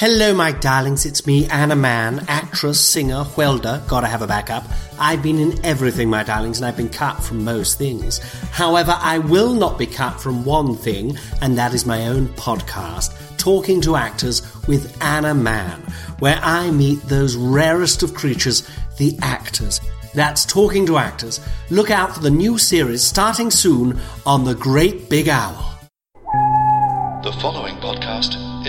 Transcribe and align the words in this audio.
Hello, 0.00 0.32
my 0.34 0.50
darlings. 0.50 1.04
It's 1.04 1.26
me, 1.26 1.46
Anna 1.48 1.76
Mann, 1.76 2.24
actress, 2.26 2.80
singer, 2.80 3.26
welder. 3.36 3.82
Gotta 3.86 4.06
have 4.06 4.22
a 4.22 4.26
backup. 4.26 4.64
I've 4.98 5.22
been 5.22 5.38
in 5.38 5.62
everything, 5.62 6.08
my 6.08 6.22
darlings, 6.22 6.56
and 6.56 6.64
I've 6.64 6.78
been 6.78 6.88
cut 6.88 7.22
from 7.22 7.44
most 7.44 7.76
things. 7.76 8.18
However, 8.50 8.96
I 8.98 9.18
will 9.18 9.52
not 9.52 9.78
be 9.78 9.84
cut 9.84 10.18
from 10.18 10.46
one 10.46 10.74
thing, 10.74 11.18
and 11.42 11.58
that 11.58 11.74
is 11.74 11.84
my 11.84 12.06
own 12.06 12.28
podcast, 12.28 13.12
Talking 13.36 13.82
to 13.82 13.96
Actors 13.96 14.40
with 14.66 14.96
Anna 15.02 15.34
Mann, 15.34 15.82
where 16.18 16.40
I 16.40 16.70
meet 16.70 17.02
those 17.02 17.36
rarest 17.36 18.02
of 18.02 18.14
creatures, 18.14 18.66
the 18.96 19.18
actors. 19.20 19.82
That's 20.14 20.46
Talking 20.46 20.86
to 20.86 20.96
Actors. 20.96 21.40
Look 21.68 21.90
out 21.90 22.14
for 22.14 22.20
the 22.20 22.30
new 22.30 22.56
series 22.56 23.02
starting 23.02 23.50
soon 23.50 24.00
on 24.24 24.44
The 24.44 24.54
Great 24.54 25.10
Big 25.10 25.28
Owl. 25.28 25.69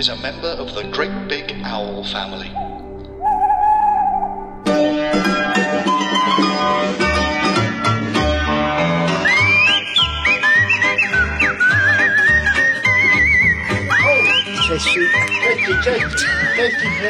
Is 0.02 0.08
a 0.08 0.16
member 0.16 0.48
of 0.48 0.74
the 0.74 0.82
Great 0.90 1.28
Big 1.28 1.52
Owl 1.62 2.02
family. 2.02 2.50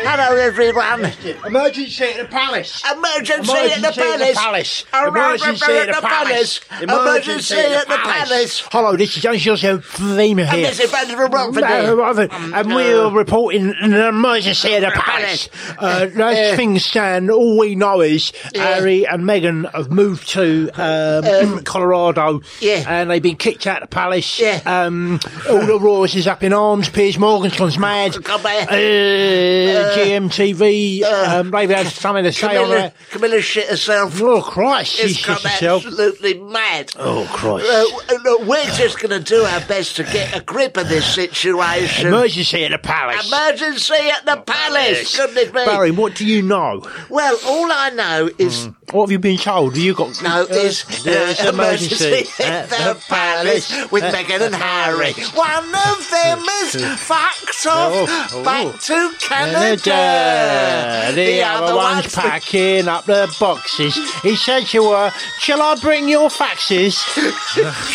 Hello, 0.05 0.37
everyone. 0.37 1.13
Emergency 1.47 2.05
at 2.05 2.17
the 2.17 2.25
palace. 2.29 2.83
Emergency, 2.91 3.53
at 3.53 3.81
the 3.81 3.93
palace. 3.93 4.85
Emergency 4.93 5.73
at 5.73 5.87
the 5.87 6.01
palace. 6.01 6.61
Emergency 6.81 7.55
at 7.55 7.87
the 7.87 7.99
palace. 7.99 8.67
Hello, 8.73 8.97
this 8.97 9.17
is 9.17 9.23
Joseph 9.23 9.85
Fleemer 9.85 10.43
And 10.43 10.51
here. 10.57 10.69
this 10.71 10.81
is 10.81 10.91
Brendan 10.91 11.17
from 11.17 11.31
Watford. 11.31 11.65
Here. 11.65 11.97
Watford. 11.97 12.33
and 12.33 12.75
we're 12.75 13.09
reporting 13.11 13.73
an 13.81 13.95
emergency 13.95 14.75
at 14.75 14.81
the 14.81 14.91
palace. 15.01 15.49
Uh, 15.79 16.09
as 16.17 16.57
things 16.57 16.85
stand, 16.85 17.31
all 17.31 17.57
we 17.59 17.77
know 17.77 18.01
is 18.01 18.33
Harry 18.57 19.07
and 19.07 19.23
Meghan 19.23 19.73
have 19.73 19.93
moved 19.93 20.29
to 20.31 20.69
um, 20.75 21.63
Colorado, 21.65 22.41
yeah. 22.61 22.85
and 22.89 23.09
they've 23.09 23.23
been 23.23 23.37
kicked 23.37 23.69
out 23.69 23.85
of 23.85 23.91
the 23.91 23.95
palace. 23.95 24.41
Yeah. 24.41 24.61
Um, 24.67 25.21
all 25.49 25.65
the 25.65 25.79
Royals 25.79 26.17
is 26.17 26.27
up 26.27 26.43
in 26.43 26.53
arms. 26.53 26.89
Piers 26.89 27.19
Morgan's 27.19 27.52
gone 27.57 27.81
mad. 27.81 28.25
Come 28.25 28.43
back. 28.43 28.69
Uh, 28.71 28.75
GMTV, 29.97 31.03
um, 31.05 31.51
they've 31.51 31.71
had 31.71 31.87
something 31.87 32.25
to 32.25 32.33
say 32.33 32.57
on 32.57 32.65
Camilla, 32.65 32.75
that. 32.77 32.95
Camilla 33.11 33.41
shit 33.41 33.69
herself. 33.69 34.21
Oh 34.23 34.43
Christ, 34.43 34.99
It's 35.01 35.15
she's 35.17 35.25
come 35.25 35.37
herself. 35.43 35.85
absolutely 35.85 36.35
mad. 36.41 36.93
Oh 36.99 37.27
Christ. 37.33 37.67
Uh, 37.69 38.15
look, 38.25 38.47
we're 38.47 38.65
just 38.77 38.99
going 39.01 39.11
to 39.11 39.21
do 39.21 39.43
our 39.43 39.61
best 39.67 39.97
to 39.97 40.05
get 40.05 40.37
a 40.37 40.41
grip 40.43 40.77
of 40.77 40.89
this 40.89 41.07
situation. 41.15 42.09
Emergency 42.09 42.65
at 42.65 42.73
the 42.73 42.79
palace. 42.79 43.27
Emergency 43.29 43.95
at 43.95 44.25
the 44.27 44.37
palace. 44.43 45.17
Goodness 45.17 45.47
me. 45.53 45.65
Barry, 45.65 45.91
what 45.91 46.15
do 46.15 46.27
you 46.27 46.43
know? 46.43 46.83
Well, 47.09 47.39
all 47.47 47.71
I 47.71 47.91
know 47.91 48.31
is 48.39 48.69
What 48.91 49.05
have 49.05 49.11
you 49.13 49.19
been 49.19 49.39
told? 49.39 49.75
Have 49.75 49.83
you 49.83 49.95
got 49.95 50.23
No, 50.23 50.43
is 50.45 50.85
there's 51.05 51.41
uh, 51.41 51.49
emergency 51.51 52.27
at 52.45 52.69
the 52.69 53.03
palace 53.09 53.71
with 53.91 54.03
Meghan 54.05 54.41
and 54.43 54.55
Harry. 54.55 55.13
One 55.35 55.65
of 55.75 56.11
them 56.11 56.39
is 56.65 57.01
fucked 57.01 57.42
off 57.67 57.93
Oh, 57.95 58.29
oh. 58.33 58.45
back 58.45 58.81
to 58.81 59.15
Canada. 59.21 59.81
Canada. 59.83 61.15
The, 61.15 61.43
other 61.43 61.75
one's 61.77 62.15
packing 62.15 62.89
up 62.89 63.05
the 63.05 63.35
boxes. 63.39 63.95
He 64.23 64.37
said 64.37 64.65
to 64.67 64.91
her, 64.93 65.11
Shall 65.39 65.61
I 65.63 65.75
bring 65.77 66.09
your 66.09 66.29
faxes? 66.29 66.99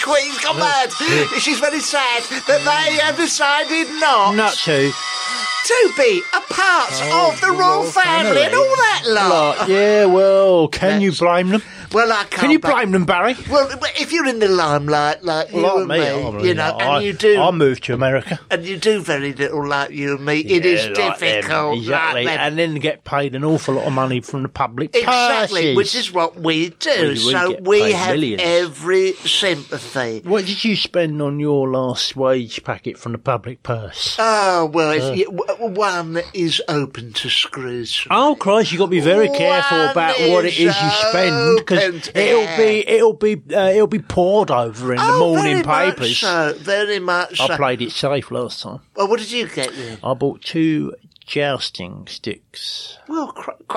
Queen's 0.04 0.40
gone 0.44 0.58
mad. 0.60 0.92
She's 1.40 1.60
very 1.60 1.80
sad 1.80 2.24
that 2.48 2.62
they 2.64 2.98
have 3.04 3.18
decided 3.18 3.88
not, 4.00 4.36
Not 4.36 4.54
to. 4.54 4.92
to 4.92 5.94
be 5.98 6.22
a 6.34 6.42
part 6.42 6.92
oh, 6.94 7.32
of 7.34 7.42
the 7.42 7.52
royal 7.52 7.84
family 7.84 8.44
and 8.44 8.54
all 8.54 8.76
that 8.76 9.02
lot. 9.08 9.58
Lot. 9.60 9.70
Yeah, 9.70 10.06
well, 10.06 10.68
can 10.68 11.02
you 11.02 11.12
blame 11.12 11.50
them? 11.50 11.62
Well, 11.94 12.12
I 12.12 12.24
can't. 12.26 12.32
Can 12.32 12.52
you 12.52 12.60
but- 12.60 12.72
blame 12.74 12.92
them, 12.92 13.06
Barry? 13.06 13.36
Well, 13.50 13.70
if 14.00 14.12
you're 14.12 14.26
in 14.28 14.40
the 14.40 14.48
limelight 14.48 15.24
like 15.24 15.52
you 15.54 15.66
and 15.80 15.88
me, 15.88 16.48
you 16.48 16.54
know, 16.54 16.78
and 16.80 17.04
you 17.06 17.14
do, 17.14 17.40
I 17.42 17.52
moved 17.52 17.84
to 17.86 17.94
America. 17.94 18.40
and 18.52 18.66
you 18.66 18.78
do 18.78 19.00
very 19.02 19.34
little 19.34 19.66
like 19.66 19.92
you 19.92 20.16
and 20.16 20.26
me. 20.26 20.40
it 20.42 20.66
is 20.66 20.86
Yeah, 20.86 21.08
like 21.08 21.20
them, 21.20 21.36
difficult, 21.36 21.78
exactly, 21.78 22.26
like 22.26 22.36
them. 22.38 22.48
and 22.48 22.60
then 22.60 22.76
get 22.76 23.04
paid 23.04 23.36
an 23.36 23.44
awful 23.44 23.76
lot 23.76 23.86
of 23.86 23.94
money 23.94 24.22
from 24.22 24.44
the 24.44 24.50
public 24.50 24.96
Exactly, 24.96 25.62
purses. 25.62 25.76
which 25.78 25.96
is 25.96 26.12
what 26.12 26.40
we 26.40 26.70
do. 26.70 26.90
We- 27.02 27.08
we 27.10 27.16
so 27.18 27.52
get 27.52 27.64
we 27.68 27.82
paid 27.82 27.96
have 27.96 28.16
millions. 28.16 28.42
every 28.44 29.14
sympathy. 29.14 30.22
What 30.24 30.46
did 30.46 30.64
you 30.64 30.76
spend 30.76 31.22
on 31.22 31.40
your 31.40 31.70
last 31.70 32.16
wage 32.16 32.64
packet 32.64 32.98
from 32.98 33.14
the 33.14 33.18
public 33.18 33.64
purse? 33.64 34.16
Oh 34.20 34.66
well, 34.74 34.92
it's, 34.92 35.06
uh. 35.06 35.14
yeah, 35.14 35.26
one 35.68 36.20
is 36.34 36.62
open 36.68 37.14
to 37.14 37.30
screws. 37.30 38.06
Oh 38.12 38.36
Christ! 38.40 38.72
You 38.72 38.78
got 38.78 38.86
to 38.86 38.92
be 38.92 39.00
very 39.00 39.30
careful 39.30 39.78
One 39.78 39.90
about 39.90 40.20
what 40.20 40.46
it 40.46 40.54
is 40.60 40.76
you 40.82 40.90
spend 41.10 41.58
because 41.58 41.77
to- 41.80 42.20
it'll 42.20 42.58
be 42.58 42.88
it'll 42.88 43.14
be 43.14 43.42
uh, 43.56 43.70
it'll 43.70 43.88
be 43.88 44.00
poured 44.00 44.52
over 44.52 44.92
in 44.94 44.98
the 44.98 45.04
oh, 45.06 45.20
morning 45.20 45.64
very 45.64 45.92
papers. 45.92 46.10
Much 46.10 46.18
so, 46.18 46.56
very 46.58 47.00
much. 47.00 47.40
I 47.40 47.48
so. 47.48 47.56
played 47.58 47.82
it 47.82 47.92
safe 47.92 48.32
last 48.32 48.62
time. 48.62 48.80
Well, 48.96 49.08
what 49.08 49.20
did 49.20 49.32
you 49.32 49.48
get 49.48 49.74
then? 49.74 49.98
I 50.04 50.14
bought 50.14 50.42
two 50.42 50.94
jousting 51.26 52.08
sticks. 52.08 52.98
Well, 53.08 53.34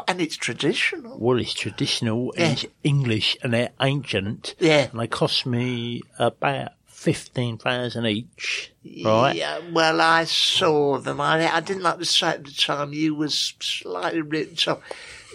and 0.08 0.20
it's 0.20 0.36
traditional. 0.36 1.18
Well, 1.18 1.38
it's 1.38 1.52
traditional 1.52 2.32
Yeah. 2.36 2.44
and 2.44 2.52
it's 2.52 2.66
English 2.82 3.36
and 3.42 3.52
they're 3.52 3.72
ancient. 3.80 4.54
Yeah. 4.58 4.88
and 4.90 5.00
they 5.00 5.06
cost 5.08 5.46
me 5.46 6.02
about 6.18 6.72
fifteen 6.86 7.58
thousand 7.58 8.06
each. 8.06 8.72
Right. 9.04 9.34
Yeah, 9.34 9.60
well, 9.72 10.00
I 10.00 10.24
saw 10.24 10.98
them. 10.98 11.20
I, 11.20 11.52
I 11.52 11.60
didn't 11.60 11.82
like 11.82 11.98
the 11.98 12.04
sight 12.04 12.36
at 12.36 12.44
the 12.44 12.52
time 12.52 12.92
you 12.92 13.14
was 13.14 13.54
slightly 13.60 14.20
written 14.22 14.56
off. 14.72 14.80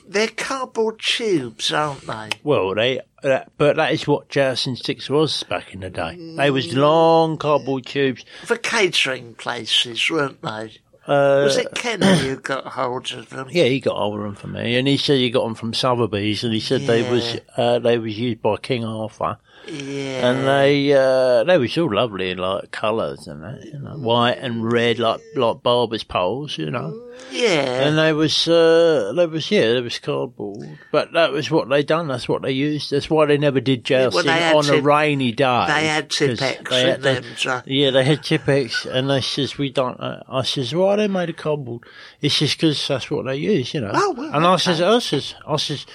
They're 0.07 0.27
cardboard 0.27 0.99
tubes, 0.99 1.71
aren't 1.71 2.01
they? 2.07 2.29
Well, 2.43 2.75
they, 2.75 3.01
uh, 3.23 3.41
but 3.57 3.75
that 3.77 3.91
is 3.93 4.07
what 4.07 4.29
jousting 4.29 4.75
sticks 4.75 5.09
was 5.09 5.43
back 5.43 5.73
in 5.73 5.79
the 5.81 5.89
day. 5.89 6.16
They 6.38 6.51
was 6.51 6.73
long 6.73 7.38
cardboard 7.38 7.85
tubes. 7.85 8.23
For 8.43 8.57
catering 8.57 9.33
places, 9.35 10.09
weren't 10.09 10.41
they? 10.41 10.73
Uh, 11.07 11.43
Was 11.46 11.57
it 11.57 11.73
Kenny 11.75 12.17
who 12.17 12.35
got 12.37 12.66
hold 12.66 13.11
of 13.13 13.29
them? 13.29 13.47
Yeah, 13.52 13.66
he 13.66 13.79
got 13.79 13.96
hold 13.96 14.17
of 14.17 14.23
them 14.23 14.35
for 14.35 14.47
me, 14.47 14.75
and 14.75 14.87
he 14.87 14.97
said 14.97 15.17
he 15.17 15.29
got 15.29 15.43
them 15.43 15.53
from 15.53 15.73
Sotheby's, 15.73 16.43
and 16.43 16.52
he 16.52 16.59
said 16.59 16.81
they 16.81 17.07
was 17.09 17.37
uh, 17.57 17.78
they 17.78 17.99
was 17.99 18.17
used 18.17 18.41
by 18.41 18.57
King 18.57 18.84
Arthur, 18.84 19.37
Yeah. 19.67 20.29
and 20.29 20.47
they 20.47 20.94
uh, 20.94 21.44
they 21.44 21.58
was 21.58 21.78
all 21.78 21.94
lovely, 21.94 22.32
in 22.32 22.38
like 22.38 22.72
colours 22.72 23.28
and 23.28 23.44
that, 23.44 23.64
you 23.66 23.79
know, 23.79 23.91
white 23.97 24.38
and 24.38 24.72
red, 24.72 25.00
like 25.00 25.22
like 25.35 25.64
barber's 25.64 26.03
poles, 26.03 26.58
you 26.58 26.70
know. 26.72 26.94
yeah. 27.32 27.88
And 27.88 27.97
they 27.97 28.14
was 28.14 28.47
uh, 28.47 29.14
they 29.16 29.26
was 29.26 29.50
yeah, 29.50 29.73
they 29.73 29.82
was 29.82 30.00
cardboard, 30.00 30.78
but 30.91 31.14
that 31.14 31.32
was 31.32 31.50
what 31.50 31.70
they 31.70 31.84
done. 31.84 32.08
That's 32.08 32.28
what 32.29 32.41
they 32.44 32.52
used. 32.52 32.91
That's 32.91 33.09
why 33.09 33.26
they 33.26 33.38
never 33.38 33.59
did 33.59 33.90
well, 33.90 34.12
jousting 34.12 34.26
they 34.28 34.40
had 34.40 34.56
on 34.56 34.70
a 34.70 34.82
rainy 34.82 35.32
day. 35.32 35.66
they 35.67 35.88
had 35.88 36.09
Tipp-Ex 36.09 36.70
they 36.70 36.82
had 36.82 36.96
in 36.97 37.02
the- 37.02 37.14
them, 37.22 37.23
so- 37.38 37.62
yeah, 37.66 37.91
they 37.91 38.03
had 38.03 38.23
Tipp-Ex, 38.23 38.85
and 38.85 39.09
they 39.09 39.22
says 39.22 39.58
we 39.58 39.70
don't. 39.72 40.00
Uh, 40.00 40.22
I 40.28 40.44
says 40.44 40.76
why 40.76 40.96
they 40.97 41.08
made 41.08 41.29
a 41.29 41.34
cardboard? 41.34 41.84
It's 42.22 42.38
just 42.38 42.58
because 42.58 42.88
that's 42.88 43.09
what 43.09 43.26
they 43.26 43.38
use, 43.38 43.73
you 43.73 43.82
know. 43.82 43.91
Oh, 43.94 44.14
well, 44.17 44.34
and 44.35 44.46
I 44.46 44.58
says, 44.58 44.82
I 44.82 45.00
says, 45.00 45.35
I 45.47 45.56
says, 45.58 45.85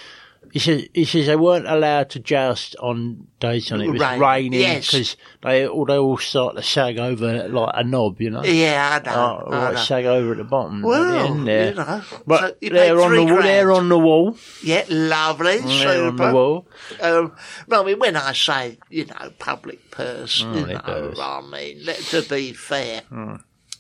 He 0.52 0.58
says, 0.58 0.88
he 0.92 1.04
says 1.04 1.26
they 1.26 1.36
weren't 1.36 1.66
allowed 1.68 2.10
to 2.10 2.18
joust 2.18 2.74
on 2.76 3.26
days 3.38 3.70
when 3.70 3.80
it 3.82 3.88
was 3.90 4.00
Rain. 4.00 4.20
raining 4.20 4.60
Yes. 4.60 4.90
because 4.90 5.16
they, 5.42 5.66
all- 5.68 5.84
they 5.86 5.96
all 5.96 6.18
start 6.18 6.56
to 6.56 6.62
sag 6.62 6.98
over 6.98 7.48
like 7.48 7.70
a 7.74 7.84
knob, 7.84 8.20
you 8.20 8.30
know. 8.30 8.42
Yeah, 8.44 9.00
I 9.02 9.06
know. 9.08 9.44
Oh, 9.46 9.50
I 9.52 9.58
like 9.66 9.74
know. 9.74 9.80
sag 9.80 10.04
over 10.06 10.32
at 10.32 10.38
the 10.38 10.44
bottom. 10.44 10.82
Well, 10.82 11.02
at 11.02 11.12
the 11.22 11.28
end 11.28 11.46
there. 11.46 11.68
you 11.70 11.74
know. 11.76 12.02
But 12.26 12.58
So 12.62 12.68
they're 12.70 13.00
on 13.00 13.12
the 13.14 13.24
wall. 13.24 13.42
They're 13.42 13.72
on 13.72 13.88
the 13.88 13.98
wall. 13.98 14.36
Yeah, 14.62 14.84
lovely, 14.88 15.58
They're 15.58 16.04
on 16.06 16.16
the 16.16 16.22
super. 16.24 16.32
wall. 16.34 16.66
Um, 17.00 17.32
well, 17.68 17.82
I 17.82 17.86
mean, 17.86 17.98
when 17.98 18.16
I 18.16 18.32
say, 18.32 18.78
you 18.88 19.06
know, 19.06 19.30
public 19.38 19.90
purse, 19.90 20.40
you 20.40 20.66
know. 20.66 20.80
I 21.20 21.40
mean, 21.50 21.84
let, 21.84 21.98
to 21.98 22.22
be 22.22 22.52
fair, 22.52 23.02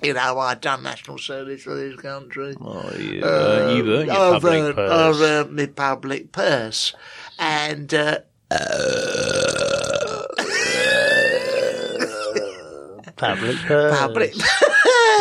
you 0.02 0.14
know, 0.14 0.38
I've 0.38 0.60
done 0.60 0.82
national 0.82 1.18
service 1.18 1.62
for 1.62 1.74
this 1.74 1.96
country. 2.00 2.54
Oh, 2.60 2.90
you, 2.96 3.22
uh, 3.22 3.72
you've 3.74 3.88
earned 3.88 4.06
your 4.06 4.16
I've 4.16 4.42
public 4.42 4.52
earned, 4.62 4.74
purse. 4.76 5.16
I've 5.16 5.22
earned 5.22 5.56
my 5.56 5.66
public 5.66 6.32
purse. 6.32 6.94
And, 7.38 7.92
uh, 7.94 8.18
public 13.16 13.56
purse. 13.58 13.98
public 13.98 14.34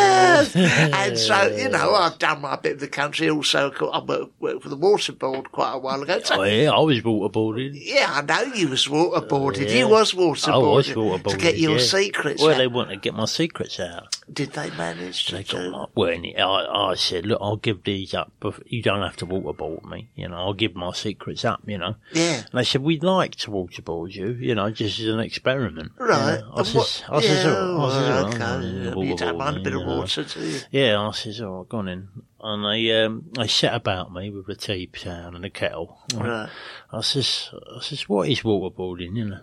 and 0.00 1.18
so, 1.18 1.54
you 1.56 1.68
know, 1.68 1.94
I've 1.94 2.18
done 2.18 2.40
my 2.40 2.56
bit 2.56 2.74
of 2.74 2.80
the 2.80 2.88
country. 2.88 3.28
Also, 3.28 3.70
I 3.92 4.00
worked, 4.00 4.62
for 4.62 4.68
the 4.68 4.76
water 4.76 5.12
board 5.12 5.52
quite 5.52 5.74
a 5.74 5.78
while 5.78 6.02
ago. 6.02 6.20
So, 6.20 6.40
Oh, 6.40 6.44
yeah, 6.44 6.70
I 6.70 6.78
was 6.80 7.00
waterboarded. 7.02 7.72
yeah, 7.74 8.06
I 8.10 8.22
know 8.22 8.54
you 8.54 8.68
was 8.68 8.86
waterboarded. 8.86 9.68
Yeah. 9.68 9.80
You 9.80 9.88
was 9.88 10.12
waterboarded. 10.12 10.52
I 10.52 11.22
was 11.22 11.32
To 11.34 11.38
get 11.38 11.58
your 11.58 11.76
yeah. 11.76 11.82
secrets 11.84 12.42
Well, 12.42 12.52
out. 12.54 12.58
they 12.58 12.66
want 12.68 12.90
to 12.90 12.96
get 12.96 13.14
my 13.14 13.26
secrets 13.26 13.78
out. 13.78 14.16
Did 14.32 14.52
they 14.52 14.70
manage 14.70 15.26
to 15.26 15.36
They 15.36 15.42
got 15.42 15.60
do 15.60 15.70
like, 15.70 15.88
well, 15.96 16.10
I, 16.38 16.90
I 16.90 16.94
said, 16.94 17.26
look, 17.26 17.38
I'll 17.42 17.56
give 17.56 17.82
these 17.84 18.14
up. 18.14 18.32
You 18.66 18.82
don't 18.82 19.02
have 19.02 19.16
to 19.16 19.26
waterboard 19.26 19.84
me. 19.84 20.10
You 20.14 20.28
know, 20.28 20.36
I'll 20.36 20.52
give 20.54 20.74
my 20.76 20.92
secrets 20.92 21.44
up. 21.44 21.62
You 21.66 21.78
know. 21.78 21.96
Yeah. 22.12 22.36
And 22.50 22.58
they 22.60 22.64
said 22.64 22.82
we'd 22.82 23.02
like 23.02 23.34
to 23.36 23.50
waterboard 23.50 24.14
you. 24.14 24.28
You 24.32 24.54
know, 24.54 24.70
just 24.70 25.00
as 25.00 25.06
an 25.06 25.20
experiment. 25.20 25.92
you 25.98 26.06
Right. 26.06 26.40
know. 26.40 26.52
I 26.54 26.62
says, 26.62 27.02
I 27.08 27.20
says, 27.20 27.44
yeah, 27.44 27.52
oh, 27.56 27.80
I 27.80 27.90
says, 27.90 28.34
okay. 28.34 28.92
oh, 28.94 29.02
You 29.02 29.16
don't 29.16 29.38
mind 29.38 29.56
a 29.56 29.60
bit 29.60 29.74
of 29.74 29.80
you 29.80 29.86
water, 29.86 30.24
do 30.24 30.40
you? 30.40 30.60
Yeah, 30.70 31.00
I 31.00 31.10
says, 31.12 31.40
oh, 31.40 31.66
go 31.68 31.78
on 31.78 31.88
in. 31.88 32.08
And 32.42 32.64
they, 32.64 33.02
um, 33.04 33.24
they 33.32 33.48
set 33.48 33.74
about 33.74 34.12
me 34.12 34.30
with 34.30 34.48
a 34.48 34.54
tea 34.54 34.86
pan 34.86 35.34
and 35.34 35.44
a 35.44 35.50
kettle. 35.50 35.98
Right. 36.14 36.48
I 36.92 37.00
says, 37.02 37.50
I 37.76 37.82
says, 37.82 38.08
what 38.08 38.28
is 38.28 38.40
waterboarding, 38.40 39.16
you 39.16 39.24
know? 39.26 39.40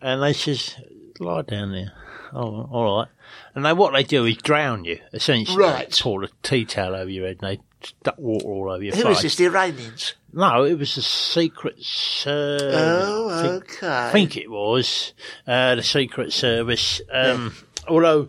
And 0.00 0.22
they 0.22 0.32
says, 0.32 0.76
lie 1.18 1.42
down 1.42 1.72
there. 1.72 1.92
Oh, 2.32 2.68
all 2.70 2.98
right. 2.98 3.08
And 3.54 3.64
they, 3.64 3.72
what 3.72 3.92
they 3.92 4.02
do 4.02 4.24
is 4.24 4.36
drown 4.36 4.84
you, 4.84 4.98
essentially. 5.12 5.58
Right. 5.58 5.90
They 5.90 6.02
pour 6.02 6.22
a 6.22 6.28
tea 6.42 6.64
towel 6.64 6.94
over 6.94 7.10
your 7.10 7.26
head 7.26 7.38
and 7.42 7.58
they 7.58 7.60
duck 8.02 8.18
water 8.18 8.46
all 8.46 8.70
over 8.72 8.82
your 8.82 8.94
Who 8.94 9.02
face. 9.02 9.18
is 9.18 9.22
this? 9.22 9.36
The 9.36 9.46
Iranians? 9.46 10.14
No, 10.32 10.64
it 10.64 10.78
was 10.78 10.94
the 10.94 11.02
Secret 11.02 11.82
Service. 11.82 12.74
Oh, 12.76 13.60
okay. 13.62 13.88
I 13.88 14.10
think 14.10 14.36
it 14.36 14.50
was 14.50 15.12
uh, 15.46 15.74
the 15.76 15.82
Secret 15.82 16.32
Service. 16.32 17.00
Um, 17.12 17.54
Although 17.88 18.28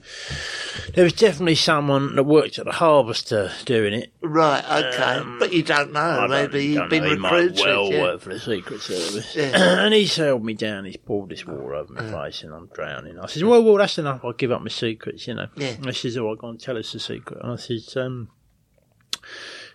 there 0.95 1.03
was 1.03 1.13
definitely 1.13 1.55
someone 1.55 2.15
that 2.15 2.23
worked 2.23 2.57
at 2.59 2.65
the 2.65 2.71
Harvester 2.71 3.51
doing 3.65 3.93
it. 3.93 4.13
Right, 4.21 4.63
okay. 4.63 5.21
but 5.39 5.51
you 5.53 5.63
don't 5.63 5.91
know. 5.93 5.99
Um, 5.99 6.31
I 6.31 6.41
don't- 6.43 6.51
Maybe 6.53 6.65
you've 6.65 6.89
been 6.89 7.03
know, 7.03 7.09
he 7.09 7.15
recruited. 7.15 7.55
might 7.57 7.65
well 7.65 7.91
yeah. 7.91 8.01
work 8.01 8.21
for 8.21 8.29
the 8.29 8.39
Secret 8.39 8.81
Service. 8.81 9.35
Yeah. 9.35 9.51
and 9.85 9.93
he's 9.93 10.15
held 10.15 10.43
me 10.43 10.53
down. 10.53 10.85
He's 10.85 10.97
poured 10.97 11.29
this 11.29 11.45
water 11.45 11.75
over 11.75 11.93
my 11.93 12.09
face, 12.11 12.43
and 12.43 12.53
I'm 12.53 12.67
drowning. 12.73 13.19
I 13.19 13.27
says, 13.27 13.43
"Well, 13.43 13.63
well, 13.63 13.75
that's 13.77 13.97
enough. 13.97 14.21
I'll 14.23 14.33
give 14.33 14.51
up 14.51 14.61
my 14.61 14.69
secrets, 14.69 15.27
you 15.27 15.35
know." 15.35 15.47
Yeah. 15.55 15.69
And 15.69 15.85
he 15.85 15.93
says, 15.93 16.17
"Oh, 16.17 16.33
go 16.35 16.49
and 16.49 16.59
tell 16.59 16.77
us 16.77 16.91
the 16.93 16.99
secret." 16.99 17.39
And 17.43 17.51
I 17.51 17.55
says, 17.57 17.95
um, 17.97 18.29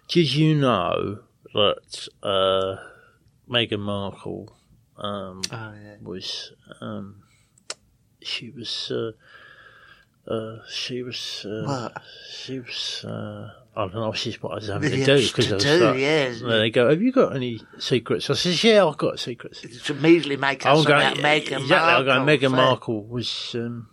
"Did 0.08 0.34
you 0.34 0.54
know 0.54 1.20
that 1.54 2.08
uh, 2.22 2.76
Meghan 3.48 3.80
Markle 3.80 4.56
um, 4.96 5.42
Oh, 5.52 5.72
yeah. 5.82 5.96
was 6.02 6.52
um, 6.80 7.22
she 8.22 8.50
was 8.50 8.90
uh, 8.90 9.12
uh, 10.28 10.56
she 10.70 11.02
was 11.02 11.44
uh, 11.48 11.64
What? 11.66 12.02
she 12.30 12.60
was 12.60 13.04
uh, 13.06 13.50
I 13.76 13.80
don't 13.88 13.94
know 13.94 14.12
she's 14.12 14.40
what 14.42 14.52
I 14.52 14.54
was 14.56 14.68
having 14.68 14.90
to 14.90 15.04
do 15.04 15.26
because 15.26 15.50
I 15.52 15.54
was 15.56 15.64
do, 15.64 15.84
like, 15.84 15.98
yeah. 15.98 16.24
and 16.26 16.50
they 16.50 16.70
go 16.70 16.88
have 16.88 17.02
you 17.02 17.12
got 17.12 17.34
any 17.36 17.60
secrets 17.78 18.30
I 18.30 18.34
says 18.34 18.62
yeah 18.64 18.84
I've 18.86 18.96
got 18.96 19.18
secrets 19.18 19.60
To 19.60 19.92
immediately 19.92 20.36
make 20.36 20.64
us 20.64 20.78
I'm 20.78 20.84
going 20.84 21.02
about 21.02 21.16
Meghan 21.18 21.60
exactly 21.62 21.68
Markle. 21.68 22.10
I'm 22.10 22.26
going 22.26 22.38
Meghan 22.38 22.50
Markle 22.52 23.04
was 23.04 23.54
um, 23.58 23.88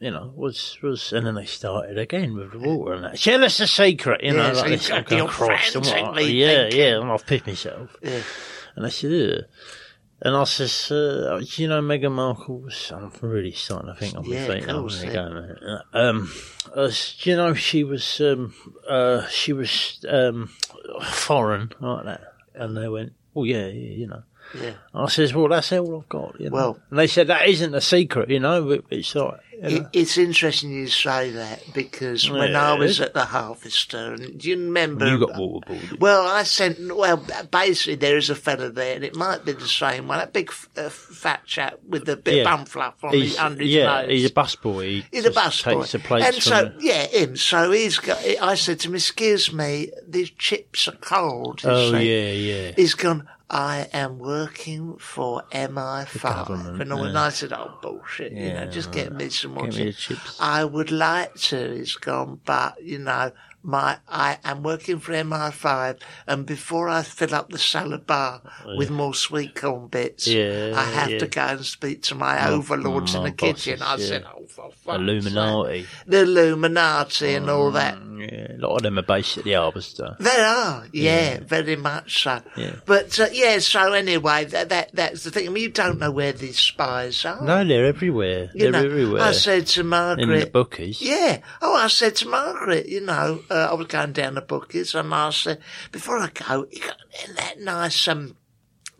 you 0.00 0.10
know 0.10 0.32
was 0.34 0.78
was 0.82 1.12
and 1.12 1.26
then 1.26 1.34
they 1.34 1.44
started 1.44 1.98
again 1.98 2.34
with 2.36 2.52
the 2.52 2.58
water 2.58 2.94
and 2.94 3.04
that 3.04 3.18
tell 3.18 3.44
us 3.44 3.60
a 3.60 3.66
secret 3.66 4.22
you 4.24 4.32
know 4.32 4.46
Yeah, 4.46 4.52
like 4.52 4.68
this 4.70 4.90
I'm 4.90 5.02
going, 5.04 5.22
your 5.22 5.28
"Christ, 5.28 5.76
I'm 5.76 5.82
like, 5.82 6.26
yeah 6.26 6.46
thinking. 6.62 6.80
yeah 6.80 7.00
and 7.00 7.10
I've 7.10 7.26
pissed 7.26 7.46
myself 7.46 7.96
Yeah. 8.02 8.20
and 8.76 8.86
I 8.86 8.88
said, 8.88 9.12
Ugh. 9.12 9.44
And 10.20 10.36
I 10.36 10.44
says, 10.44 10.90
uh, 10.90 11.40
do 11.44 11.62
you 11.62 11.68
know 11.68 11.80
Meghan 11.80 12.12
Markle 12.12 12.60
was, 12.60 12.92
I'm 12.94 13.12
really 13.20 13.52
starting 13.52 13.88
to 13.92 13.94
think 13.98 14.16
on 14.16 14.28
my 14.28 14.34
Yeah, 14.34 14.46
feet 14.46 14.66
course, 14.66 15.04
yeah. 15.04 15.12
go, 15.12 15.28
mate. 15.30 15.80
Um, 15.92 16.32
uh, 16.74 16.90
do 17.20 17.30
you 17.30 17.36
know 17.36 17.54
she 17.54 17.84
was, 17.84 18.20
um, 18.20 18.54
uh, 18.88 19.26
she 19.28 19.52
was, 19.52 20.04
um, 20.08 20.50
foreign 21.04 21.72
like 21.80 22.04
that? 22.04 22.20
And 22.54 22.76
they 22.76 22.88
went, 22.88 23.12
oh 23.36 23.44
yeah, 23.44 23.66
yeah, 23.66 23.94
you 23.96 24.06
know. 24.06 24.22
Yeah. 24.54 24.72
I 24.94 25.08
says, 25.08 25.34
well, 25.34 25.48
that's 25.48 25.72
all 25.72 25.98
I've 25.98 26.08
got, 26.08 26.40
you 26.40 26.46
know. 26.50 26.54
Well- 26.54 26.78
and 26.90 26.98
they 26.98 27.06
said, 27.06 27.26
that 27.26 27.46
isn't 27.48 27.74
a 27.74 27.80
secret, 27.80 28.30
you 28.30 28.40
know, 28.40 28.64
but 28.64 28.84
it's 28.90 29.14
like, 29.14 29.40
you 29.52 29.58
It, 29.68 29.82
know. 29.82 29.88
it's 29.92 30.16
interesting 30.16 30.70
you 30.70 30.86
say 30.86 31.30
that 31.32 31.62
because 31.74 32.30
when 32.30 32.54
I 32.54 32.74
was 32.74 33.00
at 33.00 33.12
the 33.12 33.24
Harvester, 33.24 34.14
and 34.14 34.38
do 34.40 34.48
you 34.48 34.56
remember? 34.56 35.06
you 35.08 35.18
got 35.18 35.30
waterboarded. 35.36 35.98
Well, 35.98 36.26
I 36.28 36.44
sent. 36.44 36.94
Well, 36.96 37.22
basically, 37.50 37.96
there 37.96 38.16
is 38.16 38.30
a 38.30 38.36
fella 38.36 38.70
there, 38.70 38.94
and 38.94 39.02
it 39.04 39.16
might 39.16 39.44
be 39.44 39.50
the 39.52 39.66
same 39.66 40.06
one. 40.06 40.18
That 40.18 40.32
big 40.32 40.52
uh, 40.76 40.88
fat 40.88 41.44
chap 41.44 41.80
with 41.88 42.04
the 42.06 42.16
bit 42.16 42.34
Yeah. 42.36 42.44
bum 42.44 42.66
fluff 42.66 43.02
on 43.02 43.12
He's, 43.12 43.30
his, 43.30 43.38
under 43.38 43.62
his 43.64 43.72
yeah, 43.72 44.02
nose. 44.02 44.10
he's 44.10 44.24
a 44.26 44.30
busboy. 44.30 44.84
He 44.88 45.04
He's 45.10 45.24
a 45.24 45.32
just 45.32 45.64
busboy. 45.64 45.74
Takes 45.80 45.92
the 45.92 45.98
plates 45.98 46.26
and 46.28 46.42
so, 46.42 46.64
the- 46.66 46.74
yeah, 46.78 47.06
him. 47.08 47.36
So 47.36 47.72
he's 47.72 47.98
got. 47.98 48.24
I 48.40 48.54
said 48.54 48.78
to 48.80 48.88
him, 48.90 48.94
"Excuse 48.94 49.52
me, 49.52 49.90
these 50.06 50.30
chips 50.30 50.86
are 50.86 50.92
cold." 50.92 51.62
He 51.62 51.68
Oh, 51.68 51.90
said. 51.90 52.02
yeah, 52.04 52.30
yeah. 52.30 52.72
He's 52.76 52.94
gone. 52.94 53.28
I 53.50 53.88
am 53.92 54.18
working 54.18 54.98
for 54.98 55.42
MI5, 55.52 56.46
government, 56.46 56.80
and 56.80 56.92
all, 56.92 57.06
yeah. 57.12 57.20
I 57.22 57.28
said, 57.30 57.52
"Oh 57.52 57.78
bullshit! 57.80 58.36
you 58.36 58.52
know, 58.52 58.64
Yeah, 58.64 58.66
just 58.66 58.92
get 58.92 59.12
me 59.12 59.30
some 59.30 59.52
more 59.52 59.68
chips." 59.68 59.96
chips. 59.96 60.36
I 60.38 60.64
would 60.64 60.90
like 60.90 61.34
to. 61.34 61.74
He's 61.76 61.94
gone, 61.96 62.40
but 62.44 62.82
you 62.82 62.98
know, 62.98 63.32
my 63.62 63.98
I 64.08 64.38
am 64.44 64.62
working 64.62 64.98
for 64.98 65.12
MI5, 65.12 65.98
and 66.26 66.46
before 66.46 66.88
I 66.88 67.02
fill 67.02 67.34
up 67.34 67.50
the 67.50 67.58
salad 67.58 68.06
bar 68.06 68.40
with 68.76 68.90
more 68.90 69.14
sweet 69.14 69.54
corn 69.54 69.88
bits, 69.88 70.26
Yeah, 70.26 70.72
I 70.76 70.84
have 70.84 71.10
yeah. 71.10 71.18
to 71.18 71.26
go 71.26 71.40
and 71.42 71.64
speak 71.64 72.02
to 72.04 72.14
my 72.14 72.48
overlords 72.48 73.14
in 73.14 73.22
my 73.22 73.30
the 73.30 73.36
kitchen. 73.36 73.82
I 73.82 73.92
bosses, 73.96 74.08
said, 74.08 74.24
"Oh, 74.26 74.46
for 74.46 74.70
fuck's 74.70 74.76
sake." 74.84 74.94
Illuminati. 74.94 75.86
the 76.06 76.22
Illuminati 76.22 77.34
and 77.34 77.50
all 77.50 77.70
that. 77.72 77.98
Yeah, 78.18 78.56
a 78.56 78.58
lot 78.58 78.76
of 78.76 78.82
them 78.82 78.98
are 78.98 79.02
based 79.02 79.38
at 79.38 79.44
the 79.44 79.52
Harvester. 79.52 80.16
They 80.18 80.30
are, 80.40 80.86
yeah, 80.92 81.38
very 81.40 81.76
much 81.76 82.22
so. 82.24 82.40
But 82.84 83.18
uh, 83.20 83.26
yeah, 83.32 83.58
so 83.60 83.92
anyway, 83.92 84.44
that, 84.46 84.70
that 84.70 84.90
that's 84.92 85.22
the 85.24 85.30
thing. 85.30 85.46
I 85.46 85.50
mean, 85.50 85.62
you 85.62 85.68
don't 85.70 85.98
know 86.00 86.10
where 86.10 86.32
these 86.32 86.58
spies 86.58 87.24
are. 87.24 87.40
No, 87.42 87.64
they're 87.64 87.86
everywhere. 87.86 88.50
you 88.54 88.62
They're 88.62 88.72
know, 88.72 88.84
everywhere. 88.84 89.22
I 89.22 89.32
said 89.32 89.66
to 89.68 89.84
Margaret, 89.84 90.22
in 90.30 90.40
the 90.40 90.46
bookies. 90.46 91.00
yeah. 91.00 91.40
Oh, 91.62 91.76
I 91.76 91.86
said 91.88 92.16
to 92.16 92.28
Margaret, 92.28 92.88
you 92.88 93.00
know, 93.02 93.40
uh, 93.50 93.68
I 93.70 93.74
was 93.74 93.86
going 93.86 94.12
down 94.12 94.34
the 94.34 94.40
bookies, 94.40 94.94
and 94.94 95.12
I 95.14 95.30
said, 95.30 95.60
before 95.92 96.18
I 96.18 96.30
go, 96.30 96.66
you 96.70 96.80
got 96.80 96.96
that 97.36 97.60
nice 97.60 98.06
um, 98.08 98.36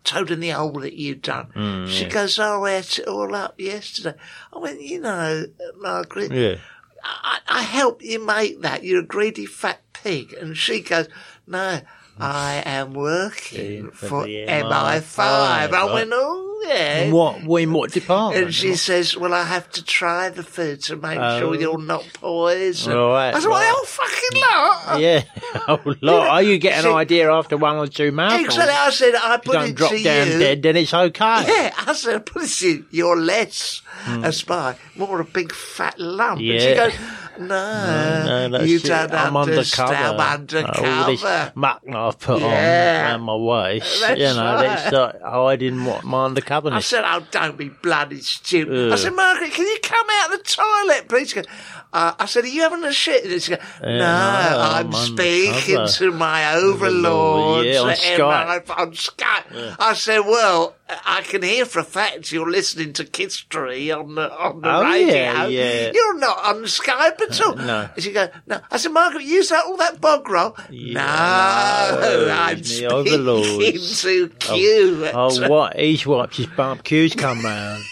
toad 0.04 0.30
in 0.30 0.40
the 0.40 0.50
hole 0.50 0.72
that 0.80 0.94
you 0.94 1.14
done. 1.14 1.50
Mm, 1.54 1.88
she 1.88 2.06
goes, 2.06 2.38
oh, 2.38 2.64
I 2.64 2.76
ate 2.76 2.98
it 2.98 3.08
all 3.08 3.34
up 3.34 3.60
yesterday. 3.60 4.14
I 4.52 4.58
went, 4.58 4.80
you 4.80 5.00
know, 5.00 5.44
Margaret, 5.76 6.32
Yeah. 6.32 6.56
I, 7.04 7.38
I 7.48 7.62
helped 7.62 8.02
you 8.02 8.24
make 8.24 8.60
that. 8.62 8.84
You're 8.84 9.00
a 9.02 9.06
greedy 9.06 9.46
fat 9.46 9.80
pig. 9.92 10.32
And 10.32 10.56
she 10.56 10.80
goes, 10.80 11.08
no, 11.46 11.80
I 12.20 12.62
am 12.66 12.92
working 12.94 13.90
for 13.90 14.06
for 14.08 14.25
MI5. 14.26 15.18
I 15.18 15.68
MI5, 15.70 15.94
went, 15.94 16.10
oh, 16.12 16.64
yeah. 16.66 16.98
In 17.02 17.12
what? 17.12 17.62
In 17.62 17.72
what 17.72 17.92
department? 17.92 18.44
And 18.46 18.54
she 18.54 18.75
says, 18.75 19.16
well, 19.16 19.32
I 19.32 19.44
have 19.44 19.70
to 19.72 19.84
try 19.84 20.28
the 20.28 20.42
food 20.42 20.82
to 20.84 20.96
make 20.96 21.18
Oh. 21.18 21.38
sure 21.38 21.54
you're 21.54 21.78
not 21.78 22.04
poisoned. 22.14 22.96
Right, 22.96 23.34
I 23.34 23.38
said, 23.38 23.48
well, 23.48 23.58
right. 23.60 23.72
oh, 23.76 23.84
fucking 23.87 24.40
lot. 24.40 25.00
Yeah. 25.00 25.22
Oh, 25.68 25.80
Lord. 26.02 26.28
Oh, 26.30 26.38
you 26.38 26.58
get 26.58 26.78
an 26.78 26.84
See- 26.84 26.96
idea 26.96 27.32
after 27.32 27.56
one 27.56 27.76
or 27.76 27.87
two 27.87 28.10
mouthfuls. 28.10 28.46
Exactly. 28.46 28.75
I 28.75 28.90
said, 28.90 29.14
I 29.14 29.34
If 29.37 29.40
you 29.46 29.52
put 29.52 29.52
don't 29.52 29.68
it 29.70 29.75
drop 29.76 29.90
to 29.92 30.02
down 30.02 30.26
you. 30.28 30.38
dead, 30.38 30.62
then 30.62 30.76
it's 30.76 30.92
okay. 30.94 31.44
Yeah, 31.46 31.75
I 31.87 31.92
said, 31.92 32.16
I 32.16 32.18
put 32.18 32.42
it 32.44 32.48
to 32.48 32.68
you, 32.68 32.84
you're 32.90 33.16
less 33.16 33.82
Hmm. 34.04 34.25
a 34.25 34.32
spy, 34.32 34.76
more 34.96 35.20
a 35.20 35.25
big 35.25 35.52
fat 35.52 35.98
lump. 35.98 36.38
And 36.40 36.60
she 36.60 36.68
Yeah. 36.70 36.75
goes, 36.88 36.92
No, 37.38 38.49
No, 38.49 38.59
that's 38.59 38.68
you 38.71 38.78
don't 38.80 39.12
I'm 39.12 39.37
understand. 39.37 39.90
undercover. 39.90 40.23
I'm 40.23 40.40
undercover. 40.40 40.87
Uh, 40.87 40.90
all 41.02 41.07
this 41.07 41.23
muck 41.54 41.83
that 41.85 41.97
I've 41.97 42.18
put 42.18 42.42
on 42.42 42.50
Yeah. 42.50 43.02
around 43.12 43.21
my 43.23 43.37
waist. 43.37 44.00
That's 44.00 44.18
you 44.21 44.26
know, 44.26 44.45
right. 44.54 44.62
that's 44.66 44.92
like 44.92 45.23
hiding 45.23 45.85
what 45.85 46.04
my 46.04 46.28
undercoverness. 46.28 46.73
I 46.73 46.80
said, 46.80 47.04
"Oh, 47.07 47.25
don't 47.30 47.57
be 47.57 47.68
bloody 47.68 48.21
stupid." 48.21 48.92
I 48.92 48.97
said, 48.97 49.14
"Margaret, 49.14 49.52
can 49.52 49.66
you 49.66 49.78
come 49.83 50.07
out 50.21 50.33
of 50.33 50.38
the 50.38 50.45
toilet, 50.45 51.09
please?" 51.09 51.33
Goes, 51.33 51.45
uh, 51.92 52.12
I 52.18 52.26
said, 52.26 52.45
"Are 52.45 52.49
you 52.49 52.62
having 52.62 52.85
a 52.85 52.92
shit?" 52.92 53.25
And 53.25 53.40
she 53.42 53.50
goes, 53.52 53.61
"No, 53.83 53.99
no, 53.99 54.04
I'm, 54.07 54.87
I'm 54.87 54.92
speaking 54.92 55.76
undercover. 55.78 55.92
to 55.92 56.11
my 56.12 56.54
overlords 56.54 57.66
Yeah, 57.68 57.80
on 57.83 57.90
Skype. 57.90 58.78
On 58.78 58.92
Skype." 58.92 59.76
I 59.78 59.95
said, 59.95 60.21
"Well, 60.21 60.75
I 60.88 61.21
can 61.21 61.42
hear 61.42 61.66
for 61.66 61.80
a 61.80 61.85
fact 61.85 62.33
you're 62.33 62.50
listening 62.50 62.95
to 62.95 63.04
Kiss 63.04 63.37
Tree 63.37 63.90
on 63.90 64.14
the 64.14 64.33
on 64.33 64.62
the 64.62 64.75
Oh, 64.75 64.83
radio. 64.85 65.14
yeah, 65.16 65.47
yeah. 65.47 65.90
You're 65.92 66.18
not 66.18 66.45
on 66.45 66.62
Skype 66.64 67.21
at 67.21 67.40
all." 67.42 67.57
no. 67.57 67.88
And 67.95 68.02
she 68.02 68.12
goes, 68.12 68.30
"No." 68.47 68.61
I 68.71 68.76
said, 68.78 68.92
"Margaret, 68.92 69.25
use 69.25 69.50
that 69.50 69.66
all 69.66 69.76
that 69.76 70.00
bog 70.00 70.28
roll." 70.30 70.57
Yeah, 70.71 70.95
no, 70.95 72.26
no, 72.26 72.33
I'm 72.33 72.62
speaking 72.64 73.80
to 73.80 74.28
Q. 74.38 75.04
at- 75.04 75.14
Oh, 75.14 75.49
what? 75.49 75.76
He's 75.76 76.07
wiped 76.07 76.37
his 76.37 76.47
barbecues 76.47 77.14
come 77.14 77.42
round. 77.45 77.85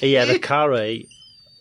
He 0.00 0.14
had 0.14 0.30
a 0.30 0.38
curry, 0.50 1.08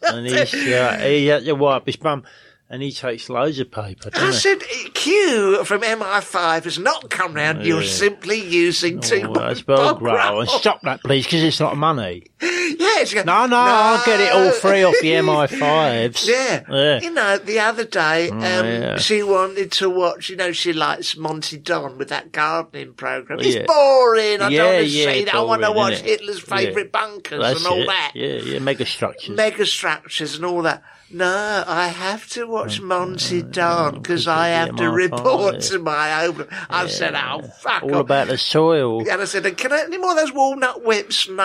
and 0.04 0.26
he's, 0.28 0.54
uh, 0.54 1.00
he 1.04 1.28
had 1.28 1.44
to 1.46 1.54
wipe 1.54 1.86
his 1.86 1.96
bum, 1.98 2.24
and 2.69 2.81
he 2.81 2.91
takes 2.91 3.29
loads 3.29 3.59
of 3.59 3.71
paper, 3.71 4.09
I 4.13 4.31
said, 4.31 4.62
Q 4.93 5.63
from 5.63 5.81
MI5 5.81 6.63
has 6.65 6.77
not 6.79 7.09
come 7.09 7.33
round. 7.33 7.65
You're 7.65 7.83
simply 7.83 8.41
using 8.41 9.00
Oh, 9.03 9.31
bog 9.65 10.01
roll. 10.01 10.15
roll. 10.15 10.41
And 10.41 10.50
stop 10.50 10.81
that, 10.81 11.01
please, 11.03 11.25
because 11.25 11.43
it's 11.43 11.59
not 11.59 11.77
money. 11.77 12.24
Yeah, 12.79 13.03
she 13.06 13.15
goes, 13.15 13.25
No, 13.25 13.46
no, 13.48 13.58
I'll 13.58 14.06
get 14.06 14.20
it 14.20 14.32
all 14.32 14.51
free 14.51 14.84
off 14.84 14.96
the 15.01 15.08
MI5s. 15.13 16.27
Yeah. 16.27 16.63
Yeah. 16.70 17.01
You 17.01 17.12
know, 17.12 17.38
the 17.38 17.60
other 17.60 17.84
day, 17.86 18.29
um, 18.29 18.39
yeah. 18.41 18.98
she 18.98 19.24
wanted 19.24 19.72
to 19.74 19.89
watch, 19.89 20.29
you 20.29 20.36
know, 20.36 20.51
she 20.51 20.74
likes 20.74 21.17
Monty 21.17 21.58
Don 21.58 21.98
with 21.98 22.10
that 22.10 22.32
gardening 22.32 22.94
program. 22.94 23.39
It's 23.39 23.56
Yeah. 23.56 23.65
boring. 23.65 24.41
I 24.41 24.50
don't 24.50 24.65
want 24.74 24.86
to 24.86 24.89
see 24.89 25.24
that. 25.25 25.36
I 25.36 25.41
want 25.41 25.62
to 25.63 25.72
watch? 25.72 26.00
Hitler's 26.00 26.39
favourite 26.39 26.91
bunkers 26.91 27.41
That's 27.41 27.60
and 27.60 27.67
all 27.74 27.82
it. 27.82 27.88
that. 27.88 28.12
Yeah, 28.13 28.27
yeah, 28.36 28.60
mega 28.60 28.86
structures. 28.86 29.36
Mega 29.36 29.65
structures 29.65 30.36
and 30.36 30.46
all 30.46 30.62
that. 30.63 30.84
No, 31.10 31.63
I 31.65 31.88
have 31.88 32.27
to 32.32 32.46
watch 32.48 32.82
Monty 32.82 33.41
Don 33.41 33.94
because 34.01 34.27
I 34.27 34.50
have 34.50 34.75
to 34.75 34.89
report 34.91 35.62
to 35.62 35.79
my 35.79 36.25
over. 36.25 36.50
I 36.70 36.88
said, 36.88 37.15
oh, 37.15 37.44
fuck 37.62 37.84
all 37.84 37.96
off. 37.96 38.01
about 38.01 38.27
the 38.27 38.38
soil. 38.38 39.10
And 39.10 39.22
I 39.22 39.24
said, 39.24 39.44
can 39.58 39.72
I 39.72 39.77
have 39.77 39.88
any 39.88 39.98
more 40.00 40.12
of 40.12 40.17
those 40.17 40.34
walnut 40.34 40.84
whips? 40.84 41.29
No. 41.29 41.36
No, 41.38 41.41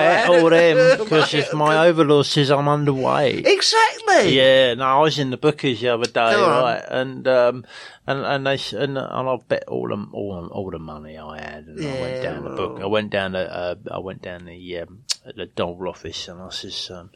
I 0.00 0.22
ate 0.22 0.28
all 0.28 0.50
them 0.50 0.98
because 0.98 1.34
if 1.40 1.52
my 1.54 1.86
overlord 1.86 2.26
says 2.26 2.50
I'm 2.50 2.66
underweight. 2.66 3.46
Exactly. 3.46 4.36
Yeah, 4.36 4.74
no, 4.74 4.84
I 4.84 4.98
was 5.00 5.18
in 5.18 5.30
the 5.30 5.36
bookies 5.36 5.80
the 5.80 5.88
other 5.88 6.06
day, 6.10 6.34
on. 6.34 6.40
right, 6.64 6.82
and 6.88 7.26
um, 7.28 7.64
and 8.06 8.20
and 8.24 8.46
they 8.46 8.54
s- 8.54 8.72
and, 8.72 8.98
and 8.98 9.28
I 9.28 9.36
bet 9.48 9.64
all 9.68 9.88
the 9.88 10.06
all, 10.12 10.48
all 10.52 10.70
the 10.70 10.78
money 10.78 11.16
I 11.18 11.38
had, 11.40 11.66
and 11.66 11.80
I 11.86 12.00
went 12.00 12.22
down 12.22 12.44
the 12.44 12.50
book. 12.50 12.80
I 12.82 12.86
went 12.86 13.10
down 13.10 13.32
the 13.32 13.50
uh, 13.54 13.74
I 13.90 13.98
went 13.98 14.22
down 14.22 14.44
the 14.46 14.78
um, 14.80 15.04
the 15.36 15.46
Dole 15.46 15.88
office, 15.88 16.28
and 16.28 16.40
I 16.42 16.50
says, 16.50 16.90
um, 16.92 17.10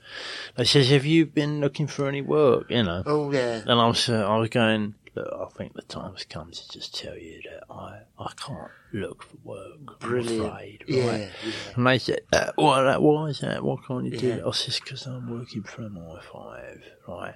they 0.56 0.64
says, 0.64 0.90
have 0.90 1.04
you 1.06 1.26
been 1.26 1.60
looking 1.60 1.86
for 1.86 2.06
any 2.08 2.20
work? 2.22 2.66
You 2.70 2.82
know, 2.84 3.02
Oh, 3.06 3.32
yeah. 3.32 3.60
and 3.66 3.80
I 3.80 3.86
was 3.86 4.08
uh, 4.08 4.26
I 4.28 4.36
was 4.38 4.48
going. 4.50 4.94
Look, 5.14 5.28
I 5.32 5.46
think 5.56 5.74
the 5.74 5.82
time's 5.82 6.24
come 6.24 6.50
to 6.50 6.68
just 6.70 6.94
tell 6.94 7.16
you 7.16 7.40
that 7.50 7.72
I 7.72 8.00
I 8.18 8.32
can't 8.36 8.70
look 8.92 9.22
for 9.22 9.36
work. 9.44 10.00
Brilliant. 10.00 10.40
I'm 10.40 10.46
afraid, 10.50 10.84
Yeah, 10.88 11.06
right? 11.06 11.20
yeah. 11.44 11.52
And 11.76 11.86
they 11.86 11.98
said, 11.98 12.20
uh, 12.32 12.50
why, 12.56 12.82
that, 12.82 13.00
why 13.02 13.26
is 13.26 13.40
that? 13.40 13.62
Why 13.62 13.76
can't 13.86 14.06
you 14.06 14.18
do 14.18 14.26
Yeah. 14.26 14.34
it? 14.36 14.44
I 14.46 14.50
says, 14.52 14.80
because 14.80 15.06
I'm 15.06 15.28
working 15.30 15.62
for 15.62 15.82
MI5, 15.82 16.80
right? 17.08 17.34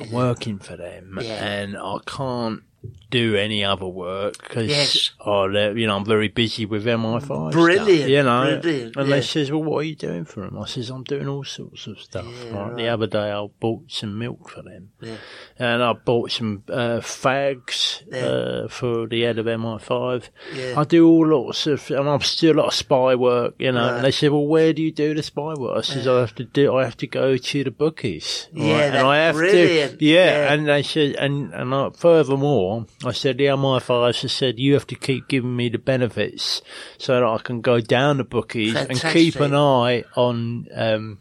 I'm 0.00 0.10
working 0.12 0.58
for 0.58 0.76
them, 0.76 1.18
Yeah. 1.22 1.44
and 1.44 1.76
I 1.76 1.98
can't 2.06 2.62
do 3.10 3.36
any 3.36 3.62
other 3.62 3.86
work 3.86 4.38
because 4.38 4.68
Yes. 4.68 5.10
you 5.24 5.86
know 5.86 5.96
I'm 5.96 6.04
very 6.04 6.28
busy 6.28 6.64
with 6.66 6.84
MI5. 6.86 7.24
stuff, 7.24 7.52
Brilliant, 7.52 8.08
you 8.08 8.22
know. 8.22 8.58
brilliant, 8.62 8.96
and 8.96 9.08
yeah. 9.08 9.16
they 9.16 9.22
says, 9.22 9.52
well, 9.52 9.62
what 9.62 9.78
are 9.78 9.82
you 9.82 9.94
doing 9.94 10.24
for 10.24 10.40
them? 10.40 10.58
I 10.58 10.66
says, 10.66 10.88
I'm 10.90 11.04
doing 11.04 11.28
all 11.28 11.44
sorts 11.44 11.86
of 11.86 12.00
stuff. 12.00 12.26
right? 12.50 12.74
The 12.74 12.88
other 12.88 13.06
day 13.06 13.30
I 13.30 13.46
bought 13.60 13.82
some 13.88 14.18
milk 14.18 14.48
for 14.48 14.62
them, 14.62 14.90
Yeah. 15.00 15.16
and 15.58 15.82
I 15.82 15.92
bought 15.92 16.30
some 16.32 16.62
uh, 16.70 17.00
fags 17.00 18.02
Yeah. 18.10 18.24
uh, 18.24 18.68
for 18.68 19.06
the 19.06 19.20
head 19.22 19.38
of 19.38 19.46
MI5. 19.46 20.28
Yeah. 20.54 20.74
I 20.80 20.84
do 20.84 21.06
all 21.06 21.26
lots 21.26 21.66
of, 21.66 21.90
and 21.90 22.08
I'm 22.08 22.20
still 22.22 22.56
a 22.56 22.58
lot 22.58 22.66
of 22.68 22.74
spy 22.74 23.14
work, 23.14 23.54
you 23.58 23.72
know. 23.72 23.80
Right. 23.86 23.96
And 23.96 24.04
they 24.04 24.10
said, 24.10 24.30
"Well, 24.32 24.46
where 24.46 24.72
do 24.72 24.82
you 24.82 24.90
do 24.92 25.14
the 25.14 25.22
spy 25.22 25.54
work?" 25.54 25.78
I 25.78 25.80
says, 25.82 26.08
"I 26.08 26.20
have 26.20 26.34
to 26.36 26.44
do, 26.44 26.74
I 26.76 26.84
have 26.84 26.96
to 26.98 27.06
go 27.06 27.36
to 27.36 27.64
the 27.64 27.70
bookies." 27.70 28.48
Yeah, 28.54 28.64
and 28.86 28.94
that's 28.94 29.04
I 29.04 29.16
have 29.18 29.34
brilliant. 29.36 29.98
to, 29.98 30.04
yeah, 30.04 30.24
Yeah. 30.46 30.52
And 30.54 30.66
they 30.66 30.82
said, 30.82 31.16
and 31.16 31.52
and 31.52 31.74
I, 31.74 31.90
furthermore, 31.90 32.71
I 33.04 33.12
said 33.12 33.38
the 33.38 33.46
MI5 33.46 34.20
has 34.22 34.32
said 34.32 34.58
you 34.58 34.74
have 34.74 34.86
to 34.88 34.94
keep 34.94 35.28
giving 35.28 35.54
me 35.56 35.68
the 35.68 35.78
benefits 35.78 36.62
so 36.98 37.14
that 37.14 37.22
I 37.24 37.38
can 37.38 37.60
go 37.60 37.80
down 37.80 38.18
the 38.18 38.24
bookies 38.24 38.74
and 38.76 39.00
keep 39.00 39.36
an 39.36 39.54
eye 39.54 40.04
on. 40.16 40.66
um 40.74 41.18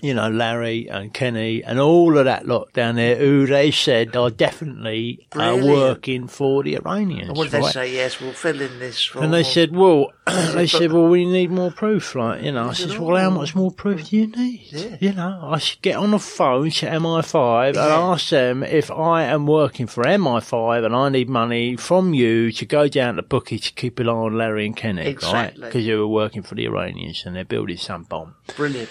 you 0.00 0.14
know, 0.14 0.28
Larry 0.28 0.88
and 0.88 1.12
Kenny 1.12 1.62
and 1.62 1.78
all 1.80 2.16
of 2.18 2.24
that 2.24 2.46
lot 2.46 2.72
down 2.72 2.96
there 2.96 3.16
who 3.16 3.46
they 3.46 3.70
said 3.70 4.16
are 4.16 4.30
definitely 4.30 5.26
uh, 5.32 5.58
working 5.62 6.26
for 6.28 6.62
the 6.62 6.76
Iranians. 6.76 7.28
And 7.28 7.36
what 7.36 7.50
did 7.50 7.62
they 7.62 7.68
say? 7.68 7.92
Yes, 7.94 8.20
we'll 8.20 8.32
fill 8.32 8.60
in 8.60 8.78
this. 8.78 9.10
And 9.14 9.32
they 9.32 9.44
said, 9.44 9.74
well, 9.74 10.12
they 10.26 10.66
said, 10.66 10.92
well, 10.92 11.08
we 11.08 11.24
need 11.24 11.50
more 11.50 11.70
proof. 11.70 12.14
Like, 12.14 12.42
you 12.42 12.52
know, 12.52 12.68
I 12.68 12.72
said, 12.72 12.98
well, 12.98 13.16
how 13.16 13.30
much 13.30 13.54
more 13.54 13.70
proof 13.70 14.08
do 14.10 14.16
you 14.16 14.26
need? 14.28 14.98
You 15.00 15.12
know, 15.12 15.40
I 15.42 15.58
should 15.58 15.82
get 15.82 15.96
on 15.96 16.10
the 16.12 16.18
phone 16.18 16.70
to 16.70 16.86
MI5 16.86 17.68
and 17.68 17.76
ask 17.78 18.28
them 18.30 18.62
if 18.62 18.90
I 18.90 19.24
am 19.24 19.46
working 19.46 19.86
for 19.86 20.04
MI5 20.04 20.84
and 20.84 20.94
I 20.94 21.08
need 21.08 21.28
money 21.28 21.76
from 21.76 22.14
you 22.14 22.52
to 22.52 22.66
go 22.66 22.88
down 22.88 23.16
to 23.16 23.22
Bookie 23.22 23.58
to 23.58 23.72
keep 23.72 23.98
an 23.98 24.08
eye 24.08 24.12
on 24.12 24.36
Larry 24.36 24.66
and 24.66 24.76
Kenny, 24.76 25.16
right? 25.22 25.54
Because 25.54 25.86
you 25.86 25.98
were 25.98 26.08
working 26.08 26.42
for 26.42 26.54
the 26.54 26.66
Iranians 26.66 27.24
and 27.24 27.34
they're 27.34 27.44
building 27.44 27.76
some 27.76 28.04
bomb. 28.04 28.34
Brilliant. 28.56 28.88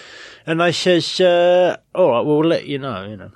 And 0.48 0.60
they 0.62 0.72
says, 0.72 1.20
uh, 1.20 1.76
all 1.94 2.08
right, 2.10 2.20
well, 2.24 2.38
we'll 2.38 2.48
let 2.48 2.66
you 2.66 2.78
know, 2.78 3.04
you 3.04 3.18
know. 3.18 3.32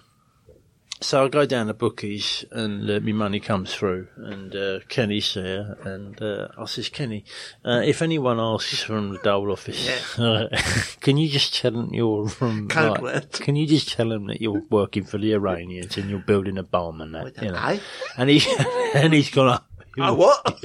So 1.02 1.26
I 1.26 1.28
go 1.28 1.44
down 1.44 1.66
the 1.66 1.74
bookies 1.74 2.42
and 2.52 2.88
uh, 2.88 3.00
my 3.00 3.12
money 3.12 3.38
comes 3.38 3.74
through 3.74 4.08
and 4.16 4.56
uh, 4.56 4.78
Kenny's 4.88 5.34
there 5.34 5.76
and 5.84 6.20
uh, 6.22 6.48
I 6.56 6.64
says, 6.64 6.88
Kenny, 6.88 7.26
uh, 7.66 7.82
if 7.84 8.00
anyone 8.00 8.40
asks 8.40 8.82
from 8.82 9.10
the 9.10 9.18
Dole 9.18 9.52
office, 9.52 10.16
can 11.00 11.18
you 11.18 11.28
just 11.28 11.54
tell 11.54 11.72
them 11.72 11.90
you're 11.92 12.30
from... 12.30 12.68
Code 12.70 12.92
like, 12.92 13.02
word. 13.02 13.32
Can 13.32 13.56
you 13.56 13.66
just 13.66 13.92
tell 13.92 14.08
them 14.08 14.28
that 14.28 14.40
you're 14.40 14.62
working 14.70 15.04
for 15.04 15.18
the 15.18 15.34
Iranians 15.34 15.98
and 15.98 16.08
you're 16.08 16.18
building 16.20 16.56
a 16.56 16.62
bomb 16.62 17.02
and 17.02 17.14
that, 17.14 17.42
you 17.42 17.50
know? 17.50 17.78
And, 18.16 18.30
he, 18.30 18.42
and 18.94 19.12
he's 19.12 19.28
gone, 19.28 19.60
oh, 19.98 20.02
Oh, 20.02 20.14
what? 20.14 20.64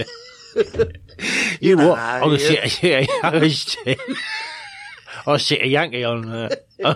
you 1.59 1.75
know, 1.75 1.89
what? 1.89 1.99
I 1.99 2.25
was, 2.25 2.49
you- 2.49 3.07
I 3.23 3.37
was, 3.37 3.75
I 5.27 5.31
was 5.31 5.51
a 5.51 5.67
Yankee 5.67 6.05
on. 6.05 6.29
Uh, 6.29 6.49
you 6.79 6.85
know, 6.85 6.93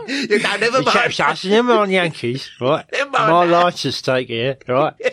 never 0.58 0.82
chap 0.84 0.96
mind. 0.96 1.14
says, 1.14 1.46
never 1.46 1.74
on 1.74 1.90
Yankees, 1.92 2.50
right? 2.62 2.86
Never 2.90 3.10
mind 3.10 3.32
My 3.32 3.46
that. 3.46 3.64
license 3.64 4.02
take 4.02 4.30
here, 4.30 4.58
right? 4.68 4.94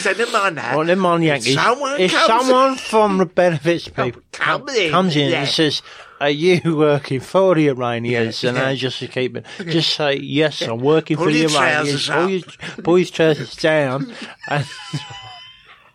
So 0.00 0.12
never 0.12 0.30
mind 0.30 0.58
that. 0.58 0.76
Well, 0.76 0.84
never 0.84 1.06
on 1.06 1.22
Yankees. 1.22 1.54
someone 1.54 1.98
if 1.98 2.12
comes- 2.12 2.26
someone 2.26 2.76
from 2.76 3.16
the 3.16 3.24
benefits 3.26 3.88
people 3.88 4.20
comes 4.30 4.74
in, 4.76 4.90
comes 4.90 5.16
in 5.16 5.30
yeah. 5.30 5.40
and 5.40 5.48
says, 5.48 5.80
"Are 6.20 6.28
you 6.28 6.76
working 6.76 7.20
for 7.20 7.54
the 7.54 7.68
Iranians?" 7.68 8.44
and 8.44 8.58
yeah. 8.58 8.68
I 8.68 8.76
just 8.76 8.98
keep 9.10 9.36
it, 9.36 9.46
just 9.64 9.94
say, 9.96 10.16
"Yes, 10.16 10.60
I'm 10.60 10.80
working 10.80 11.16
Pull 11.16 11.26
for 11.26 11.32
the 11.32 11.46
Iranians." 11.46 12.08
Pull 12.08 12.28
your, 12.28 12.42
pull 12.84 12.98
your 12.98 13.06
trousers 13.08 13.56
down 13.56 14.14
and 14.48 14.66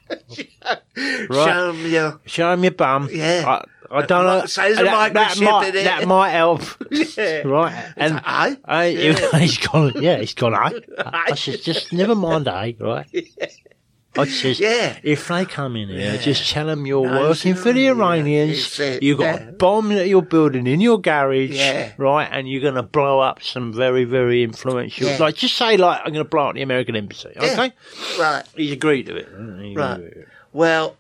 right. 0.10 1.30
Show 1.30 1.70
'em 1.70 1.86
your. 1.92 2.20
show 2.26 2.52
him 2.54 2.64
your 2.64 2.72
bum. 2.72 3.08
Yeah. 3.12 3.44
I, 3.48 3.64
I 3.92 4.06
don't 4.06 4.26
know. 4.26 4.46
Say 4.46 4.68
there's 4.74 4.80
a 4.80 4.84
that, 4.84 5.14
that 5.14 5.40
might 5.42 5.72
that 5.72 6.08
might 6.08 6.30
help. 6.30 6.62
Yeah. 6.92 7.40
Right, 7.46 7.94
and 7.98 8.16
like, 8.16 8.24
aye? 8.26 8.58
I, 8.66 8.86
Yeah. 8.88 9.38
he's 9.40 9.58
gone. 9.58 9.94
Yeah, 9.96 10.18
he's 10.18 10.34
gone. 10.34 10.54
I, 10.56 10.74
I 11.00 11.26
Aye. 11.32 11.36
says, 11.36 11.62
just 11.62 11.92
never 11.94 12.16
mind, 12.16 12.48
eh? 12.48 12.74
Right. 12.80 13.08
I 14.18 14.26
says, 14.26 14.60
Yeah. 14.60 14.98
if 15.04 15.28
they 15.28 15.46
come 15.46 15.76
in 15.76 15.88
here, 15.90 16.00
Yeah. 16.14 16.18
just 16.18 16.50
tell 16.50 16.66
them 16.66 16.86
you're 16.86 17.06
No, 17.06 17.22
working 17.30 17.54
for 17.56 17.72
the 17.72 17.82
yeah. 17.82 17.92
Iranians. 17.92 18.80
It, 18.80 19.04
You've 19.04 19.20
got 19.20 19.40
yeah. 19.42 19.50
a 19.50 19.52
bomb 19.52 19.90
that 19.90 20.08
you're 20.08 20.22
building 20.24 20.66
in 20.68 20.82
your 20.82 21.00
garage, 21.00 21.52
Yeah. 21.52 21.92
right? 21.98 22.28
And 22.32 22.50
you're 22.50 22.62
going 22.62 22.74
to 22.76 22.84
blow 22.84 23.20
up 23.20 23.42
some 23.44 23.72
very, 23.72 24.04
very 24.06 24.44
influential. 24.44 25.08
Yeah. 25.08 25.18
Like, 25.20 25.36
just 25.36 25.56
say, 25.58 25.78
like, 25.78 26.00
I'm 26.04 26.12
going 26.14 26.26
to 26.26 26.30
blow 26.30 26.50
up 26.50 26.56
the 26.56 26.64
American 26.64 26.96
embassy. 26.96 27.30
Okay, 27.38 27.72
Right. 28.20 28.44
he's 28.56 28.72
agreed 28.72 29.06
to 29.08 29.16
it. 29.16 29.30
Right. 29.78 30.12
Well, 30.54 30.96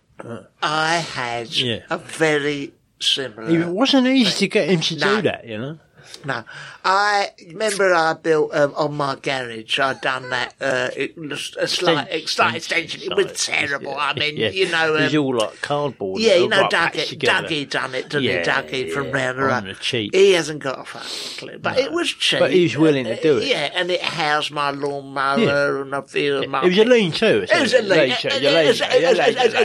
I 0.62 0.98
had 0.98 1.55
Yeah. 1.55 1.79
a 1.89 1.98
very 1.98 2.74
similar. 3.00 3.50
It 3.50 3.68
wasn't 3.68 4.08
easy 4.08 4.32
to 4.39 4.48
get 4.48 4.70
him 4.70 4.79
to 4.82 4.98
No. 4.98 5.15
do 5.18 5.22
that, 5.24 5.46
you 5.48 5.58
know. 5.58 5.79
No, 6.25 6.44
I 6.84 7.29
remember 7.48 7.94
I 7.94 8.13
built 8.13 8.53
um, 8.53 8.74
on 8.75 8.96
my 8.96 9.15
garage. 9.15 9.79
I'd 9.79 10.01
done 10.01 10.29
that. 10.29 10.53
Uh, 10.60 10.89
it 10.96 11.18
was 11.18 11.56
a 11.60 11.68
slight, 11.68 12.08
Extension- 12.12 12.27
slight 12.27 12.56
extension. 12.56 13.12
It 13.12 13.15
was 13.15 13.46
terrible. 13.46 13.91
yeah. 13.91 13.98
I 13.98 14.13
mean, 14.13 14.38
Yeah. 14.38 14.50
you 14.50 14.70
know, 14.70 14.96
it 14.96 15.01
was 15.03 15.15
um, 15.15 15.24
all 15.24 15.36
like 15.38 15.62
cardboard. 15.62 16.22
yeah, 16.22 16.36
you 16.36 16.48
know, 16.48 16.62
right, 16.62 16.72
Dougie. 16.72 17.18
Dougie 17.20 17.70
done 17.70 17.96
it, 17.96 18.10
didn't 18.10 18.24
Yeah, 18.24 18.39
he? 18.63 18.86
Dougie 18.86 18.91
from 18.94 19.12
round 19.12 19.68
the 19.68 19.75
cheap. 19.75 20.13
He 20.13 20.32
hasn't 20.34 20.60
got 20.63 20.79
a 20.79 20.84
fucking 20.86 21.38
clue, 21.38 21.60
but 21.60 21.77
it 21.79 21.91
was 21.91 22.10
cheap. 22.10 22.39
But 22.39 22.51
he 22.53 22.63
was 22.63 22.77
willing 22.77 23.06
to 23.06 23.22
do 23.22 23.38
it. 23.38 23.48
Yeah, 23.48 23.72
and 23.75 23.89
it 23.91 24.01
housed 24.01 24.51
my 24.51 24.72
lawnmower 24.72 25.82
and 25.82 25.94
a 25.94 26.01
few 26.03 26.38
of 26.38 26.50
my. 26.50 26.63
It 26.63 26.70
was 26.70 26.77
a 26.77 26.86
lean 26.86 27.12
too. 27.12 27.46
It 27.51 27.62
was 27.62 27.74
a 27.74 27.82
lean. 27.82 28.10
Lean-to, 28.10 28.41
your 28.41 28.51
lean-to, 28.51 29.60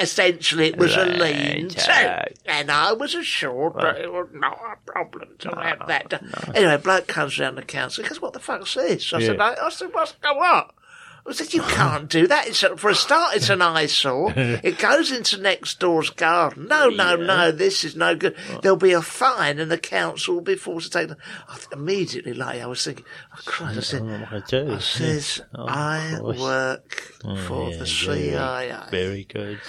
Essentially, 0.00 0.68
it 0.68 0.76
was 0.78 0.96
a 0.96 1.04
lean 1.04 1.68
too, 1.68 1.90
and 2.46 2.70
I 2.70 2.92
was 2.92 3.14
assured 3.14 3.74
that 3.74 3.98
it 3.98 4.12
was 4.12 4.28
not 4.32 4.59
a 4.60 4.76
problem 4.90 5.36
to 5.38 5.48
have 5.48 5.78
ah, 5.80 5.86
that 5.86 6.08
done. 6.08 6.32
Anyway, 6.54 6.76
bloke 6.76 7.06
comes 7.06 7.38
round 7.38 7.56
the 7.58 7.62
council. 7.62 8.02
He 8.04 8.08
goes, 8.08 8.20
"What 8.20 8.32
the 8.32 8.40
fuck's 8.40 8.74
this?" 8.74 9.12
I 9.12 9.20
said, 9.20 9.40
"I, 9.40 9.54
I 9.60 9.70
said, 9.70 9.90
what's 9.92 10.12
going 10.12 10.38
on? 10.38 10.70
I 11.26 11.32
said, 11.32 11.52
"You 11.52 11.62
can't 11.62 12.08
do 12.08 12.26
that. 12.26 12.48
It's 12.48 12.62
a, 12.62 12.76
for 12.76 12.90
a 12.90 12.94
start, 12.94 13.36
it's 13.36 13.50
an 13.50 13.62
eyesore. 13.62 14.32
It 14.36 14.78
goes 14.78 15.12
into 15.12 15.38
next 15.38 15.78
door's 15.78 16.10
garden. 16.10 16.66
No, 16.66 16.88
no, 16.88 17.16
no. 17.16 17.52
This 17.52 17.84
is 17.84 17.94
no 17.94 18.14
good. 18.16 18.36
There'll 18.62 18.76
be 18.76 18.92
a 18.92 19.02
fine, 19.02 19.58
and 19.58 19.70
the 19.70 19.78
council 19.78 20.34
will 20.34 20.42
be 20.42 20.56
forced 20.56 20.92
to 20.92 20.98
take 20.98 21.08
them." 21.08 21.18
I 21.48 21.56
th- 21.56 21.68
immediately, 21.72 22.34
like 22.34 22.60
I 22.60 22.66
was 22.66 22.84
thinking, 22.84 23.04
"Oh 23.32 23.40
Christ!" 23.44 23.78
I 23.78 23.82
said, 23.82 24.02
oh, 24.02 24.06
What 24.06 24.32
I 24.32 24.46
do. 24.46 24.74
I 24.74 24.78
says, 24.78 25.40
Oh, 25.54 25.66
I 25.68 26.20
work 26.20 27.12
oh, 27.24 27.36
for 27.36 27.70
Yeah, 27.70 27.76
the 27.76 27.86
CIA. 27.86 28.76
Very 28.90 29.24
good. 29.24 29.60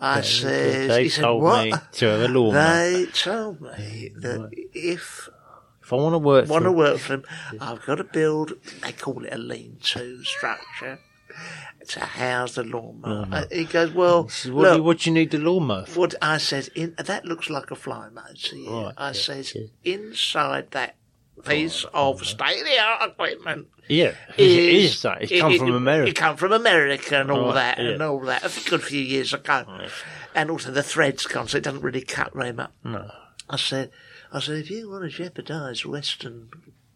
I 0.00 0.22
says, 0.22 0.88
They 0.88 1.02
he 1.04 1.08
said, 1.10 1.28
what? 1.28 1.64
me 1.66 1.72
to 1.92 2.06
have 2.06 2.20
a 2.22 2.28
lawnmower. 2.28 2.74
They 2.82 3.06
told 3.12 3.60
me 3.60 4.10
that 4.16 4.48
if 4.72 5.28
If 5.82 5.92
I 5.92 5.96
want 5.96 6.14
to 6.14 6.18
work, 6.18 6.48
want 6.48 6.64
to 6.64 6.72
work 6.72 6.98
for 6.98 7.16
them, 7.18 7.24
I've 7.60 7.84
got 7.84 7.96
to 7.96 8.04
build, 8.04 8.52
they 8.82 8.92
call 8.92 9.24
it 9.24 9.32
a 9.32 9.38
lean-to 9.38 10.24
structure 10.24 11.00
to 11.88 12.00
house 12.00 12.54
the 12.54 12.64
lawnmower. 12.64 13.28
Uh, 13.32 13.44
He 13.50 13.64
goes, 13.64 13.92
well, 13.92 14.28
says, 14.28 14.52
what, 14.52 14.70
do 14.70 14.76
you, 14.76 14.82
what 14.82 14.98
do 15.00 15.10
you 15.10 15.14
need 15.14 15.30
the 15.30 15.38
lawnmower 15.38 15.86
for? 15.86 16.00
what 16.00 16.14
I 16.22 16.38
says, 16.38 16.68
in, 16.74 16.94
that 16.96 17.24
looks 17.24 17.50
like 17.50 17.70
a 17.70 17.76
fly 17.76 18.08
motor. 18.08 18.56
Yeah. 18.56 18.84
Right, 18.84 18.94
I 18.96 19.06
yeah, 19.08 19.12
says, 19.12 19.54
yeah. 19.54 19.66
inside 19.84 20.70
that 20.72 20.96
piece 21.44 21.84
of 21.94 22.24
state-of-the-art 22.26 23.10
equipment, 23.12 23.68
Yeah, 23.90 24.14
it 24.36 24.48
is 24.48 25.02
that. 25.02 25.22
It's 25.22 25.40
come 25.40 25.52
it- 25.52 25.58
from 25.58 25.74
America. 25.74 26.10
It 26.10 26.16
come 26.16 26.36
from 26.36 26.52
America 26.52 27.20
and 27.20 27.30
all 27.30 27.46
Right, 27.46 27.54
that 27.54 27.78
yeah. 27.78 27.90
and 27.90 28.02
all 28.02 28.20
that. 28.20 28.44
A 28.44 28.70
good 28.70 28.82
few 28.82 29.00
years 29.00 29.32
ago. 29.34 29.64
And 30.34 30.50
also 30.50 30.70
the 30.70 30.82
threads 30.82 31.26
gone, 31.26 31.48
so 31.48 31.58
it 31.58 31.64
doesn't 31.64 31.82
really 31.82 32.02
cut 32.02 32.32
very 32.34 32.52
much. 32.52 32.70
No. 32.84 33.10
I 33.48 33.56
said, 33.56 33.90
I 34.32 34.38
said, 34.40 34.58
if 34.58 34.70
you 34.70 34.88
want 34.88 35.02
to 35.02 35.10
jeopardise 35.10 35.84
Western 35.84 36.48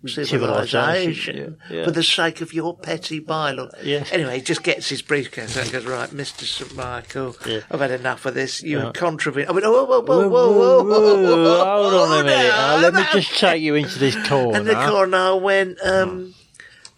Civilisation, 0.06 0.26
civilization 0.38 1.56
yeah, 1.70 1.84
for 1.84 1.90
the 1.90 2.02
sake 2.02 2.42
of 2.42 2.52
your 2.52 2.76
petty 2.76 3.20
bylaw. 3.22 3.70
Yes. 3.82 4.12
Anyway, 4.12 4.36
he 4.36 4.42
just 4.42 4.62
gets 4.62 4.88
his 4.90 5.00
briefcase 5.00 5.56
and 5.56 5.72
goes, 5.72 5.86
right, 5.86 6.10
Mr. 6.10 6.44
St. 6.44 6.76
Michael. 6.76 7.34
I've 7.70 7.80
had 7.80 7.90
enough 7.90 8.26
of 8.26 8.34
this. 8.34 8.62
You 8.62 8.78
Yeah. 8.80 8.92
contravene. 8.94 9.46
I 9.48 9.52
went, 9.52 9.64
whoa, 9.64 9.84
whoa, 9.84 10.00
whoa, 10.02 10.28
whoa, 10.28 10.52
whoa, 10.52 10.84
whoa, 10.84 11.42
whoa, 11.42 11.64
Hold 11.64 11.94
on 11.94 12.20
a 12.20 12.24
minute. 12.24 12.48
now, 12.50 12.76
Uh, 12.76 12.80
let 12.82 12.94
me 12.94 13.02
just 13.12 13.32
take 13.38 13.62
you 13.62 13.74
into 13.76 13.98
this 13.98 14.14
corner. 14.28 14.58
And 14.58 14.66
the 14.68 14.74
coroner 14.74 15.36
went, 15.36 15.78
um, 15.82 16.34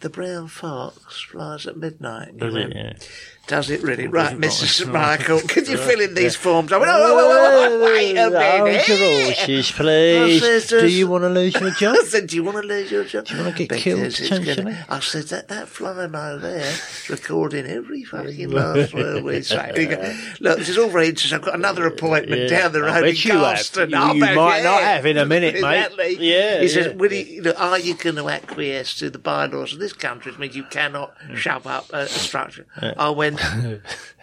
the 0.07 0.11
brown 0.11 0.47
fox 0.47 1.21
flies 1.23 1.67
at 1.67 1.77
midnight. 1.77 2.37
Does 2.37 2.55
it? 2.55 2.73
Yeah. 2.73 2.93
Does 3.49 3.71
it 3.71 3.83
really? 3.83 4.07
Right, 4.07 4.37
Mrs. 4.37 4.87
Michael, 4.93 5.41
can 5.41 5.65
you 5.65 5.77
fill 5.77 6.01
in 6.01 6.15
these 6.15 6.37
forms? 6.37 6.73
I 6.73 6.79
went, 6.79 6.91
oh, 6.93 7.15
whoa, 7.15 7.79
whoa, 7.79 7.85
wait 7.85 8.17
a 8.17 8.23
oh, 8.23 8.57
your 8.57 8.65
minute. 8.65 8.87
horses, 8.87 9.71
please. 9.77 10.69
Do 10.69 10.87
you 10.87 11.09
want 11.09 11.25
to 11.25 11.29
lose 11.29 11.55
your 11.55 11.71
job? 11.71 11.97
I 12.01 12.05
said, 12.05 12.29
do 12.29 12.37
you 12.37 12.45
want 12.45 12.57
to 12.57 12.63
lose 12.63 12.91
your 12.93 13.03
job? 13.05 13.25
Do 13.27 13.35
you 13.35 13.43
wanna 13.43 13.57
get 13.57 13.71
killed, 13.73 14.15
potentially? 14.15 14.77
I 14.89 15.01
said, 15.01 15.25
that, 15.25 15.49
that 15.49 15.67
Flymo 15.67 16.41
there, 16.41 16.73
recording 17.09 17.67
every 17.67 18.05
fucking 18.05 18.51
last 18.51 18.95
word 18.95 19.23
we 19.23 19.43
say. 19.43 19.73
Look, 20.41 20.59
this 20.59 20.69
is 20.69 20.79
all 20.79 20.89
very 20.89 21.09
interesting. 21.09 21.39
I've 21.39 21.45
got 21.45 21.55
another 21.55 21.87
appointment 21.87 22.43
Yeah. 22.43 22.61
down 22.61 22.73
the 22.73 22.83
road 22.83 22.97
in 22.97 23.03
bet 23.03 23.25
you. 23.25 23.33
You- 23.33 24.15
you 24.17 24.35
might 24.35 24.61
oh, 24.61 24.63
not 24.65 24.83
have 24.83 25.07
in 25.07 25.17
a 25.17 25.27
minute, 25.27 25.55
mate. 25.61 25.79
Exactly. 25.87 26.17
Yeah, 26.21 26.61
He 26.61 26.69
says, 26.69 26.95
will 26.95 27.13
you, 27.13 27.43
look, 27.43 27.61
are 27.61 27.79
you 27.79 27.95
going 27.95 28.17
to 28.17 28.29
acquiesce 28.29 28.95
to 28.99 29.11
the 29.11 29.19
bylaws 29.19 29.73
of 29.73 29.79
this 29.79 29.93
country? 29.93 30.33
Which 30.33 30.39
means 30.39 30.57
you 30.57 30.65
cannot 30.65 31.15
mm. 31.21 31.37
shove 31.37 31.67
up 31.67 31.91
a, 31.93 32.01
a 32.01 32.09
structure. 32.09 32.67
I 32.81 33.11
went, 33.11 33.41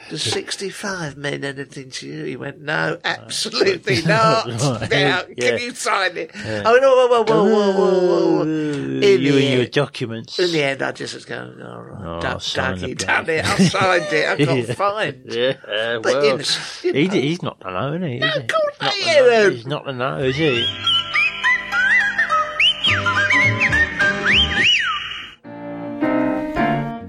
does 0.10 0.24
65 0.24 1.18
mean 1.18 1.44
anything 1.44 1.90
to 1.92 2.08
you? 2.08 2.24
He 2.26 2.36
went, 2.36 2.62
no, 2.62 2.98
uh, 3.04 3.08
absolutely 3.08 4.02
not. 4.02 4.46
Right. 4.48 4.90
Now, 4.90 5.24
can 5.24 5.60
you 5.60 5.74
sign 5.74 6.18
it? 6.18 6.36
I 6.36 6.72
went, 6.72 6.84
whoa, 6.84 7.08
whoa, 7.08 7.24
whoa, 7.24 7.44
whoa, 7.44 7.72
whoa, 7.72 8.36
whoa. 8.38 8.42
In 8.44 9.22
you 9.22 9.38
and 9.38 9.58
your 9.58 9.66
documents. 9.68 10.40
in 10.40 10.52
the 10.52 10.64
end, 10.64 10.82
I 10.82 10.92
just 10.92 11.14
was 11.14 11.26
going, 11.26 11.62
all 11.62 11.82
right, 11.82 12.04
Oh, 12.04 12.22
duck, 12.22 12.42
sign 12.80 12.90
the 12.90 12.96
done 12.96 13.30
it, 13.30 13.46
I 13.46 13.58
signed 13.58 14.14
it, 14.14 14.28
I 14.30 14.46
got 14.46 14.58
Yeah. 14.68 14.74
fined. 14.76 15.22
Yeah, 15.26 15.50
uh, 15.68 16.00
But, 16.00 16.06
well, 16.06 16.24
you 16.26 16.38
know, 16.38 16.44
you 16.84 16.94
he, 16.94 17.08
know. 17.08 17.14
he's 17.14 17.42
not 17.44 17.60
the 17.60 17.70
know, 17.72 17.90
isn't 17.94 18.08
he? 18.10 18.20
No, 18.20 18.28
he? 18.28 18.40
of 18.40 18.48
course 18.48 18.94
He's 18.94 19.06
not 19.06 19.06
not, 19.06 19.06
the 19.06 19.12
you 19.12 19.16
know. 19.22 19.30
know. 19.44 19.50
He's 19.52 19.66
not 19.68 19.86
the 19.86 19.94
know, 19.94 20.18
is 20.20 20.36
he? 20.36 20.66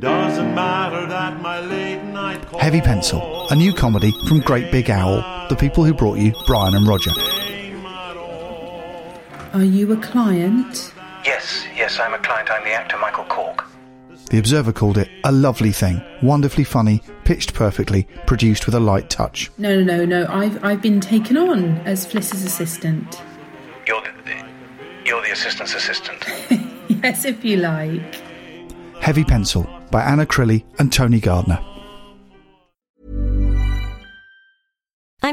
Doesn't 0.01 0.55
matter 0.55 1.07
that 1.07 1.41
my 1.41 1.61
late 1.61 2.03
night 2.05 2.45
Heavy 2.61 2.81
Pencil, 2.81 3.49
a 3.51 3.55
new 3.57 3.73
comedy 3.73 4.13
from 4.29 4.41
Great 4.41 4.71
Big 4.71 4.91
Owl, 4.91 5.49
the 5.49 5.57
people 5.57 5.85
who 5.85 5.95
brought 5.95 6.19
you 6.19 6.33
Brian 6.47 6.75
and 6.75 6.87
Roger. 6.87 7.11
Are 9.55 9.65
you 9.65 9.93
a 9.93 9.97
client? 9.97 10.93
Yes, 11.25 11.65
yes, 11.75 11.99
I'm 11.99 12.13
a 12.13 12.19
client. 12.19 12.51
I'm 12.51 12.65
the 12.65 12.73
actor 12.73 12.99
Michael 12.99 13.25
Cork. 13.25 13.65
The 14.35 14.41
Observer 14.41 14.73
called 14.73 14.99
it 14.99 15.09
a 15.23 15.31
lovely 15.31 15.71
thing, 15.71 16.03
wonderfully 16.21 16.65
funny, 16.65 17.03
pitched 17.23 17.55
perfectly, 17.55 18.09
produced 18.27 18.67
with 18.67 18.75
a 18.75 18.81
light 18.81 19.09
touch. 19.09 19.49
No, 19.59 19.81
no, 19.81 20.05
no, 20.05 20.05
no. 20.05 20.27
I've 20.29 20.65
I've 20.65 20.83
been 20.83 21.01
taken 21.01 21.37
on 21.37 21.79
as 21.87 22.05
Fliss's 22.05 22.45
assistant. 22.45 23.23
You're 23.87 24.03
the, 24.03 24.45
you're 25.05 25.23
the 25.23 25.31
assistant's 25.31 25.77
assistant. 25.77 26.19
yes, 26.89 27.25
if 27.25 27.45
you 27.45 27.59
like. 27.59 28.21
Heavy 29.01 29.23
Pencil 29.23 29.71
by 29.93 30.03
Anna 30.03 30.27
Crilly 30.27 30.65
and 30.81 30.93
Tony 30.93 31.21
Gardner. 31.21 31.61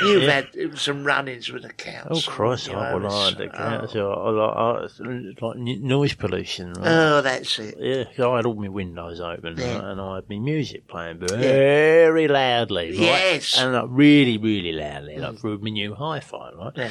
You've 0.00 0.22
Yeah. 0.22 0.30
had 0.30 0.48
uh, 0.56 0.76
some 0.76 1.04
run-ins 1.04 1.50
with 1.50 1.62
the 1.62 1.72
council. 1.72 2.16
Oh, 2.16 2.30
Christ, 2.30 2.68
you 2.68 2.74
I 2.74 2.90
know, 2.90 2.94
would 2.98 3.12
like 3.12 3.36
the 3.36 3.48
council. 3.48 4.14
I 4.14 4.30
like, 4.30 4.56
I, 4.56 4.84
it's 5.30 5.42
like 5.42 5.56
noise 5.56 6.14
pollution, 6.14 6.72
right? 6.74 6.86
Oh, 6.88 7.20
that's 7.22 7.58
it. 7.58 7.74
Yeah, 7.78 8.04
I 8.28 8.36
had 8.36 8.46
all 8.46 8.54
my 8.54 8.68
windows 8.68 9.20
open 9.20 9.56
Yeah. 9.58 9.74
right, 9.74 9.84
and 9.84 10.00
I 10.00 10.14
had 10.16 10.28
my 10.30 10.38
music 10.38 10.88
playing 10.88 11.18
very 11.18 12.28
loudly, 12.28 12.90
right? 12.90 12.98
Yes. 12.98 13.58
And 13.58 13.72
like 13.74 13.86
really, 13.88 14.38
really 14.38 14.72
loudly, 14.72 15.18
like 15.18 15.34
mm. 15.34 15.40
through 15.40 15.58
my 15.58 15.70
new 15.70 15.94
hi-fi, 15.94 16.50
right? 16.52 16.72
Yeah. 16.76 16.90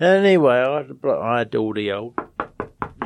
Anyway, 0.00 0.54
I 0.56 0.76
had, 0.78 0.90
I 1.04 1.38
had 1.38 1.54
all 1.54 1.74
the 1.74 1.92
old 1.92 2.14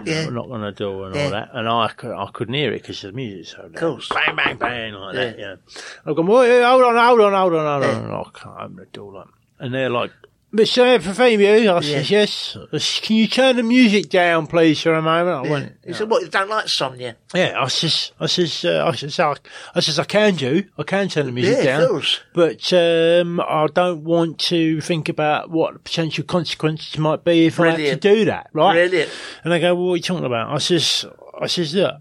Yeah. 0.07 0.29
knock 0.31 0.51
on 0.51 0.61
the 0.63 0.73
door 0.73 1.07
and 1.07 1.15
Yeah. 1.15 1.25
all 1.25 1.31
that, 1.31 1.51
and 1.53 1.69
I, 1.69 1.85
I 1.87 2.31
couldn't 2.33 2.55
hear 2.55 2.73
it 2.73 2.83
because 2.83 3.03
the 3.03 3.13
music's 3.13 3.57
so 3.57 3.63
loud. 3.63 3.77
course. 3.77 4.09
Bang, 4.09 4.37
bang, 4.37 4.57
bang, 4.57 4.93
like 4.95 5.15
that, 5.15 5.39
Yeah. 5.39 5.45
yeah. 5.67 5.81
I've 6.07 6.17
gone, 6.17 6.27
well, 6.27 6.71
hold 6.71 6.83
on, 6.85 6.97
hold 6.97 7.21
on, 7.21 7.33
hold 7.33 7.55
on, 7.55 7.83
hold 7.83 7.95
on. 7.97 8.05
And 8.05 8.13
I 8.15 8.23
can't 8.35 8.57
open 8.61 8.77
the 8.77 8.87
door, 8.87 9.13
like, 9.13 9.27
and 9.59 9.73
they're 9.75 9.91
like, 9.91 10.11
Mr. 10.53 10.99
Epithemiou, 10.99 11.75
I 11.77 11.81
says, 11.81 12.11
yes. 12.11 12.57
I 12.75 12.77
says, 12.77 13.01
Can 13.03 13.17
you 13.17 13.27
turn 13.27 13.57
the 13.57 13.63
music 13.63 14.11
down, 14.11 14.47
please, 14.47 14.83
for 14.83 14.93
a 14.93 15.01
moment? 15.01 15.47
I 15.47 15.51
went, 15.51 15.77
He 15.87 15.95
said, 15.95 16.11
"What? 16.11 16.23
You 16.23 16.29
don't 16.29 16.51
like 16.51 16.69
Sonia?" 16.69 17.17
yeah, 17.35 17.55
I 17.59 17.69
says, 17.69 18.13
I 18.21 18.27
says, 18.27 18.63
uh, 18.65 18.85
I 18.87 18.95
says, 18.95 19.19
I, 19.19 19.35
I 19.75 19.81
says, 19.81 19.99
I 19.99 20.05
can 20.05 20.35
do, 20.35 20.65
I 20.77 20.83
can 20.83 21.09
turn 21.09 21.25
the 21.25 21.33
music 21.33 21.55
Yeah, 21.55 21.61
of 21.61 21.65
down, 21.65 21.89
course. 21.89 22.21
but 22.35 22.73
um, 22.75 23.41
I 23.41 23.67
don't 23.73 24.05
want 24.05 24.39
to 24.41 24.83
think 24.83 25.09
about 25.09 25.49
what 25.51 25.83
potential 25.85 26.23
consequences 26.25 26.99
might 26.99 27.25
be 27.25 27.47
if 27.47 27.59
I 27.59 27.63
Brilliant. 27.73 27.89
had 27.89 28.03
to 28.03 28.15
do 28.17 28.25
that, 28.27 28.51
right? 28.53 28.73
Brilliant. 28.75 29.11
And 29.45 29.55
I 29.55 29.59
go, 29.59 29.75
well, 29.75 29.85
what 29.87 29.93
are 29.95 29.97
you 29.97 30.03
talking 30.03 30.27
about? 30.27 30.51
I 30.55 30.59
says, 30.59 31.07
I 31.41 31.47
says, 31.47 31.75
look, 31.75 31.95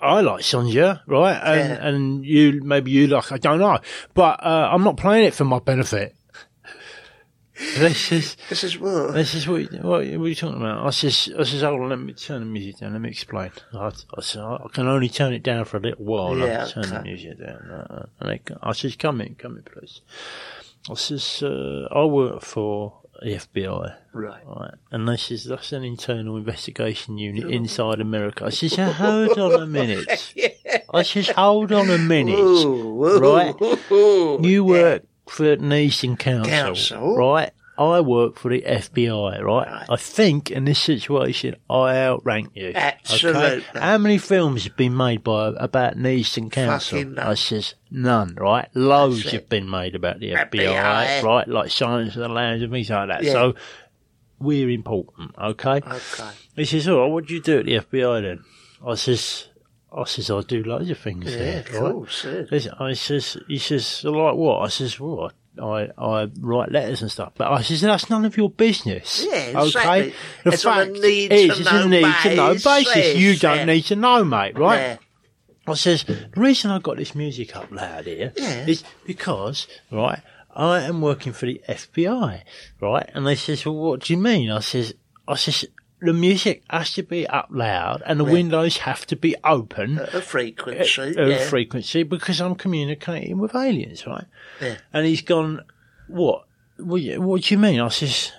I 0.00 0.22
like 0.22 0.42
Sonia, 0.42 1.02
right? 1.06 1.34
And, 1.36 1.68
Yeah. 1.68 1.86
and 1.86 2.24
you, 2.24 2.62
maybe 2.62 2.90
you 2.92 3.08
like, 3.08 3.30
I 3.30 3.36
don't 3.36 3.58
know, 3.58 3.78
but 4.14 4.42
uh, 4.42 4.70
I'm 4.72 4.82
not 4.84 4.96
playing 4.96 5.26
it 5.26 5.34
for 5.34 5.44
my 5.44 5.58
benefit. 5.58 6.14
This 7.78 8.12
is 8.12 8.36
This 8.48 8.64
is 8.64 8.78
what. 8.78 9.14
this 9.14 9.34
is 9.34 9.46
what, 9.48 9.62
what, 9.72 9.82
what 9.84 10.00
are 10.02 10.28
you 10.28 10.34
talking 10.34 10.56
about? 10.60 10.86
I 10.86 10.90
says, 10.90 11.30
I 11.38 11.42
says, 11.44 11.62
hold 11.62 11.80
on, 11.82 11.88
let 11.90 11.98
me 11.98 12.12
turn 12.14 12.40
the 12.40 12.46
music 12.46 12.78
down. 12.78 12.92
Let 12.92 13.02
me 13.02 13.08
explain. 13.10 13.50
I, 13.72 13.86
I 14.16 14.20
said, 14.20 14.42
I 14.42 14.58
can 14.72 14.86
only 14.88 15.08
turn 15.08 15.32
it 15.32 15.42
down 15.42 15.64
for 15.64 15.76
a 15.78 15.80
little 15.80 16.04
while. 16.04 16.36
Yeah, 16.38 16.64
I 16.66 16.70
turn 16.70 16.90
the 16.90 17.02
music 17.02 17.38
down. 17.38 17.70
Uh, 17.70 18.06
and 18.20 18.30
they, 18.30 18.40
I 18.62 18.72
says, 18.72 18.96
come 18.96 19.20
in, 19.20 19.34
come 19.34 19.56
in, 19.56 19.62
please. 19.64 20.00
I 20.90 20.94
says, 20.94 21.42
uh, 21.42 21.88
I 21.90 22.04
work 22.04 22.42
for 22.42 22.94
the 23.20 23.30
FBI. 23.34 23.96
Right. 24.12 24.42
Right. 24.46 24.74
And 24.92 25.08
they 25.08 25.16
says, 25.16 25.44
that's 25.44 25.72
an 25.72 25.82
internal 25.84 26.36
investigation 26.36 27.18
unit 27.18 27.50
inside 27.50 28.00
America. 28.00 28.44
I 28.46 28.50
says, 28.50 28.78
"Now, 28.78 28.92
hold 28.92 29.36
on 29.38 29.60
a 29.62 29.66
minute. 29.66 30.32
I 30.94 31.02
says, 31.02 31.28
hold 31.30 31.72
on 31.72 31.90
a 31.90 31.98
minute. 31.98 32.38
Right. 33.20 33.54
You 34.40 34.64
work 34.64 35.02
for 35.28 35.52
an 35.52 35.72
Eastern 35.72 36.16
Council, 36.16 36.50
Council. 36.50 37.16
right? 37.16 37.50
I 37.78 38.00
work 38.00 38.36
for 38.36 38.50
the 38.50 38.62
FBI, 38.62 39.40
right? 39.40 39.86
I 39.88 39.94
think 39.96 40.50
in 40.50 40.64
this 40.64 40.80
situation, 40.80 41.54
I 41.70 41.96
outrank 41.96 42.50
you. 42.54 42.72
Absolutely. 42.74 43.40
Okay? 43.40 43.64
How 43.78 43.98
many 43.98 44.18
films 44.18 44.64
have 44.64 44.76
been 44.76 44.96
made 44.96 45.22
by 45.22 45.52
about 45.56 45.94
an 45.94 46.04
Eastern 46.06 46.50
Council? 46.50 47.18
I 47.18 47.34
says 47.34 47.74
none, 47.90 48.34
right? 48.34 48.68
Loads 48.74 49.22
That's 49.22 49.34
it. 49.34 49.40
have 49.42 49.48
been 49.48 49.70
made 49.70 49.94
about 49.94 50.18
the 50.18 50.32
FBI. 50.32 50.50
FBI, 50.50 51.22
right? 51.22 51.46
Like 51.48 51.70
Silence 51.70 52.16
of 52.16 52.22
the 52.22 52.28
Lambs 52.28 52.62
and 52.62 52.72
things 52.72 52.90
like 52.90 53.08
that. 53.08 53.22
Yeah. 53.22 53.32
So 53.32 53.54
we're 54.40 54.70
important, 54.70 55.34
okay? 55.38 55.76
Okay. 55.86 56.30
He 56.56 56.64
says, 56.64 56.88
"All 56.88 57.02
right, 57.02 57.06
what 57.12 57.26
do 57.26 57.34
you 57.34 57.40
do 57.40 57.60
at 57.60 57.64
the 57.66 57.74
FBI 57.76 58.22
then?" 58.22 58.44
I 58.86 58.94
says, 58.96 59.48
"I 59.96 60.04
says 60.04 60.30
I 60.30 60.40
do 60.42 60.62
loads 60.64 60.90
of 60.90 60.98
things 60.98 61.24
Yeah, 61.30 61.38
there." 61.38 61.60
of 61.60 61.72
right? 61.74 61.92
course. 61.92 62.24
yeah. 62.24 62.72
I 62.80 62.92
says, 62.94 63.36
he 63.46 63.58
says, 63.58 64.02
like 64.04 64.34
what? 64.34 64.62
I 64.62 64.68
says, 64.68 64.98
well, 65.00 65.30
I, 65.60 65.88
I 65.98 66.28
write 66.40 66.70
letters 66.72 67.02
and 67.02 67.10
stuff. 67.10 67.32
But 67.36 67.50
I 67.52 67.62
says, 67.62 67.80
that's 67.80 68.08
none 68.10 68.24
of 68.24 68.36
your 68.36 68.50
business. 68.50 69.26
Yeah, 69.28 69.52
Okay? 69.56 69.66
exactly. 69.66 70.14
The 70.44 70.52
It's 70.52 70.64
on 70.64 70.72
a 70.78 70.84
fact 70.86 70.92
need 71.02 71.32
is, 71.32 71.54
to 71.54 71.60
it's 71.60 71.70
a 71.70 71.72
know 71.72 71.86
need 71.88 72.14
to 72.22 72.34
know 72.34 72.48
basis, 72.54 72.64
basis. 72.94 73.16
You 73.16 73.36
don't 73.36 73.56
yeah. 73.58 73.64
need 73.64 73.82
to 73.82 73.96
know, 73.96 74.24
mate, 74.24 74.58
right? 74.58 74.78
Yeah. 74.80 74.96
I 75.66 75.74
says, 75.74 76.04
the 76.04 76.28
reason 76.34 76.70
I 76.70 76.78
got 76.78 76.96
this 76.96 77.14
music 77.14 77.54
up 77.54 77.70
loud 77.70 78.06
here 78.06 78.32
Yeah. 78.36 78.66
is 78.66 78.84
because, 79.06 79.66
right, 79.92 80.20
I 80.56 80.80
am 80.80 81.02
working 81.02 81.32
for 81.34 81.44
the 81.46 81.60
FBI, 81.68 82.42
right? 82.80 83.10
And 83.14 83.26
they 83.26 83.34
says, 83.34 83.66
well, 83.66 83.74
what 83.74 84.00
do 84.00 84.12
you 84.14 84.18
mean? 84.18 84.50
I 84.50 84.60
says, 84.60 84.94
I 85.26 85.34
says, 85.36 85.66
the 86.00 86.12
music 86.12 86.62
has 86.70 86.92
to 86.94 87.02
be 87.02 87.26
up 87.26 87.48
loud 87.50 88.02
and 88.06 88.20
the 88.20 88.24
windows 88.24 88.78
have 88.78 89.04
to 89.06 89.16
be 89.16 89.34
open 89.44 89.98
at 89.98 90.14
A 90.14 90.20
frequency. 90.20 91.16
uh, 91.18 91.26
yeah. 91.26 91.38
frequency 91.48 92.02
because 92.04 92.40
I'm 92.40 92.54
communicating 92.54 93.38
with 93.38 93.54
aliens, 93.54 94.06
right? 94.06 94.24
Yeah. 94.60 94.76
And 94.92 95.06
he's 95.06 95.22
gone, 95.22 95.62
what? 96.06 96.44
What, 96.78 97.02
you- 97.02 97.20
what 97.20 97.42
do 97.42 97.54
you 97.54 97.58
mean? 97.58 97.80
I 97.80 97.88
says, 97.88 98.30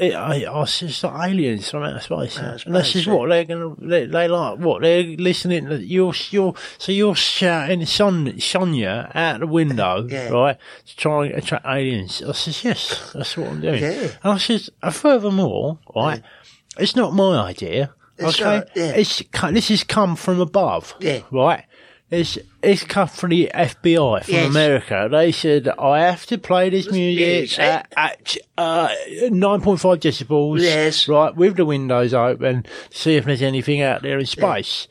I, 0.00 0.10
I, 0.12 0.60
I 0.60 0.64
says, 0.66 1.00
the 1.00 1.08
aliens 1.08 1.70
from 1.70 1.82
outer 1.82 1.98
space. 1.98 2.38
And 2.38 2.54
they 2.74 2.82
space, 2.82 2.92
says, 2.92 3.06
yeah. 3.06 3.14
what? 3.14 3.28
They're 3.30 3.44
gonna, 3.44 3.74
they, 3.80 4.06
they 4.06 4.28
like, 4.28 4.58
what? 4.60 4.82
They're 4.82 5.02
listening 5.02 5.66
to, 5.66 5.82
you're, 5.82 6.12
you're, 6.30 6.54
so 6.76 6.92
you're 6.92 7.16
shouting 7.16 7.84
Son, 7.86 8.38
Sonia 8.38 9.10
out 9.14 9.40
the 9.40 9.46
window, 9.48 10.06
Yeah. 10.08 10.28
right? 10.28 10.56
To 10.86 10.96
try 10.96 11.26
and 11.26 11.34
attract 11.34 11.66
aliens. 11.66 12.22
I 12.22 12.30
says, 12.32 12.62
yes, 12.62 13.12
that's 13.12 13.36
what 13.36 13.48
I'm 13.48 13.60
doing. 13.60 13.82
Yeah. 13.82 13.90
And 14.22 14.34
I 14.34 14.38
says, 14.38 14.70
furthermore, 14.92 15.78
right? 15.96 16.22
It's 16.78 16.96
not 16.96 17.14
my 17.14 17.36
idea. 17.48 17.92
It's 18.18 18.40
okay, 18.40 18.58
not, 18.58 18.68
yeah. 18.74 18.90
it's 18.90 19.22
this 19.52 19.68
has 19.68 19.84
come 19.84 20.16
from 20.16 20.40
above. 20.40 20.94
Yeah. 21.00 21.20
right. 21.30 21.64
It's 22.10 22.38
it's 22.62 22.84
come 22.84 23.06
from 23.08 23.30
the 23.30 23.50
FBI 23.54 24.24
from 24.24 24.34
Yes. 24.34 24.50
America. 24.50 25.08
They 25.10 25.30
said 25.30 25.68
I 25.68 26.00
have 26.00 26.24
to 26.26 26.38
play 26.38 26.70
this 26.70 26.90
music 26.90 27.58
at, 27.58 27.92
at 27.96 28.36
uh, 28.56 28.88
nine 29.30 29.60
point 29.60 29.80
five 29.80 30.00
decibels. 30.00 30.60
Yes. 30.60 31.06
right, 31.06 31.34
with 31.36 31.56
the 31.56 31.66
windows 31.66 32.14
open, 32.14 32.64
see 32.90 33.16
if 33.16 33.26
there's 33.26 33.42
anything 33.42 33.82
out 33.82 34.02
there 34.02 34.18
in 34.18 34.26
space. 34.26 34.88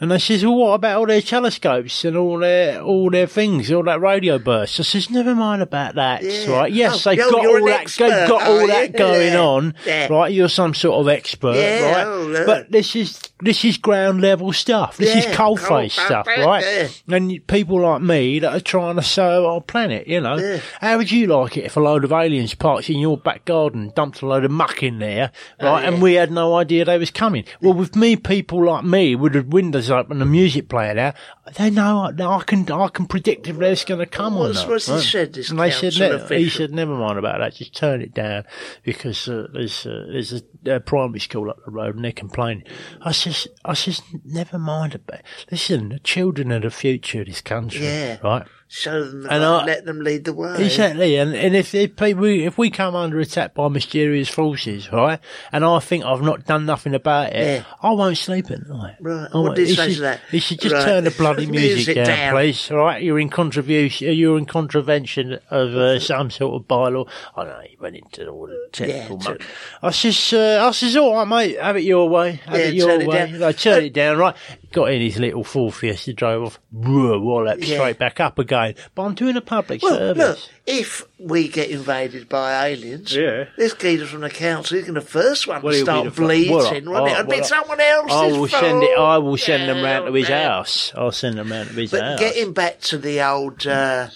And 0.00 0.10
they 0.12 0.18
says, 0.18 0.44
well, 0.44 0.54
what 0.54 0.74
about 0.74 0.98
all 0.98 1.06
their 1.06 1.20
telescopes 1.20 2.04
and 2.04 2.16
all 2.16 2.38
their 2.38 2.80
all 2.80 3.10
their 3.10 3.26
things, 3.26 3.70
all 3.72 3.82
that 3.84 4.00
radio 4.00 4.38
bursts? 4.38 4.78
I 4.78 4.82
says, 4.84 5.10
never 5.10 5.34
mind 5.34 5.60
about 5.62 5.96
that, 5.96 6.22
Yeah. 6.22 6.50
right? 6.52 6.72
Yes, 6.72 7.04
Oh, 7.06 7.10
they've 7.10 7.18
yo, 7.18 7.30
got 7.30 7.46
all 7.46 7.64
that, 7.66 7.80
expert, 7.80 8.08
they've 8.10 8.28
got 8.28 8.46
all 8.46 8.66
that 8.68 8.92
going 8.96 9.32
Yeah. 9.32 9.40
on, 9.40 9.74
Yeah. 9.84 10.06
right? 10.08 10.32
You're 10.32 10.48
some 10.48 10.74
sort 10.74 11.00
of 11.00 11.08
expert, 11.08 11.56
right? 11.56 12.04
oh. 12.06 12.44
But 12.46 12.70
this 12.70 12.94
is 12.94 13.20
this 13.40 13.64
is 13.64 13.76
ground 13.76 14.20
level 14.20 14.52
stuff. 14.52 14.96
This 14.96 15.14
is 15.24 15.36
cold 15.36 15.60
face 15.60 15.94
stuff, 15.94 16.26
right? 16.26 16.90
And 17.08 17.44
people 17.46 17.80
like 17.80 18.02
me 18.02 18.40
that 18.40 18.52
are 18.52 18.60
trying 18.60 18.96
to 18.96 19.02
save 19.02 19.44
our 19.44 19.60
planet, 19.60 20.06
you 20.08 20.20
know. 20.20 20.58
How 20.80 20.96
would 20.98 21.10
you 21.10 21.26
like 21.28 21.56
it 21.56 21.64
if 21.64 21.76
a 21.76 21.80
load 21.80 22.04
of 22.04 22.12
aliens 22.12 22.54
parked 22.54 22.90
in 22.90 22.98
your 22.98 23.16
back 23.16 23.44
garden, 23.44 23.92
dumped 23.94 24.22
a 24.22 24.26
load 24.26 24.44
of 24.44 24.50
muck 24.50 24.82
in 24.82 24.98
there, 24.98 25.30
right? 25.62 25.84
And 25.84 26.00
we 26.02 26.14
had 26.14 26.30
no 26.32 26.56
idea 26.56 26.84
they 26.84 26.98
was 26.98 27.10
coming. 27.10 27.44
Well, 27.60 27.74
with 27.74 27.94
me, 27.96 28.16
people 28.16 28.64
like 28.64 28.84
me 28.84 29.14
would 29.14 29.32
the 29.34 29.42
windows 29.42 29.87
open, 29.90 30.18
the 30.18 30.24
music 30.24 30.68
player 30.68 30.98
out, 30.98 31.14
they 31.56 31.70
know 31.70 32.10
I, 32.18 32.22
I 32.38 32.42
can 32.44 32.70
I 32.70 32.88
can 32.88 33.06
predict 33.06 33.46
if 33.48 33.56
there's 33.56 33.84
going 33.84 34.00
to 34.00 34.06
come 34.06 34.36
or 34.36 34.48
What's- 34.48 34.60
not. 34.62 34.68
what's 34.68 34.86
he 34.86 34.92
right? 34.94 35.02
said, 35.02 35.32
this 35.32 35.50
and 35.50 35.58
they 35.58 35.70
said, 35.70 35.94
ne- 36.30 36.38
he 36.38 36.48
said, 36.48 36.72
never 36.72 36.94
mind 36.94 37.18
about 37.18 37.38
that. 37.38 37.54
Just 37.54 37.74
turn 37.74 38.02
it 38.02 38.14
down 38.14 38.44
because 38.82 39.28
uh, 39.28 39.46
there's 39.52 39.86
uh, 39.86 40.06
there's 40.10 40.32
a 40.66 40.76
uh, 40.76 40.78
primary 40.80 41.20
school 41.20 41.50
up 41.50 41.64
the 41.64 41.70
road 41.70 41.96
and 41.96 42.04
they're 42.04 42.12
complaining. 42.12 42.64
I 43.02 43.12
says, 43.12 43.48
I 43.64 43.74
says, 43.74 44.02
never 44.24 44.58
mind 44.58 44.94
about. 44.94 45.20
It. 45.20 45.24
Listen, 45.50 45.88
the 45.90 45.98
children 46.00 46.52
are 46.52 46.60
the 46.60 46.70
future 46.70 47.20
of 47.20 47.26
this 47.26 47.40
country, 47.40 47.84
Yeah. 47.84 48.18
right? 48.22 48.46
Show 48.70 49.02
them, 49.02 49.26
And 49.30 49.42
like, 49.42 49.62
I- 49.62 49.64
let 49.64 49.86
them 49.86 50.00
lead 50.00 50.24
the 50.26 50.34
way. 50.34 50.54
Exactly, 50.66 51.16
and 51.16 51.34
and 51.34 51.56
if 51.56 51.74
if 51.74 51.96
people 51.96 52.24
if 52.24 52.58
we 52.58 52.68
come 52.68 52.94
under 52.94 53.18
attack 53.18 53.54
by 53.54 53.66
mysterious 53.68 54.28
forces, 54.28 54.92
right, 54.92 55.20
and 55.52 55.64
I 55.64 55.78
think 55.78 56.04
I've 56.04 56.20
not 56.20 56.44
done 56.44 56.66
nothing 56.66 56.94
about 56.94 57.32
it, 57.32 57.36
Yeah. 57.38 57.62
I 57.82 57.92
won't 57.92 58.18
sleep 58.18 58.50
at 58.50 58.68
night. 58.68 58.96
Right, 59.00 59.20
I 59.32 59.36
what 59.38 59.42
won't- 59.42 59.56
did 59.56 59.64
he 59.68 59.70
you 59.70 59.76
say 59.76 59.86
should- 59.88 59.94
to 59.96 60.00
that? 60.02 60.20
You 60.32 60.40
should 60.40 60.60
just 60.60 60.74
Right. 60.74 60.84
turn 60.84 61.04
the 61.04 61.10
bloody 61.18 61.46
music, 61.46 61.76
Music 61.76 61.94
down, 61.96 62.06
down. 62.06 62.34
please. 62.34 62.70
Right. 62.70 63.02
you're 63.02 63.18
in 63.18 63.30
contribution. 63.30 64.12
You're 64.12 64.36
in 64.36 64.44
contravention 64.44 65.38
of 65.50 65.74
uh, 65.74 65.98
some 65.98 66.30
sort 66.30 66.60
of 66.60 66.68
bylaw. 66.68 67.08
I 67.36 67.44
know. 67.44 67.60
He 67.66 67.76
went 67.80 67.96
into 67.96 68.28
all 68.28 68.48
the 68.48 68.68
technical. 68.70 69.18
Yeah, 69.24 69.46
I 69.82 69.90
says, 69.92 70.32
uh, 70.34 70.66
I 70.68 70.72
says, 70.72 70.94
all 70.94 71.14
right, 71.14 71.26
mate, 71.26 71.58
have 71.58 71.76
it 71.78 71.84
your 71.84 72.06
way. 72.08 72.40
Have 72.44 72.58
Yeah, 72.58 72.64
it 72.66 72.74
your 72.74 72.88
turn 72.88 73.00
it 73.00 73.08
way. 73.08 73.38
down. 73.38 73.52
Turn 73.54 73.84
it 73.84 73.92
down, 73.94 74.18
right? 74.18 74.36
Got 74.70 74.92
in 74.92 75.00
his 75.00 75.18
little 75.18 75.44
Ford 75.44 75.72
Fiesta, 75.72 76.12
drove 76.12 76.44
off, 76.44 76.60
whoa, 76.70 77.18
wallop, 77.18 77.58
Yeah. 77.60 77.76
straight 77.78 77.98
back 77.98 78.20
up 78.20 78.38
again. 78.38 78.74
But 78.94 79.02
I'm 79.04 79.14
doing 79.14 79.34
a 79.36 79.40
public 79.40 79.82
Well, 79.82 79.96
service. 79.96 80.18
look, 80.18 80.38
if 80.66 81.04
we 81.18 81.48
get 81.48 81.70
invaded 81.70 82.28
by 82.28 82.66
aliens, 82.68 83.16
Yeah. 83.16 83.44
this 83.56 83.72
geezer 83.72 84.04
from 84.04 84.20
the 84.20 84.28
council, 84.28 84.76
he's 84.76 84.84
going 84.86 84.96
to 84.96 85.00
first 85.00 85.46
one 85.46 85.62
Well, 85.62 85.72
to 85.72 85.76
he'll 85.78 85.86
be 85.86 85.90
start 85.90 86.04
the 86.04 86.10
fir- 86.10 86.22
bleating, 86.22 86.50
well, 86.50 86.72
wouldn't 86.74 86.90
oh, 86.90 87.06
it? 87.06 87.12
It'll 87.12 87.30
be 87.40 87.42
someone 87.44 87.80
else's 87.80 88.12
I 88.14 88.26
will 88.26 88.48
send 88.48 88.82
it. 88.82 88.98
I 88.98 89.16
will 89.18 89.30
fault. 89.30 89.40
send 89.40 89.68
them 89.70 89.82
round 89.82 90.06
to 90.06 90.12
his 90.12 90.28
Yeah, 90.28 90.48
house. 90.48 90.92
I'll 90.94 91.12
send 91.12 91.38
them 91.38 91.50
round 91.50 91.68
to 91.70 91.74
his 91.74 91.90
But 91.90 92.02
house. 92.02 92.20
getting 92.20 92.52
back 92.52 92.80
to 92.82 92.98
the 92.98 93.22
old, 93.26 93.66
uh, 93.66 94.08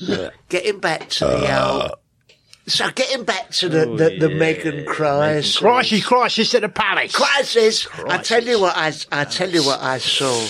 getting 0.51 0.81
back 0.81 1.09
to 1.09 1.25
the 1.27 1.63
old. 1.65 1.93
So 2.67 2.89
getting 2.93 3.25
back 3.25 3.51
to 3.51 3.69
the, 3.69 3.87
Oh, 3.89 3.97
the, 3.97 4.19
the 4.19 4.31
yeah. 4.33 4.39
Meghan 4.55 4.87
crisis. 4.87 5.59
crisis, 5.59 6.05
crisis 6.07 6.55
at 6.55 6.63
the 6.63 6.69
palace. 6.69 7.13
Crisis! 7.15 7.89
I 8.07 8.19
tell 8.19 8.43
you 8.43 8.61
what 8.61 8.77
I, 8.77 8.93
I 9.11 9.25
tell 9.25 9.51
you 9.51 9.65
what 9.65 9.81
I 9.81 9.99
saw. 9.99 10.47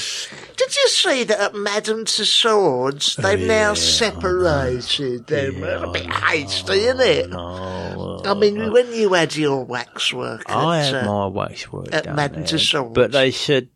Did 0.57 0.77
you 0.77 0.89
see 0.89 1.25
that 1.25 1.41
at 1.41 1.55
Madame 1.55 2.05
Tussauds 2.05 3.17
they've 3.17 3.41
now 3.41 3.73
separated 3.75 5.27
them? 5.27 5.63
a 5.65 5.91
bit 5.91 6.07
hasty, 6.13 6.73
isn't 6.73 7.01
it? 7.01 7.31
No, 7.31 8.21
I 8.27 8.35
mean, 8.35 8.71
when 8.73 8.93
you 8.93 9.15
had 9.15 9.35
your 9.35 9.65
waxwork, 9.65 10.45
I 10.49 10.81
at, 10.81 10.95
had 10.95 11.05
uh, 11.05 11.07
my 11.07 11.27
waxwork 11.29 11.93
at 11.95 12.05
there, 12.05 12.15
Tussauds. 12.29 12.93
but 12.95 13.13
they 13.13 13.31
said, 13.31 13.69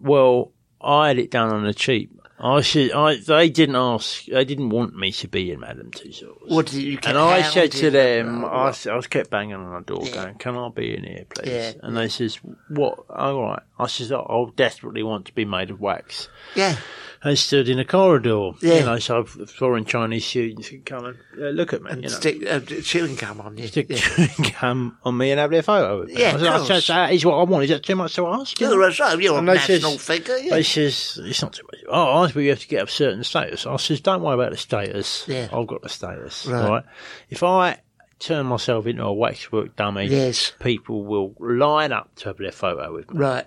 well, 0.00 0.52
I 0.80 1.08
had 1.08 1.18
it 1.18 1.30
done 1.30 1.50
on 1.50 1.64
the 1.64 1.74
cheap. 1.74 2.10
I 2.42 2.60
should. 2.60 2.92
I. 2.92 3.16
They 3.16 3.48
didn't 3.48 3.76
ask. 3.76 4.24
They 4.26 4.44
didn't 4.44 4.70
want 4.70 4.96
me 4.96 5.12
to 5.12 5.28
be 5.28 5.52
in 5.52 5.60
Madame 5.60 5.90
Tussauds. 5.92 6.48
What 6.48 6.66
did 6.66 6.82
you? 6.82 6.98
And 7.04 7.16
I 7.16 7.42
said 7.42 7.70
to 7.72 7.90
them, 7.90 8.44
I, 8.44 8.68
s- 8.70 8.86
I 8.86 8.96
was 8.96 9.06
kept 9.06 9.30
banging 9.30 9.54
on 9.54 9.72
the 9.72 9.80
door, 9.94 10.04
going, 10.12 10.34
"Can 10.36 10.56
I 10.56 10.68
be 10.70 10.94
in 10.96 11.04
here, 11.04 11.24
please?" 11.28 11.48
Yeah, 11.52 11.72
and 11.82 11.96
they 11.96 12.08
says, 12.08 12.40
"What? 12.68 13.04
All 13.08 13.40
right." 13.42 13.62
I 13.78 13.86
says, 13.86 14.10
"I 14.10 14.16
I 14.18 14.44
desperately 14.56 15.02
want 15.02 15.26
to 15.26 15.34
be 15.34 15.44
made 15.44 15.70
of 15.70 15.80
wax." 15.80 16.28
Yeah. 16.56 16.76
And 17.24 17.38
stood 17.38 17.68
in 17.68 17.78
a 17.78 17.84
corridor, 17.84 18.50
Yeah. 18.60 18.74
you 18.80 18.84
know, 18.84 18.98
so 18.98 19.22
foreign 19.24 19.84
Chinese 19.84 20.26
students 20.26 20.68
could 20.70 20.84
come 20.84 21.04
and 21.04 21.16
uh, 21.40 21.50
look 21.50 21.72
at 21.72 21.80
me, 21.80 21.90
and 21.92 22.02
you 22.02 22.08
know. 22.08 22.14
stick 22.16 22.44
uh, 22.44 22.58
chewing 22.82 23.14
gum 23.14 23.40
on 23.40 23.56
you. 23.56 23.68
Stick 23.68 23.86
Yeah. 23.90 23.96
chewing 23.98 24.52
gum 24.60 24.98
on 25.04 25.16
me 25.16 25.30
and 25.30 25.38
have 25.38 25.52
their 25.52 25.62
photo 25.62 26.00
with 26.00 26.08
me. 26.08 26.20
Yeah, 26.20 26.30
I 26.34 26.38
said, 26.38 26.46
of 26.48 26.66
course. 26.66 26.84
said, 26.86 26.94
that 26.94 27.12
is 27.12 27.24
what 27.24 27.34
I 27.36 27.44
want. 27.44 27.62
Is 27.62 27.70
that 27.70 27.84
too 27.84 27.94
much 27.94 28.16
to 28.16 28.26
ask? 28.26 28.60
you? 28.60 28.66
You're 28.68 28.88
a, 28.88 29.16
you're 29.20 29.34
a 29.34 29.36
And 29.36 29.46
national 29.46 29.92
says- 29.92 30.04
figure. 30.04 30.36
Yeah. 30.36 30.50
They 30.54 30.62
says 30.64 31.20
it's 31.22 31.40
not 31.42 31.52
too 31.52 31.62
much. 31.70 31.80
Oh, 31.88 32.02
I 32.10 32.24
asked, 32.24 32.34
but 32.34 32.40
you 32.40 32.50
have 32.50 32.58
to 32.58 32.66
get 32.66 32.82
a 32.82 32.90
certain 32.90 33.22
status. 33.22 33.66
I 33.66 33.76
says, 33.76 34.00
don't 34.00 34.22
worry 34.22 34.34
about 34.34 34.50
the 34.50 34.56
status. 34.56 35.24
Yeah. 35.28 35.48
I've 35.52 35.68
got 35.68 35.82
the 35.82 35.88
status. 35.88 36.44
Right. 36.46 36.68
Right. 36.68 36.84
If 37.30 37.44
I 37.44 37.78
turn 38.18 38.46
myself 38.46 38.84
into 38.88 39.04
a 39.04 39.12
waxwork 39.12 39.76
dummy, 39.76 40.06
Yes. 40.06 40.54
people 40.58 41.04
will 41.04 41.34
line 41.38 41.92
up 41.92 42.12
to 42.16 42.30
have 42.30 42.38
their 42.38 42.50
photo 42.50 42.92
with 42.92 43.12
me. 43.12 43.20
Right. 43.20 43.46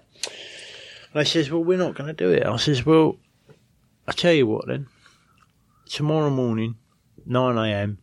And 1.14 1.22
they 1.22 1.26
says, 1.26 1.52
well, 1.52 1.64
we're 1.64 1.78
not 1.78 1.96
going 1.96 2.08
to 2.08 2.14
do 2.14 2.32
it. 2.32 2.46
I 2.46 2.56
says, 2.56 2.86
well, 2.86 3.18
I 4.08 4.12
tell 4.12 4.34
you 4.34 4.48
what 4.48 4.68
then. 4.68 4.88
Tomorrow 5.88 6.30
morning, 6.30 6.76
9 7.26 7.58
a.m., 7.58 7.98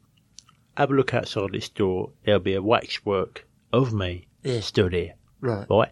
have 0.76 0.90
a 0.90 0.94
look 0.94 1.12
outside 1.14 1.50
this 1.52 1.68
door. 1.68 2.10
There'll 2.24 2.40
be 2.40 2.54
a 2.54 2.62
waxwork 2.62 3.46
of 3.72 3.92
me 3.92 4.26
Yeah. 4.42 4.60
stood 4.60 4.92
here 4.92 5.14
Right. 5.40 5.66
right? 5.68 5.90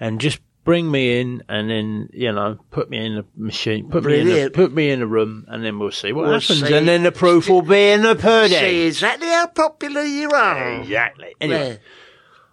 And 0.00 0.20
just 0.20 0.40
bring 0.64 0.90
me 0.90 1.18
in, 1.20 1.42
and 1.48 1.70
then 1.70 2.10
you 2.12 2.30
know, 2.32 2.58
put 2.70 2.90
me 2.90 2.98
in 3.04 3.14
the 3.16 3.24
machine, 3.36 3.88
put 3.88 4.04
me 4.04 4.18
in, 4.20 4.26
the, 4.26 4.32
Brilliant. 4.32 4.52
put 4.54 4.72
me 4.74 4.90
in 4.90 5.00
the 5.00 5.06
room, 5.06 5.46
and 5.48 5.64
then 5.64 5.78
we'll 5.78 5.90
see 5.90 6.12
what 6.12 6.24
We'll 6.24 6.40
happens, 6.40 6.66
see. 6.66 6.74
and 6.74 6.86
then 6.86 7.02
the 7.04 7.12
proof 7.12 7.48
will 7.48 7.62
be 7.62 7.90
in 7.90 8.02
the 8.02 8.14
pudding. 8.14 8.58
See 8.58 8.86
exactly 8.86 9.28
how 9.28 9.46
popular 9.46 10.02
you 10.02 10.30
are. 10.30 10.80
Exactly. 10.82 11.34
Anyway, 11.40 11.68
Yeah. 11.70 11.76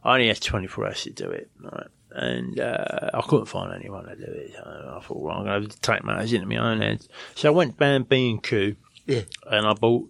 I 0.03 0.13
only 0.13 0.27
had 0.29 0.39
24 0.41 0.85
hours 0.85 1.03
to 1.03 1.09
do 1.09 1.29
it, 1.31 1.49
right? 1.59 1.87
And 2.17 2.57
uh, 2.61 3.09
I 3.13 3.21
couldn't 3.27 3.47
find 3.47 3.73
anyone 3.73 4.05
to 4.05 4.15
do 4.15 4.23
it. 4.31 4.53
So 4.53 4.93
I 4.97 4.99
thought, 5.05 5.21
well, 5.21 5.35
I'm 5.35 5.43
going 5.45 5.61
to 5.63 5.67
have 5.67 5.75
to 5.75 5.81
take 5.81 6.05
matters 6.05 6.31
into 6.31 6.47
my 6.47 6.55
own 6.55 6.79
hands. 6.79 7.09
So 7.35 7.49
I 7.49 7.51
went 7.51 7.77
down 7.77 8.03
B 8.03 8.29
and 8.29 8.41
Q, 8.41 8.77
Yeah. 9.05 9.23
and 9.51 9.67
I 9.67 9.73
bought 9.73 10.09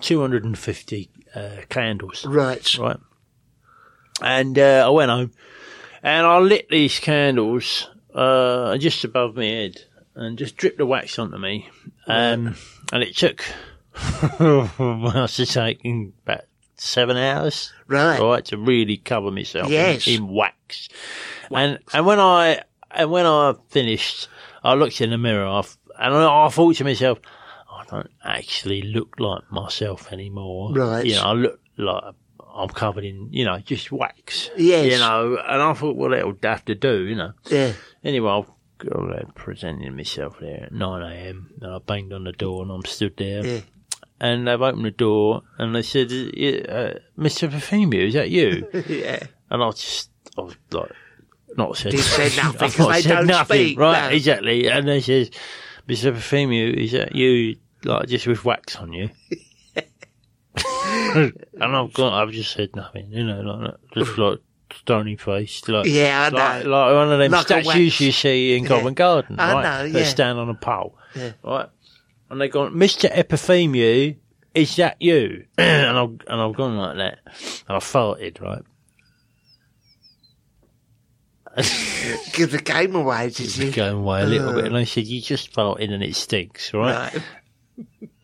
250 0.00 1.10
uh, 1.34 1.50
candles. 1.68 2.24
Right. 2.24 2.78
Right. 2.78 2.96
And 4.22 4.58
uh, 4.58 4.84
I 4.86 4.90
went 4.90 5.10
home 5.10 5.32
and 6.02 6.26
I 6.26 6.38
lit 6.38 6.68
these 6.70 6.98
candles 6.98 7.90
uh, 8.14 8.78
just 8.78 9.04
above 9.04 9.36
my 9.36 9.44
head 9.44 9.82
and 10.14 10.38
just 10.38 10.56
dripped 10.56 10.78
the 10.78 10.86
wax 10.86 11.18
onto 11.18 11.36
me. 11.38 11.68
Um, 12.06 12.56
and 12.92 13.02
it 13.02 13.16
took, 13.16 13.44
must 14.40 15.38
have 15.38 15.48
taken 15.48 16.12
about 16.26 16.42
seven 16.82 17.16
hours. 17.16 17.72
Right. 17.86 18.18
Right, 18.20 18.44
to 18.46 18.56
really 18.58 18.96
cover 18.96 19.30
myself 19.30 19.66
in- 19.66 19.72
Yes. 19.72 20.06
in, 20.08 20.28
wax. 20.28 20.88
And 21.50 21.78
and 21.92 22.06
when 22.06 22.18
I 22.20 22.62
and 22.90 23.10
when 23.10 23.26
I 23.26 23.54
finished, 23.68 24.28
I 24.64 24.74
looked 24.74 25.00
in 25.00 25.10
the 25.10 25.18
mirror 25.18 25.46
I 25.46 25.62
and 25.98 26.14
I, 26.14 26.46
I 26.46 26.48
thought 26.48 26.76
to 26.76 26.84
myself, 26.84 27.18
I 27.70 27.84
don't 27.90 28.10
actually 28.24 28.82
look 28.82 29.20
like 29.20 29.42
myself 29.50 30.12
anymore. 30.12 30.72
Right. 30.72 31.04
You 31.04 31.14
know, 31.16 31.22
I 31.22 31.32
look 31.32 31.60
like 31.76 32.14
I'm 32.54 32.68
covered 32.68 33.04
in, 33.04 33.28
you 33.30 33.44
know, 33.44 33.58
just 33.60 33.92
wax. 33.92 34.50
Yes. 34.56 34.92
You 34.92 34.98
know, 34.98 35.38
and 35.46 35.62
I 35.62 35.72
thought, 35.74 35.96
well, 35.96 36.10
that'll 36.10 36.36
have 36.42 36.64
to 36.66 36.74
do, 36.74 37.04
you 37.04 37.14
know. 37.14 37.32
Yeah. 37.50 37.72
Anyway, 38.04 38.30
I've 38.30 38.50
got 38.78 39.08
there 39.10 39.24
presenting 39.34 39.94
myself 39.96 40.38
there 40.40 40.64
at 40.64 40.72
9am 40.72 41.60
and 41.62 41.70
I 41.74 41.78
banged 41.78 42.12
on 42.12 42.24
the 42.24 42.32
door 42.32 42.62
and 42.62 42.70
I'm 42.72 42.84
stood 42.84 43.16
there. 43.16 43.44
Yeah. 43.46 43.60
And 44.24 44.46
they've 44.46 44.62
opened 44.62 44.84
the 44.84 44.92
door 44.92 45.42
and 45.58 45.74
they 45.74 45.82
said, 45.82 46.06
uh, 46.06 46.94
Mr. 47.18 47.50
Perfumio, 47.50 48.06
is 48.06 48.14
that 48.14 48.30
you? 48.30 48.68
yeah. 48.88 49.18
And 49.50 49.62
I 49.64 49.70
just, 49.72 50.10
I 50.38 50.42
was 50.42 50.54
like, 50.70 50.92
not 51.56 51.76
said, 51.76 51.98
said 51.98 52.36
nothing 52.36 52.62
I've 52.62 52.76
'cause 52.76 52.78
not 52.78 52.92
they 52.92 53.02
said 53.02 53.08
don't 53.16 53.26
nothing, 53.26 53.66
speak, 53.66 53.78
right? 53.80 54.10
no. 54.10 54.14
Exactly. 54.16 54.68
And 54.68 54.86
they 54.86 55.00
says, 55.00 55.30
Mr. 55.88 56.12
Perfumio, 56.14 56.72
is 56.72 56.92
that 56.92 57.16
you, 57.16 57.56
like, 57.84 58.06
just 58.08 58.28
with 58.28 58.44
wax 58.44 58.76
on 58.76 58.92
you? 58.92 59.10
and 61.14 61.32
I've 61.76 61.92
got, 61.92 62.12
I've 62.12 62.30
just 62.30 62.52
said 62.52 62.70
nothing, 62.76 63.10
you 63.10 63.24
know, 63.24 63.40
like 63.40 63.74
just 63.94 64.16
like 64.18 64.38
stony 64.72 65.16
faced, 65.16 65.68
like 65.68 65.86
Yeah, 65.86 66.28
I 66.32 66.34
like, 66.34 66.64
know. 66.64 66.70
like 66.70 66.94
one 66.94 67.12
of 67.12 67.18
them 67.18 67.32
Like 67.32 67.46
statues 67.46 68.00
you 68.00 68.12
see 68.12 68.56
in 68.56 68.62
Yeah. 68.62 68.68
Covent 68.68 68.96
Garden, 68.96 69.36
I 69.38 69.52
right? 69.52 69.62
know, 69.92 69.98
yeah. 69.98 70.04
stand 70.04 70.38
on 70.38 70.48
a 70.48 70.54
pole, 70.54 70.96
Yeah. 71.14 71.32
right? 71.42 71.68
And 72.32 72.40
they 72.40 72.48
gone, 72.48 72.78
Mister 72.78 73.08
Epithemiou, 73.08 74.16
is 74.54 74.76
that 74.76 74.96
you? 75.00 75.44
and 75.58 75.98
I've 75.98 76.16
and 76.26 76.40
I've 76.40 76.54
gone 76.54 76.78
like 76.78 76.96
that, 76.96 77.18
and 77.26 77.76
I 77.76 77.78
farted, 77.78 78.40
right? 78.40 78.62
Give 82.32 82.50
the 82.50 82.62
game 82.64 82.94
away, 82.94 83.28
did 83.28 83.54
you? 83.54 83.70
going 83.70 83.96
away 83.96 84.22
a 84.22 84.26
little 84.26 84.54
bit, 84.54 84.64
and 84.64 84.78
I 84.78 84.84
said, 84.84 85.06
"You 85.06 85.20
just 85.20 85.52
farted 85.52 85.92
and 85.92 86.02
it 86.02 86.16
stinks, 86.16 86.72
right?" 86.72 87.12
Right. 87.12 87.22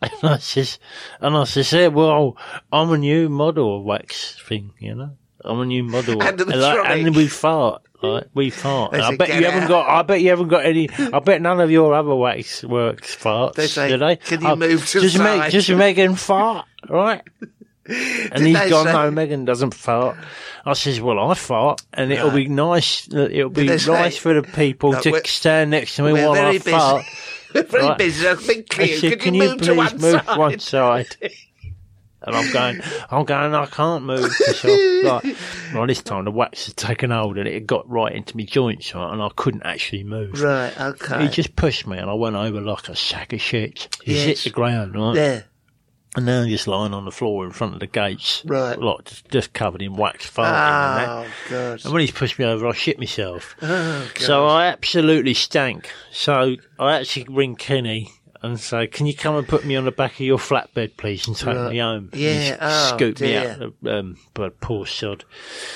And 0.01 0.31
I 0.31 0.37
says, 0.37 0.79
and 1.19 1.35
I 1.35 1.43
says, 1.43 1.71
yeah, 1.73 1.87
"Well, 1.87 2.37
I'm 2.71 2.89
a 2.91 2.97
new 2.97 3.29
model 3.29 3.77
of 3.77 3.83
wax 3.83 4.39
thing, 4.41 4.71
you 4.79 4.95
know. 4.95 5.17
I'm 5.43 5.59
a 5.61 5.65
new 5.65 5.83
model, 5.83 6.21
And 6.23 6.45
like, 6.47 6.89
and 6.89 7.15
we 7.15 7.27
fart, 7.27 7.81
right? 8.03 8.25
We 8.33 8.49
fart. 8.49 8.93
I 8.93 9.15
bet 9.15 9.27
"Get 9.29 9.39
you 9.39 9.45
haven't 9.49 9.67
got. 9.69 9.87
I 9.87 10.01
bet 10.01 10.21
you 10.21 10.29
haven't 10.29 10.49
got 10.49 10.65
any. 10.65 10.89
I 10.89 11.19
bet 11.19 11.41
none 11.41 11.59
of 11.61 11.71
your 11.71 11.93
other 11.93 12.15
wax 12.15 12.63
works 12.63 13.15
farts. 13.15 13.55
They 13.55 13.67
say, 13.67 13.95
they? 13.95 14.15
"Can 14.17 14.41
you 14.41 14.47
I- 14.47 14.55
move 14.55 14.85
to 14.87 15.01
just 15.01 15.15
side?" 15.15 15.51
just 15.51 15.69
Meghan 15.69 16.17
fart, 16.17 16.65
right? 16.89 17.21
And 17.89 18.43
Did 18.43 18.55
he's 18.55 18.69
gone, 18.69 18.85
say- 18.85 18.93
no, 18.93 19.11
Meghan 19.11 19.45
doesn't 19.45 19.73
fart. 19.73 20.15
I 20.63 20.73
says, 20.73 21.01
well, 21.01 21.17
I 21.19 21.33
fart, 21.33 21.81
and 21.91 22.11
it'll 22.11 22.29
be 22.29 22.45
ah. 22.47 22.51
nice. 22.53 23.11
It'll 23.11 23.49
be 23.49 23.67
they 23.67 23.79
say- 23.79 23.91
nice 23.91 24.15
for 24.17 24.31
the 24.39 24.43
people 24.43 24.91
Look, 24.91 25.01
to 25.03 25.21
stand 25.27 25.71
next 25.71 25.95
to 25.95 26.03
me 26.03 26.13
we're 26.13 26.27
while 26.29 26.39
I 26.39 26.51
busy. 26.51 26.69
fart. 26.69 27.05
Very 27.53 27.83
Right. 27.83 27.97
busy. 27.97 28.27
I've 28.27 28.45
been 28.45 28.63
clear. 28.69 28.95
said, 28.95 29.19
Can, 29.19 29.33
you 29.33 29.41
move 29.41 29.57
please 29.57 29.67
to 29.69 29.73
one 29.73 29.97
move 29.97 30.23
side? 30.23 30.37
one 30.37 30.59
side? 30.59 31.07
And 32.21 32.35
I'm 32.35 32.51
going, 32.51 32.81
I'm 33.09 33.23
going, 33.25 33.55
I 33.55 33.65
can't 33.67 34.03
move. 34.03 34.25
I- 34.63 35.01
like, 35.23 35.35
well, 35.73 35.87
this 35.87 36.01
time 36.03 36.25
the 36.25 36.31
wax 36.31 36.65
had 36.67 36.75
taken 36.75 37.11
hold 37.11 37.37
and 37.37 37.47
it 37.47 37.65
got 37.65 37.89
right 37.89 38.13
into 38.13 38.35
my 38.35 38.43
joints, 38.43 38.93
right, 38.93 39.11
and 39.13 39.21
I 39.21 39.29
couldn't 39.35 39.63
actually 39.63 40.03
move. 40.03 40.41
Right, 40.41 40.77
okay. 40.79 41.23
He 41.23 41.29
just 41.29 41.55
pushed 41.55 41.87
me 41.87 41.97
and 41.97 42.09
I 42.09 42.13
went 42.13 42.35
over 42.35 42.59
like 42.59 42.89
a 42.89 42.95
sack 42.95 43.31
of 43.33 43.39
shit. 43.41 43.95
He 44.03 44.15
Yes. 44.15 44.25
hit 44.25 44.37
the 44.43 44.49
ground, 44.49 44.95
right? 44.95 45.15
Yeah. 45.15 45.41
And 46.15 46.25
now 46.25 46.41
I'm 46.41 46.49
just 46.49 46.67
lying 46.67 46.93
on 46.93 47.05
the 47.05 47.11
floor 47.11 47.45
in 47.45 47.51
front 47.51 47.75
of 47.75 47.79
the 47.79 47.87
gates. 47.87 48.41
Right. 48.43 48.77
Like, 48.77 49.05
just, 49.05 49.29
just 49.29 49.53
covered 49.53 49.81
in 49.83 49.95
wax 49.95 50.27
farting 50.27 50.47
and 50.47 51.09
Oh, 51.09 51.23
that. 51.23 51.29
God. 51.51 51.85
And 51.85 51.93
when 51.93 52.01
he's 52.01 52.09
pushed 52.11 52.39
me 52.39 52.45
over, 52.45 52.67
I 52.67 52.73
shit 52.73 52.97
myself. 52.97 53.55
Oh, 53.61 54.09
God. 54.15 54.19
So 54.19 54.47
I 54.47 54.65
absolutely 54.65 55.35
stank. 55.35 55.89
So 56.11 56.55
I 56.79 56.97
actually 56.99 57.27
ring 57.29 57.55
Kenny 57.55 58.11
and 58.41 58.59
say, 58.59 58.87
"Can 58.87 59.05
you 59.05 59.13
come 59.15 59.35
and 59.35 59.47
put 59.47 59.65
me 59.65 59.75
on 59.75 59.85
the 59.85 59.91
back 59.91 60.13
of 60.13 60.19
your 60.21 60.37
flatbed, 60.37 60.97
please, 60.97 61.27
and 61.27 61.35
take 61.35 61.55
Right. 61.55 61.71
me 61.71 61.79
home?" 61.79 62.09
Yeah, 62.13 62.57
oh, 62.61 62.95
scoop 62.95 63.19
me 63.19 63.27
dear. 63.29 63.57
out. 63.85 63.91
Um, 63.91 64.17
but 64.33 64.59
poor 64.61 64.85
sod. 64.85 65.25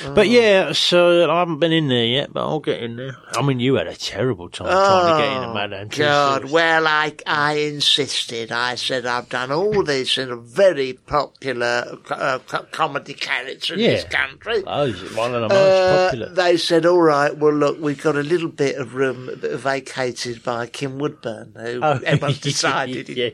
Oh. 0.05 0.13
But 0.13 0.29
yeah, 0.29 0.71
so 0.73 1.29
I 1.29 1.39
haven't 1.39 1.59
been 1.59 1.71
in 1.73 1.87
there 1.89 2.05
yet, 2.05 2.33
but 2.33 2.41
I'll 2.41 2.59
get 2.59 2.81
in 2.81 2.95
there. 2.95 3.17
I 3.33 3.41
mean, 3.41 3.59
you 3.59 3.75
had 3.75 3.87
a 3.87 3.95
terrible 3.95 4.49
time 4.49 4.67
trying 4.67 5.13
to 5.15 5.21
get 5.21 5.31
in 5.31 5.43
at 5.43 5.53
Madame 5.53 5.89
Oh, 5.93 5.97
God, 5.97 6.45
well, 6.45 6.87
I, 6.87 7.13
I 7.27 7.53
insisted. 7.55 8.51
I 8.51 8.75
said 8.75 9.05
I've 9.05 9.29
done 9.29 9.51
all 9.51 9.83
this 9.83 10.17
in 10.17 10.31
a 10.31 10.35
very 10.37 10.93
popular 10.93 11.97
uh, 12.09 12.39
comedy 12.71 13.13
character 13.13 13.73
in 13.73 13.79
Yeah. 13.81 13.87
this 13.91 14.03
country. 14.05 14.63
Oh, 14.65 14.91
one 15.15 15.33
of 15.35 15.41
the 15.41 15.49
most 15.49 15.81
Uh, 15.81 16.05
popular. 16.07 16.29
They 16.33 16.57
said, 16.57 16.85
all 16.85 17.01
right, 17.01 17.35
well, 17.35 17.53
look, 17.53 17.77
we've 17.79 18.01
got 18.01 18.15
a 18.15 18.23
little 18.23 18.49
bit 18.49 18.75
of 18.75 18.95
room 18.95 19.29
vacated 19.41 20.43
by 20.43 20.67
Kim 20.67 20.97
Woodburn, 20.99 21.53
who 21.55 21.79
Oh, 21.81 21.99
everyone's 22.05 22.39
decided 22.53 23.09
yeah, 23.09 23.29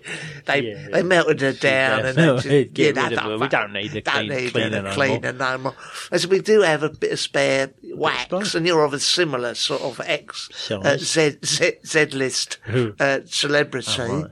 they 0.45 0.62
yeah. 0.62 0.88
they 0.91 1.03
melted 1.03 1.41
her 1.41 1.53
down 1.53 1.99
Yeah, 2.03 2.08
and 2.08 2.17
they 2.17 2.63
just, 2.63 2.73
get 2.73 2.95
you 2.95 3.01
rid 3.03 3.13
of 3.13 3.19
her. 3.19 3.38
We 3.38 3.47
don't 3.47 3.73
need 3.73 3.91
the 3.91 4.01
don't 4.01 4.13
clean- 4.13 4.29
need 4.29 4.51
cleaner 4.51 4.82
no 4.82 4.93
cleaner 4.93 5.34
no 5.34 5.58
more. 5.58 5.75
Said, 6.15 6.29
we 6.29 6.39
do 6.39 6.62
have 6.62 6.84
a 6.84 6.89
bit 6.89 7.12
of 7.12 7.19
spare 7.19 7.71
wax, 7.84 8.55
and 8.55 8.65
you're 8.65 8.84
of 8.84 8.93
a 8.93 8.99
similar 8.99 9.53
sort 9.55 9.82
of 9.82 10.01
ex 10.05 10.71
uh, 10.71 10.97
Z 10.97 11.38
Z 11.45 11.73
Z 11.86 12.05
list 12.08 12.58
uh, 12.99 13.19
celebrity. 13.25 14.01
Oh, 14.01 14.21
right. 14.21 14.32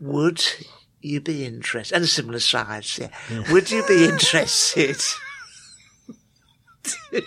Would 0.00 0.42
you 1.00 1.20
be 1.20 1.44
interested? 1.44 1.94
And 1.94 2.04
a 2.04 2.08
similar 2.08 2.40
size, 2.40 2.98
yeah. 2.98 3.10
Would 3.50 3.70
you 3.70 3.84
be 3.86 4.04
interested? 4.04 4.96
to 6.82 6.96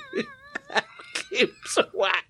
have 0.70 0.84
Kim's 1.14 1.78
wax 1.94 2.23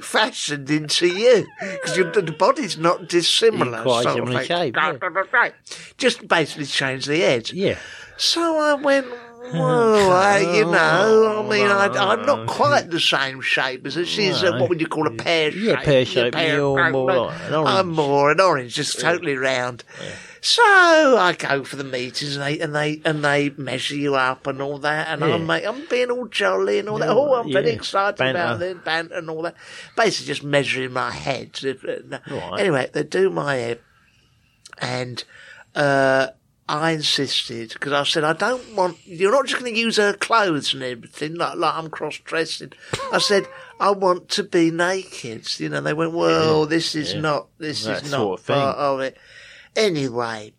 fashioned 0.00 0.70
into 0.70 1.06
you 1.06 1.46
because 1.60 1.96
the 1.96 2.34
body's 2.38 2.78
not 2.78 3.08
dissimilar. 3.08 3.72
You're 3.78 3.82
quite 3.82 4.02
sort 4.04 4.28
of 4.28 4.46
shape, 4.46 4.76
yeah. 4.76 4.98
Just 5.98 6.26
basically 6.28 6.66
change 6.66 7.06
the 7.06 7.22
edge. 7.22 7.52
Yeah. 7.52 7.78
So 8.16 8.58
I 8.58 8.74
went, 8.74 9.06
Well, 9.52 10.12
I, 10.12 10.38
you 10.38 10.64
know, 10.70 11.44
I 11.44 11.50
mean, 11.50 11.66
I, 11.66 11.86
I'm 11.86 12.24
not 12.24 12.46
quite 12.46 12.90
the 12.90 13.00
same 13.00 13.40
shape 13.40 13.84
as 13.86 13.94
her. 13.96 14.04
She's 14.04 14.42
uh, 14.42 14.56
what 14.58 14.68
would 14.68 14.80
you 14.80 14.86
call 14.86 15.06
a 15.06 15.10
pear 15.10 15.50
shape? 15.50 15.78
A 15.78 15.82
pear 15.82 16.04
shape, 16.04 16.34
you're 16.36 16.90
more 16.90 17.12
like 17.12 17.40
an 17.42 17.54
orange. 17.54 17.68
I'm 17.68 17.90
more 17.90 18.30
an 18.30 18.40
orange, 18.40 18.74
just 18.74 19.00
totally 19.00 19.36
round. 19.36 19.84
So 20.46 20.62
I 20.62 21.34
go 21.38 21.64
for 21.64 21.76
the 21.76 21.84
meetings 21.84 22.36
and 22.36 22.44
they 22.44 22.58
and 22.60 22.74
they 22.74 23.00
and 23.06 23.24
they 23.24 23.48
measure 23.56 23.96
you 23.96 24.14
up 24.14 24.46
and 24.46 24.60
all 24.60 24.76
that, 24.80 25.08
and 25.08 25.22
Yeah. 25.22 25.36
I'm 25.36 25.46
mate, 25.46 25.64
I'm 25.64 25.86
being 25.88 26.10
all 26.10 26.26
jolly 26.26 26.78
and 26.78 26.86
all 26.90 26.98
that. 26.98 27.08
Oh, 27.08 27.36
I'm 27.36 27.50
very 27.50 27.68
yeah. 27.68 27.72
excited 27.76 28.20
about 28.20 28.58
Banter. 28.58 28.74
this 28.74 28.84
banter 28.84 29.14
and 29.14 29.30
all 29.30 29.40
that. 29.40 29.54
Basically, 29.96 30.26
just 30.26 30.44
measuring 30.44 30.92
my 30.92 31.10
head. 31.10 31.58
Right. 32.30 32.60
Anyway, 32.60 32.90
they 32.92 33.04
do 33.04 33.30
my 33.30 33.54
head, 33.56 33.80
and 34.76 35.24
uh, 35.74 36.26
I 36.68 36.90
insisted 36.90 37.72
because 37.72 37.94
I 37.94 38.04
said 38.04 38.22
I 38.24 38.34
don't 38.34 38.74
want. 38.76 38.98
You're 39.06 39.32
not 39.32 39.46
just 39.46 39.58
going 39.58 39.72
to 39.72 39.80
use 39.80 39.96
her 39.96 40.12
clothes 40.12 40.74
and 40.74 40.82
everything 40.82 41.36
like 41.36 41.56
like 41.56 41.74
I'm 41.74 41.88
cross 41.88 42.18
dressing. 42.18 42.72
I 43.14 43.16
said 43.18 43.46
I 43.80 43.92
want 43.92 44.28
to 44.30 44.42
be 44.42 44.70
naked. 44.70 45.58
You 45.58 45.70
know, 45.70 45.80
they 45.80 45.94
went, 45.94 46.12
well, 46.12 46.66
this 46.66 46.94
is 46.94 47.14
not. 47.14 47.48
This 47.56 47.84
That 47.84 48.02
is 48.02 48.10
sort 48.10 48.20
not 48.20 48.32
of 48.34 48.40
thing. 48.44 48.56
part 48.56 48.76
of 48.76 49.00
it. 49.00 49.16
Anyway, 49.76 50.52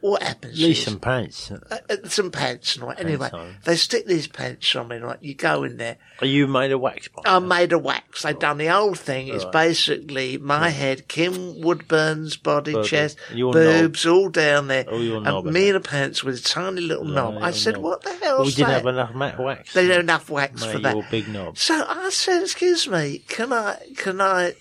what 0.00 0.22
happens? 0.22 0.58
Least 0.60 0.78
is- 0.80 0.84
some 0.86 0.98
pants. 0.98 1.50
uh, 1.50 1.58
uh, 1.90 1.96
some 2.08 2.30
pants, 2.30 2.78
right? 2.78 2.98
Anyway, 2.98 3.28
on. 3.32 3.56
they 3.64 3.76
stick 3.76 4.06
these 4.06 4.26
pants 4.26 4.74
on 4.74 4.88
me, 4.88 4.96
right? 4.96 5.18
You 5.20 5.34
go 5.34 5.62
in 5.62 5.76
there. 5.76 5.98
Are 6.22 6.26
you 6.26 6.46
made 6.46 6.72
of 6.72 6.80
wax? 6.80 7.08
I'm 7.26 7.48
made 7.48 7.72
of 7.74 7.82
wax. 7.82 8.22
They've 8.22 8.38
done 8.38 8.56
the 8.58 8.66
whole 8.68 8.94
thing. 8.94 9.28
It's 9.28 9.44
Right. 9.44 9.52
basically 9.52 10.38
my 10.38 10.70
head, 10.70 11.06
Kim 11.06 11.60
Woodburn's 11.60 12.36
body, 12.38 12.72
Body. 12.72 12.88
chest, 12.88 13.18
Your 13.34 13.52
boobs, 13.52 14.06
all 14.06 14.30
down 14.30 14.68
there. 14.68 14.86
Oh, 14.88 14.98
your 14.98 15.20
knob 15.20 15.44
and 15.46 15.52
me 15.54 15.68
in 15.68 15.76
a 15.76 15.80
pants 15.80 16.24
with 16.24 16.38
a 16.38 16.42
tiny 16.42 16.80
little 16.80 17.04
knob. 17.04 17.38
I 17.42 17.50
said, 17.50 17.74
knob. 17.74 17.82
what 17.82 18.02
the 18.02 18.14
hell 18.14 18.38
Well, 18.38 18.46
we 18.46 18.52
didn't 18.52 18.70
have 18.70 18.86
enough 18.86 19.38
wax. 19.38 19.74
They 19.74 19.82
don't 19.82 19.90
have 19.92 20.00
enough 20.00 20.30
wax 20.30 20.64
for 20.64 20.78
that. 20.78 21.10
big 21.10 21.28
knob. 21.28 21.58
So 21.58 21.74
I 21.86 22.08
said, 22.10 22.42
excuse 22.42 22.88
me, 22.88 23.22
can 23.28 23.52
I, 23.52 23.76
can 23.96 24.20
I, 24.22 24.54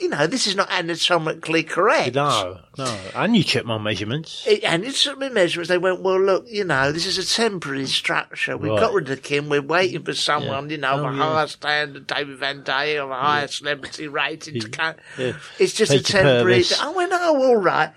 you 0.00 0.08
know, 0.08 0.26
this 0.26 0.46
is 0.46 0.56
not 0.56 0.70
anatomically 0.70 1.62
correct. 1.62 2.14
No, 2.14 2.58
no. 2.78 2.98
And 3.14 3.36
you 3.36 3.42
checked 3.44 3.66
my 3.66 3.78
measurements. 3.78 4.44
It, 4.46 4.64
and 4.64 4.84
you 4.84 4.92
took 4.92 5.18
my 5.18 5.28
measurements. 5.28 5.68
They 5.68 5.78
went, 5.78 6.00
well, 6.02 6.20
look, 6.20 6.46
you 6.48 6.64
know, 6.64 6.92
this 6.92 7.06
is 7.06 7.18
a 7.18 7.26
temporary 7.26 7.86
structure. 7.86 8.56
We've 8.56 8.72
Right. 8.72 8.80
got 8.80 8.92
rid 8.94 9.10
of 9.10 9.22
Kim. 9.22 9.48
We're 9.48 9.62
waiting 9.62 10.02
for 10.02 10.14
someone, 10.14 10.70
you 10.70 10.78
know, 10.78 10.92
of 10.94 11.00
Oh, 11.04 11.08
a 11.08 11.12
yeah. 11.16 11.22
higher 11.22 11.46
standard, 11.46 12.06
David 12.06 12.38
Van 12.38 12.62
Day, 12.62 12.96
of 12.96 13.10
a 13.10 13.14
higher 13.14 13.46
celebrity 13.48 14.08
rating 14.08 14.60
to 14.60 14.68
come. 14.68 14.94
Yeah. 15.18 15.32
It's 15.58 15.74
just 15.74 15.92
a 15.92 16.02
temporary. 16.02 16.64
I 16.80 16.90
went, 16.90 17.12
oh, 17.14 17.42
all 17.48 17.56
right. 17.56 17.90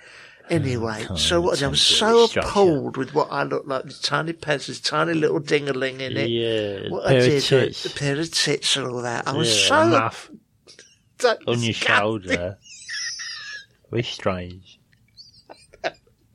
Anyway, 0.49 1.05
so 1.15 1.39
what? 1.39 1.63
I 1.63 1.67
was 1.67 1.81
so 1.81 2.27
structure. 2.27 2.47
appalled 2.49 2.97
with 2.97 3.13
what 3.15 3.29
I 3.31 3.43
looked 3.43 3.65
like. 3.65 3.85
This 3.85 3.99
tiny 3.99 4.33
pants, 4.33 4.67
this 4.67 4.81
tiny 4.81 5.13
little 5.13 5.39
dingaling 5.39 6.01
in 6.01 6.17
it. 6.17 6.29
Yeah, 6.29 6.89
what 6.89 7.05
pair 7.07 7.13
I 7.13 7.23
of 7.23 7.29
did, 7.29 7.43
tits. 7.43 7.85
a 7.85 7.89
pair 7.89 8.19
of 8.19 8.29
tits 8.29 8.75
and 8.75 8.87
all 8.87 9.01
that. 9.03 9.25
I 9.25 9.31
was 9.37 9.47
yeah, 9.49 9.69
so 9.69 10.09
so 10.11 10.32
on 11.25 11.61
your 11.61 11.73
shoulder. 11.73 12.57
Very 13.89 14.03
strange. 14.03 14.79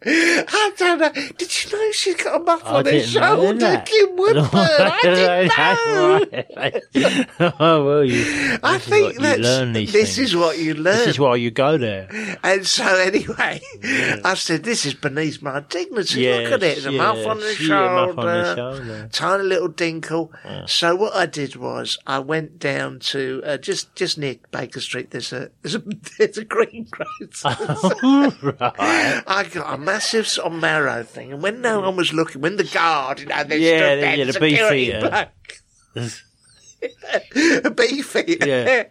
I 0.05 0.73
don't 0.77 1.01
know. 1.01 1.11
Did 1.13 1.65
you 1.65 1.73
know 1.73 1.91
she's 1.93 2.15
got 2.17 2.41
a 2.41 2.45
muff 2.45 2.65
I 2.65 2.77
on 2.77 2.85
her 2.85 3.01
shoulder? 3.01 3.83
Kim 3.85 4.17
Woodburn. 4.17 4.49
I 4.55 4.99
didn't 6.93 7.41
know. 7.41 7.53
Oh 7.59 7.85
well, 7.85 8.05
you. 8.05 8.59
I 8.63 8.79
think 8.79 9.19
that's, 9.19 9.41
this 9.41 9.93
things. 9.93 10.19
is 10.19 10.37
what 10.37 10.59
you 10.59 10.75
learn. 10.75 10.99
This 10.99 11.09
is 11.09 11.19
why 11.19 11.37
you 11.37 11.51
go 11.51 11.79
there. 11.79 12.09
And 12.43 12.67
so 12.67 12.85
anyway, 12.85 13.61
I 14.25 14.35
said, 14.35 14.63
this 14.63 14.87
is 14.87 14.95
beneath 14.95 15.43
my 15.43 15.61
dignity. 15.61 16.31
Look 16.31 16.53
at 16.53 16.63
it. 16.63 16.79
Yes, 16.79 17.27
on 17.27 17.41
the 17.41 17.47
yes, 17.47 17.55
shoulder. 17.57 17.73
yeah, 17.73 18.07
muff 18.07 18.19
on 18.19 18.27
the 18.27 18.57
shoulder. 18.57 19.09
Tiny 19.13 19.45
little 19.45 19.69
dinkle. 19.69 20.69
So 20.69 20.95
what 20.95 21.15
I 21.15 21.27
did 21.27 21.57
was 21.57 21.99
I 22.07 22.21
went 22.21 22.59
down 22.59 23.01
to, 23.01 23.43
uh, 23.45 23.57
just, 23.57 23.95
just 23.95 24.19
near 24.19 24.37
Baker 24.51 24.81
Street, 24.81 25.11
there's 25.11 25.33
a, 25.33 25.51
there's 25.63 25.75
a, 25.75 25.79
there's 26.19 26.39
a 26.39 26.45
green 26.45 26.87
growth. 26.91 27.45
right. 27.45 29.23
I 29.27 29.49
got 29.53 29.75
a 29.75 29.79
massive 29.93 30.27
sort 30.29 30.53
of 30.53 30.61
marrow 30.61 31.03
thing, 31.03 31.33
and 31.33 31.43
when 31.43 31.61
no 31.61 31.81
mm. 31.81 31.85
one 31.87 31.97
was 31.97 32.13
looking, 32.13 32.41
when 32.41 32.57
the 32.57 32.65
guard, 32.65 33.21
you 33.21 33.27
know, 33.27 33.45
they 33.45 33.59
Yeah, 33.59 33.79
stood 33.79 33.97
the- 33.97 34.01
there, 34.01 34.17
yeah, 34.19 34.25
the 34.25 34.33
security 34.33 34.93
beefeater. 34.93 35.29
a 37.65 37.71
beefeater. 37.71 38.47
Yeah. 38.47 38.85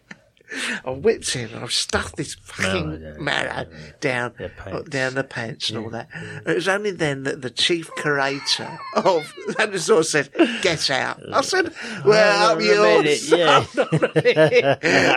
I 0.86 0.92
whipped 0.92 1.36
in 1.36 1.50
and 1.52 1.64
I 1.64 1.68
stuffed 1.68 2.16
this 2.16 2.36
fucking 2.36 3.24
marrow 3.24 3.66
down 4.00 4.34
uh, 4.66 4.82
down 4.84 5.16
the 5.16 5.24
pants 5.24 5.70
and 5.70 5.80
all 5.80 5.90
that. 5.92 6.10
And 6.14 6.48
it 6.48 6.56
was 6.56 6.68
only 6.68 6.92
then 6.92 7.24
that 7.24 7.42
the 7.42 7.50
chief 7.50 7.90
curator 7.98 8.80
of 8.96 9.34
that 9.58 9.78
sort 9.80 10.00
of 10.02 10.06
said, 10.08 10.30
"Get 10.62 10.90
out." 10.90 11.20
I 11.34 11.42
said, 11.42 11.74
"Well, 12.06 12.52
on 12.54 12.62
a 12.62 12.64
yours." 12.64 13.32
yeah. 13.32 13.66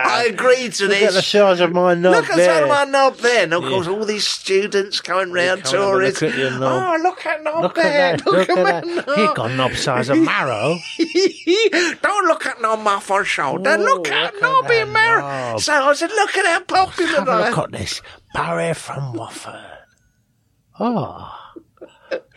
I 0.03 0.27
agreed 0.29 0.73
to 0.73 0.83
Look 0.87 0.91
this. 0.99 1.07
at 1.09 1.13
the 1.13 1.21
size 1.21 1.59
of 1.59 1.71
my 1.71 1.93
knob 1.93 2.13
Look 2.15 2.29
at 2.29 2.35
there. 2.37 2.53
some 2.55 2.63
of 2.63 2.69
my 2.69 2.83
knob 2.85 3.17
there. 3.17 3.43
And 3.43 3.53
of 3.53 3.63
course, 3.63 3.87
all 3.87 4.05
these 4.05 4.27
students 4.27 4.99
going 5.01 5.31
round, 5.31 5.63
come 5.63 5.75
and 5.75 5.81
have 5.81 5.83
a 5.83 5.91
tourists. 5.91 6.21
look 6.21 6.31
at 6.33 6.37
your 6.37 6.51
knob. 6.59 6.99
Oh, 6.99 7.03
look 7.03 7.25
at 7.25 7.43
knob 7.43 7.61
Look 7.63 7.75
there. 7.75 8.13
at 8.13 8.19
that. 8.19 8.25
Look, 8.25 8.49
at, 8.49 8.57
at 8.57 8.65
that. 8.65 9.07
knob. 9.07 9.15
He 9.17 9.35
got 9.35 9.51
knob 9.51 9.73
size 9.73 10.09
of 10.09 10.17
marrow. 10.19 10.77
Don't 12.01 12.27
look 12.27 12.45
at 12.45 12.61
no 12.61 12.77
muff 12.77 13.09
on 13.11 13.23
shoulder. 13.25 13.71
Oh, 13.71 13.83
look 13.83 14.07
at 14.09 14.33
look 14.35 14.35
at 14.35 14.41
knob 14.41 14.71
in 14.71 14.91
marrow. 14.91 15.20
So 15.59 15.73
I 15.73 15.93
said, 15.93 16.09
look 16.11 16.35
at 16.37 16.45
how 16.45 16.59
popular 16.61 17.11
Have 17.19 17.29
I 17.29 17.49
look 17.49 17.57
am. 17.57 17.63
at 17.65 17.71
this. 17.71 18.01
Barry 18.33 18.73
from 18.73 19.13
Watford. 19.13 19.59
Oh. 20.79 21.37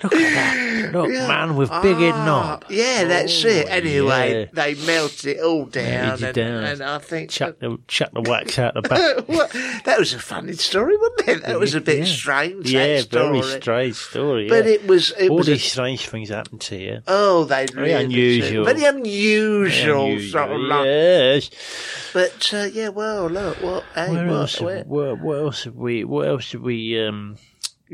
Look 0.05 0.15
at 0.15 0.35
that. 0.35 0.93
Look, 0.93 1.11
Yeah. 1.11 1.27
man 1.27 1.57
with 1.57 1.71
big 1.83 1.97
head 1.97 2.15
Ah, 2.15 2.25
knob. 2.27 2.65
Yeah, 2.71 3.05
that's 3.05 3.45
Oh, 3.45 3.49
it. 3.49 3.67
Anyway, 3.69 4.41
yeah. 4.43 4.47
they 4.53 4.75
melted 4.87 5.27
it 5.37 5.41
all 5.41 5.65
down, 5.65 6.15
it 6.19 6.23
and, 6.23 6.35
down. 6.35 6.65
and 6.65 6.83
I 6.83 6.99
think 6.99 7.31
Chuck 7.31 7.59
the, 7.59 7.79
chuck 7.89 8.11
the 8.13 8.21
wax 8.21 8.59
out 8.59 8.75
the 8.75 8.83
back. 8.89 9.27
Well, 9.29 9.49
that 9.85 9.99
was 9.99 10.13
a 10.15 10.19
funny 10.21 10.53
story, 10.53 10.97
wasn't 10.97 11.29
it? 11.29 11.43
That 11.47 11.59
was 11.59 11.75
a 11.75 11.81
bit 11.81 11.99
Yeah. 12.01 12.05
strange. 12.05 12.71
yeah, 12.71 13.01
story. 13.01 13.41
very 13.41 13.61
strange 13.61 13.97
story. 13.97 14.49
But 14.49 14.67
it 14.67 14.87
was. 14.87 15.13
It 15.19 15.31
All 15.31 15.39
was. 15.39 15.49
a- 15.49 15.53
these 15.53 15.65
strange 15.65 16.07
things 16.09 16.29
happen 16.29 16.59
to 16.59 16.77
you. 16.77 17.01
oh, 17.09 17.45
they 17.45 17.67
Very 17.67 17.91
really 17.93 18.05
unusual. 18.05 18.65
Very 18.67 18.85
unusual, 18.85 20.05
Unusual, 20.05 20.31
sort 20.41 20.53
of 20.53 20.61
like. 20.61 20.85
Yes. 20.87 21.51
But 22.13 22.51
uh, 22.55 22.69
yeah, 22.73 22.89
well, 22.91 23.27
look, 23.29 23.57
what? 23.63 23.85
Hey, 23.95 24.11
Where 24.13 24.27
what, 24.27 24.37
else? 24.37 24.61
where- 24.61 24.77
Have, 24.79 24.87
what, 24.87 25.21
what 25.21 25.39
else 25.39 25.65
have 25.65 25.75
we? 25.75 26.05
What 26.05 26.29
else 26.29 26.53
have 26.53 26.61
we? 26.63 27.01
Um, 27.05 27.37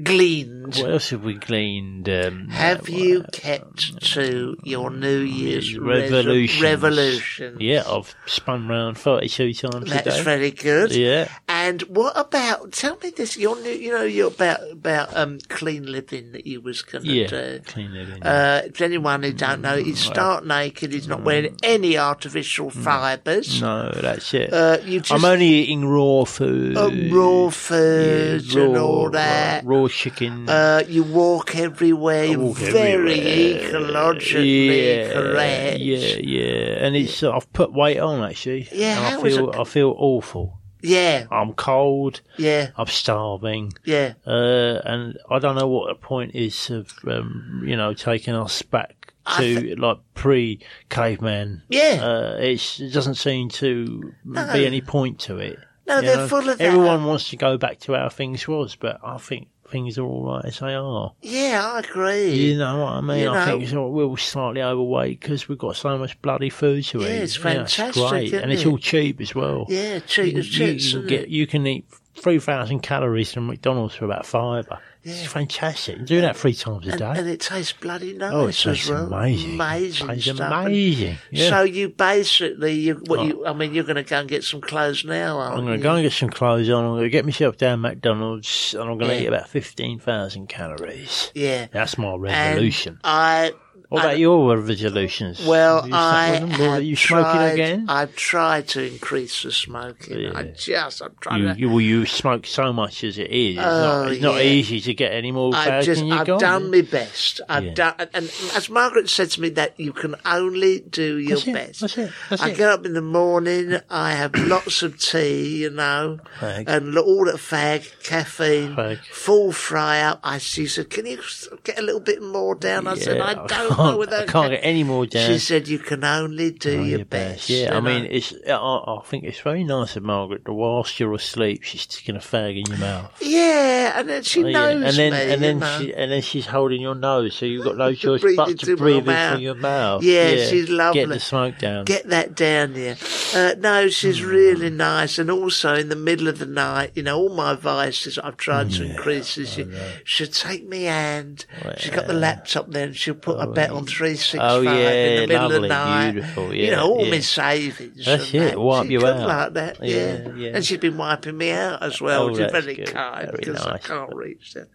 gleaned. 0.02 0.76
what 0.76 0.90
else 0.90 1.10
have 1.10 1.22
we 1.24 1.34
gleaned? 1.34 2.08
Um, 2.08 2.48
Have 2.48 2.88
you 2.88 3.24
kept 3.32 4.02
to 4.14 4.56
your 4.64 4.90
New 4.90 5.18
Year's 5.20 5.76
revolution? 5.78 6.62
Revolution. 6.62 7.56
Yeah, 7.60 7.82
I've 7.86 8.14
spun 8.26 8.68
round 8.68 8.98
thirty-two 8.98 9.52
times 9.54 9.90
That's 9.90 10.20
very 10.20 10.50
good. 10.50 10.92
Yeah. 10.92 11.28
And 11.48 11.82
what 11.82 12.12
about? 12.16 12.72
Tell 12.72 12.96
me 13.02 13.10
this. 13.10 13.36
You're 13.36 13.60
new. 13.60 13.70
You 13.70 13.92
know, 13.92 14.02
you're 14.04 14.28
about 14.28 14.60
about 14.70 15.16
um 15.16 15.38
clean 15.48 15.86
living 15.90 16.32
that 16.32 16.46
you 16.46 16.60
was 16.60 16.82
going 16.82 17.04
to 17.04 17.10
Yeah, 17.12 17.26
do. 17.26 17.60
clean 17.66 17.92
living. 17.92 18.22
Uh, 18.22 18.62
to 18.62 18.84
anyone 18.84 19.22
who 19.22 19.32
don't 19.32 19.60
know, 19.62 19.76
he's 19.76 19.98
stark 19.98 20.44
naked. 20.44 20.92
He's 20.92 21.08
not 21.08 21.22
wearing 21.22 21.56
any 21.62 21.98
artificial 21.98 22.70
fibres. 22.70 23.60
no, 23.60 23.90
that's 23.92 24.32
it. 24.34 24.52
Uh, 24.52 24.78
you 24.84 25.00
just 25.00 25.12
I'm 25.12 25.24
only 25.30 25.46
eating 25.46 25.84
raw 25.86 26.24
food. 26.24 26.76
uh, 26.76 26.90
raw 27.14 27.50
foods 27.50 28.54
raw, 28.56 28.64
and 28.64 28.76
all 28.76 29.10
that. 29.10 29.64
Raw 29.64 29.86
chicken. 29.90 30.48
Uh, 30.48 30.82
you 30.88 31.02
walk 31.02 31.56
everywhere. 31.56 32.38
Walk 32.38 32.56
very 32.56 32.92
everywhere. 33.12 33.70
ecologically 33.72 35.06
yeah, 35.06 35.12
correct. 35.12 35.78
Yeah, 35.80 36.16
yeah, 36.20 36.84
and 36.86 36.96
it's 36.96 37.22
uh, 37.22 37.32
I've 37.32 37.52
put 37.52 37.72
weight 37.72 37.98
on 37.98 38.22
actually. 38.28 38.68
Yeah, 38.72 38.98
and 38.98 39.16
I 39.18 39.22
feel 39.22 39.50
it? 39.50 39.56
I 39.58 39.64
feel 39.64 39.94
awful. 39.98 40.58
Yeah, 40.82 41.26
I'm 41.30 41.52
cold. 41.52 42.22
yeah, 42.38 42.70
I'm 42.76 42.86
starving. 42.86 43.72
yeah. 43.84 44.14
Uh, 44.26 44.80
and 44.84 45.18
I 45.30 45.38
don't 45.38 45.56
know 45.56 45.68
what 45.68 45.88
the 45.88 45.94
point 45.94 46.34
is 46.34 46.70
of 46.70 46.90
um, 47.06 47.62
you 47.66 47.76
know 47.76 47.92
taking 47.92 48.34
us 48.34 48.62
back 48.62 49.12
to 49.36 49.74
like 49.76 49.98
pre 50.14 50.60
caveman. 50.88 51.62
Yeah. 51.68 51.98
uh, 52.02 52.36
it's, 52.40 52.80
it 52.80 52.92
doesn't 52.92 53.16
seem 53.16 53.48
to 53.50 54.14
No. 54.24 54.52
be 54.52 54.66
any 54.66 54.80
point 54.80 55.18
to 55.20 55.36
it. 55.38 55.58
No, 55.86 55.96
you 55.96 56.02
they're 56.02 56.16
know? 56.16 56.28
full 56.28 56.48
of 56.48 56.58
that. 56.58 56.60
Everyone 56.60 57.04
wants 57.04 57.28
to 57.30 57.36
go 57.36 57.58
back 57.58 57.80
to 57.80 57.92
how 57.94 58.08
things 58.08 58.48
was, 58.48 58.74
but 58.76 58.98
I 59.04 59.18
think 59.18 59.48
things 59.70 59.98
are 59.98 60.04
all 60.04 60.24
right 60.24 60.44
as 60.44 60.58
they 60.58 60.74
are. 60.74 61.12
Yeah, 61.22 61.62
I 61.74 61.78
agree. 61.80 62.32
You 62.32 62.58
know 62.58 62.78
what 62.82 62.92
I 62.92 63.00
mean? 63.00 63.20
You 63.20 63.30
I 63.30 63.44
think 63.46 63.58
know. 63.60 63.64
it's 63.64 63.72
all, 63.74 63.90
we're 63.92 64.04
all 64.04 64.16
slightly 64.16 64.62
overweight 64.62 65.20
because 65.20 65.48
we've 65.48 65.58
got 65.58 65.76
so 65.76 65.96
much 65.98 66.20
bloody 66.22 66.50
food 66.50 66.84
to 66.86 67.00
Yeah, 67.00 67.06
eat. 67.06 67.10
it's 67.22 67.36
Yeah, 67.36 67.42
fantastic, 67.42 68.08
great, 68.10 68.32
and 68.34 68.52
it's 68.52 68.62
it? 68.62 68.68
all 68.68 68.78
cheap 68.78 69.20
as 69.20 69.34
well. 69.34 69.66
Yeah, 69.68 70.00
cheap 70.00 70.34
You, 70.34 70.38
as 70.40 70.58
you, 70.58 70.66
chips. 70.66 70.92
you 70.92 71.02
get 71.06 71.28
you 71.28 71.46
can 71.46 71.66
eat 71.66 71.84
three 72.16 72.38
thousand 72.38 72.80
calories 72.80 73.32
from 73.32 73.46
McDonald's 73.46 73.94
for 73.94 74.04
about 74.04 74.26
fiver. 74.26 74.78
It's 75.02 75.24
fantastic. 75.26 75.98
You 76.00 76.04
do 76.04 76.20
that 76.20 76.36
three 76.36 76.52
times 76.54 76.86
a 76.86 76.90
and, 76.90 76.98
day. 76.98 77.12
and 77.16 77.28
it 77.28 77.40
tastes 77.40 77.72
bloody 77.72 78.14
oh, 78.14 78.18
nice 78.18 78.32
oh, 78.32 78.44
it 78.44 78.48
as 78.48 78.62
tastes 78.62 78.88
well. 78.90 79.06
amazing. 79.12 79.54
Amazing 79.54 80.10
It 80.10 80.20
stuff. 80.22 80.52
Amazing. 80.66 81.16
Yeah. 81.30 81.48
So 81.48 81.62
you 81.62 81.88
basically, 81.88 82.72
you, 82.74 82.94
what 83.06 83.20
Oh. 83.20 83.22
you, 83.24 83.46
I 83.46 83.52
mean, 83.54 83.72
you're 83.72 83.84
going 83.84 83.96
to 83.96 84.02
go 84.02 84.18
and 84.20 84.28
get 84.28 84.44
some 84.44 84.60
clothes 84.60 85.04
now, 85.04 85.38
aren't 85.38 85.58
I'm 85.58 85.66
you? 85.68 85.76
to 85.76 85.82
go 85.82 85.94
and 85.94 86.02
get 86.02 86.12
some 86.12 86.30
clothes 86.30 86.68
on. 86.68 86.84
I'm 86.84 86.90
going 86.92 87.02
to 87.04 87.08
get 87.10 87.24
myself 87.24 87.56
down 87.56 87.80
McDonald's, 87.80 88.74
and 88.74 88.82
I'm 88.90 88.98
going 88.98 89.10
to 89.10 89.14
Yeah. 89.16 89.22
eat 89.22 89.26
about 89.26 89.48
fifteen 89.48 89.98
thousand 89.98 90.48
calories. 90.48 91.30
Yeah. 91.34 91.68
That's 91.72 91.96
my 91.96 92.12
And 92.12 92.22
revolution. 92.22 93.00
I, 93.02 93.52
What 93.90 94.04
about 94.04 94.18
your 94.20 94.56
resolutions? 94.56 95.44
Well, 95.44 95.82
Have 95.82 95.86
you 95.88 95.92
stuck 95.92 96.02
I 96.14 96.30
with 96.30 96.40
them, 96.40 96.60
or 96.60 96.64
are 96.70 96.74
have 96.74 96.82
you 96.84 96.94
smoking 96.96 97.24
tried, 97.32 97.46
again? 97.52 97.86
I've 97.88 98.14
tried 98.14 98.68
to 98.68 98.86
increase 98.86 99.42
the 99.42 99.50
smoking. 99.50 100.26
I 100.34 100.44
just, 100.44 101.02
I'm 101.02 101.12
trying 101.20 101.42
You, 101.42 101.54
to. 101.54 101.58
you, 101.60 101.68
well, 101.70 101.80
you 101.80 102.06
smoke 102.06 102.46
so 102.46 102.72
much 102.72 103.02
as 103.02 103.18
it 103.18 103.32
is. 103.32 103.56
It's, 103.56 103.64
Oh, 103.66 104.04
not, 104.04 104.12
it's 104.12 104.22
not 104.22 104.40
easy 104.42 104.80
to 104.80 104.94
get 104.94 105.12
any 105.12 105.32
more 105.32 105.52
I've 105.56 105.84
just, 105.84 105.98
than 106.02 106.06
you 106.08 106.14
I've 106.14 106.26
got. 106.26 106.38
done 106.38 106.70
my 106.70 106.82
best. 106.82 107.40
I've 107.48 107.64
Yeah. 107.64 107.74
done, 107.74 107.94
and, 108.14 108.32
as 108.54 108.70
Margaret 108.70 109.10
said 109.10 109.30
to 109.32 109.40
me, 109.40 109.48
that 109.50 109.74
you 109.80 109.92
can 109.92 110.14
only 110.24 110.78
do 110.80 111.16
your 111.18 111.38
That's 111.38 111.48
it, 111.48 111.54
best. 111.54 111.80
that's 111.80 111.98
it, 111.98 112.12
that's 112.28 112.42
I 112.42 112.50
it. 112.50 112.56
get 112.56 112.68
up 112.70 112.86
in 112.86 112.92
the 112.92 113.02
morning, 113.02 113.76
I 113.90 114.12
have 114.12 114.34
lots 114.38 114.84
of 114.84 115.00
tea, 115.00 115.62
you 115.62 115.70
know, 115.70 116.20
Fag. 116.38 116.68
and 116.68 116.96
all 116.96 117.24
that 117.24 117.38
fag, 117.38 117.90
caffeine, 118.04 118.76
Fag. 118.76 118.98
full 119.06 119.50
fry 119.50 120.00
up. 120.00 120.20
I 120.22 120.38
she 120.38 120.68
said, 120.68 120.90
"Can 120.90 121.06
you 121.06 121.20
get 121.64 121.76
a 121.76 121.82
little 121.82 122.00
bit 122.00 122.22
more 122.22 122.54
down?" 122.54 122.86
I 122.86 122.94
said, 122.94 123.16
Yeah, 123.16 123.24
"I 123.24 123.30
I 123.42 123.46
don't 123.48 123.79
can't- 123.86 123.98
whether 123.98 124.16
I 124.16 124.26
can't 124.26 124.50
get 124.52 124.60
any 124.62 124.84
more 124.84 125.06
down. 125.06 125.26
She 125.28 125.38
said, 125.38 125.68
"You 125.68 125.78
can 125.78 126.04
only 126.04 126.50
do 126.50 126.70
Oh, 126.70 126.82
your, 126.82 126.98
your 126.98 127.04
best." 127.04 127.48
Yeah, 127.50 127.76
I 127.76 127.80
mean, 127.80 128.04
know. 128.04 128.08
it's. 128.10 128.32
I, 128.48 128.52
I 128.54 128.98
think 129.04 129.24
it's 129.24 129.40
very 129.40 129.64
nice 129.64 129.96
of 129.96 130.02
Margaret 130.02 130.44
that 130.44 130.52
whilst 130.52 130.98
you're 131.00 131.14
asleep, 131.14 131.62
she's 131.62 131.82
sticking 131.82 132.16
a 132.16 132.20
fag 132.20 132.58
in 132.58 132.66
your 132.70 132.78
mouth. 132.78 133.10
yeah, 133.20 133.98
and 133.98 134.08
then 134.08 134.22
she 134.22 134.44
Oh, 134.44 134.46
yeah. 134.48 134.52
knows 134.74 134.82
and 134.84 134.96
then, 134.96 135.12
me, 135.12 135.32
and 135.34 135.42
then 135.42 135.58
know. 135.58 135.78
she, 135.78 135.94
and 135.94 136.10
then 136.12 136.22
she's 136.22 136.46
holding 136.46 136.80
your 136.80 136.94
nose, 136.94 137.34
so 137.36 137.46
you've 137.46 137.64
got 137.64 137.76
no 137.76 137.92
choice 137.94 138.22
but 138.36 138.58
to 138.60 138.76
breathe 138.76 139.04
through 139.04 139.38
your 139.38 139.54
mouth. 139.54 140.02
Yeah, 140.02 140.36
she's 140.46 140.68
lovely. 140.68 141.00
Get 141.00 141.08
the 141.08 141.20
smoke 141.20 141.58
down. 141.58 141.84
Get 141.84 142.08
that 142.08 142.34
down 142.34 142.72
there. 142.74 142.96
Uh, 143.34 143.54
no, 143.58 143.88
she's 143.88 144.20
Hmm. 144.20 144.26
really 144.28 144.70
nice. 144.70 145.18
And 145.18 145.30
also 145.30 145.74
in 145.74 145.88
the 145.88 145.96
middle 145.96 146.28
of 146.28 146.38
the 146.38 146.46
night, 146.46 146.92
you 146.94 147.02
know, 147.02 147.18
all 147.18 147.28
my 147.34 147.54
vices 147.54 148.18
I've 148.18 148.36
tried 148.36 148.70
to 148.72 148.84
increase 148.84 149.38
is 149.38 149.50
she, 149.50 149.66
she'll 150.04 150.26
take 150.26 150.66
me 150.66 150.84
hand. 150.84 151.46
She's 151.78 151.90
got 151.90 152.06
the 152.06 152.12
laptop 152.12 152.70
there 152.70 152.86
and 152.86 152.96
she'll 152.96 153.14
put 153.14 153.38
a 153.40 153.46
bet 153.46 153.69
on 153.70 153.84
mm. 153.84 153.88
365 153.88 154.40
Oh, 154.42 154.60
yeah, 154.60 154.70
in 154.70 155.20
the 155.22 155.26
middle 155.26 155.44
of 155.46 155.52
lovely, 155.52 155.68
the 155.68 155.74
night. 155.74 156.12
beautiful, 156.12 156.54
you 156.54 156.64
yeah, 156.64 156.76
know, 156.76 156.90
all 156.92 157.04
yeah. 157.04 157.10
my 157.10 157.20
savings. 157.20 158.04
That's 158.04 158.32
and 158.32 158.42
it, 158.42 158.48
that. 158.50 158.58
wipe 158.58 158.90
you 158.90 159.06
out. 159.06 159.26
like 159.26 159.52
that, 159.54 159.84
yeah. 159.84 159.96
Yeah, 159.96 160.34
yeah. 160.34 160.50
And 160.54 160.64
she's 160.64 160.78
been 160.78 160.96
wiping 160.96 161.36
me 161.38 161.50
out 161.50 161.82
as 161.82 162.00
oh, 162.00 162.04
well, 162.04 162.22
Oh, 162.22 162.30
which 162.30 162.40
is 162.40 162.52
very 162.52 162.74
good. 162.76 162.92
kind 162.92 163.26
Very 163.26 163.38
because 163.38 163.66
I 163.66 163.78
can't 163.78 164.14
reach 164.14 164.54
them. 164.54 164.68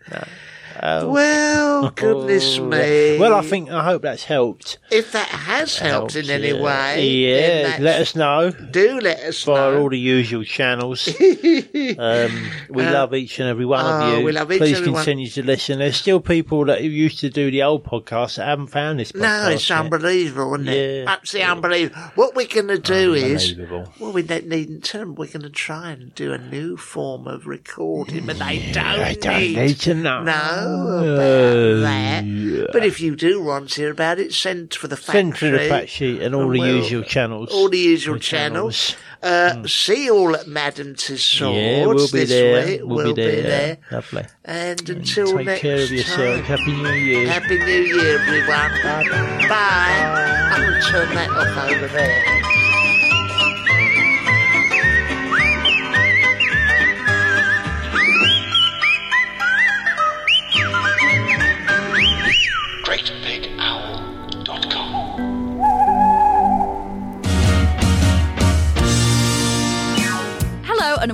Oh. 0.81 1.09
Well, 1.11 1.89
goodness 1.95 2.57
Oh, 2.59 2.65
me. 2.65 3.17
Well, 3.19 3.33
I 3.33 3.41
think 3.41 3.69
I 3.71 3.83
hope 3.83 4.01
that's 4.01 4.23
helped. 4.25 4.77
If 4.91 5.11
that 5.13 5.27
has 5.29 5.77
helped 5.77 6.15
in 6.15 6.29
any 6.29 6.51
yeah. 6.51 6.61
way, 6.61 7.07
Yeah, 7.07 7.77
let 7.79 8.01
us 8.01 8.15
know 8.15 8.51
do 8.51 8.99
let 8.99 9.19
us 9.19 9.43
via 9.43 9.71
know. 9.71 9.81
all 9.81 9.89
the 9.89 9.97
usual 9.99 10.43
channels. 10.43 11.07
um, 11.19 12.49
we 12.69 12.83
Uh, 12.85 12.93
love 12.93 13.13
each 13.13 13.39
and 13.39 13.47
every 13.49 13.65
one 13.65 13.83
oh, 13.85 14.13
of 14.13 14.19
you. 14.19 14.25
we 14.25 14.31
love 14.31 14.51
each 14.51 14.59
Please 14.59 14.77
and 14.77 14.79
every 14.79 14.91
one. 14.91 15.03
continue 15.03 15.29
to 15.29 15.43
listen. 15.43 15.79
There's 15.79 15.97
still 15.97 16.19
people 16.19 16.65
that 16.65 16.83
used 16.83 17.19
to 17.19 17.29
do 17.29 17.49
the 17.51 17.63
old 17.63 17.83
podcast 17.83 18.35
that 18.37 18.45
haven't 18.45 18.67
found 18.67 18.99
this 18.99 19.11
podcast. 19.11 19.19
No, 19.45 19.49
it's 19.49 19.69
yet. 19.69 19.79
unbelievable, 19.79 20.53
isn't 20.55 20.67
it? 20.67 21.03
Yeah. 21.03 21.11
Absolutely 21.11 21.51
unbelievable. 21.51 22.01
What 22.15 22.35
we're 22.35 22.47
going 22.47 22.67
to 22.67 22.79
do 22.79 23.13
is, 23.13 23.55
well, 23.99 24.11
we 24.11 24.23
don't 24.23 24.47
need 24.47 24.67
to 24.67 24.79
tell 24.79 25.01
them 25.01 25.15
we're 25.15 25.27
going 25.27 25.41
to 25.43 25.49
try 25.49 25.91
and 25.91 26.13
do 26.15 26.33
a 26.33 26.37
new 26.37 26.77
form 26.77 27.27
of 27.27 27.47
recording, 27.47 28.25
but 28.25 28.39
they 28.39 28.71
don't, 28.71 28.85
I 28.85 29.13
don't 29.13 29.39
need, 29.39 29.57
need 29.57 29.79
to 29.81 29.93
know. 29.93 30.23
Know 30.65 31.13
about 31.13 31.19
Uh, 31.19 31.79
that. 31.81 32.25
yeah. 32.25 32.63
But 32.71 32.85
if 32.85 32.99
you 32.99 33.15
do 33.15 33.41
want 33.41 33.69
to 33.71 33.81
hear 33.81 33.91
about 33.91 34.19
it, 34.19 34.33
send 34.33 34.73
for 34.73 34.87
the 34.87 34.97
factory. 34.97 35.21
Send 35.21 35.35
to 35.37 35.51
the 35.51 35.69
fact 35.69 35.89
sheet 35.89 36.21
and 36.21 36.33
all 36.35 36.49
the 36.49 36.59
we'll- 36.59 36.77
usual 36.77 37.03
channels. 37.03 37.49
All 37.51 37.69
the 37.69 37.77
usual 37.77 38.15
The 38.15 38.19
channels. 38.21 38.95
Uh, 39.23 39.65
See 39.65 40.09
all 40.11 40.35
at 40.35 40.45
Madame 40.47 40.93
Tussauds 40.93 41.55
yeah, 41.55 41.87
we'll 41.87 41.95
be 42.11 42.19
this 42.19 42.29
there. 42.29 42.65
week. 42.67 42.81
We'll, 42.83 43.13
be 43.15 43.21
there. 43.23 43.41
there. 43.41 43.77
Lovely. 43.91 44.25
And 44.43 44.87
until 44.89 45.37
Take 45.37 45.45
next 45.47 45.61
care 45.61 45.81
of 45.81 46.05
time. 46.05 46.43
Happy 46.43 46.71
New 46.73 46.89
Year. 46.91 47.27
Happy 47.27 47.57
New 47.57 47.65
Year, 47.65 48.19
everyone. 48.19 49.49
Bye. 49.49 50.51
I'm 50.53 50.61
going 50.61 50.79
to 50.81 50.87
turn 50.87 51.15
that 51.15 51.29
off 51.31 51.71
over 51.71 51.87
there. 51.87 52.41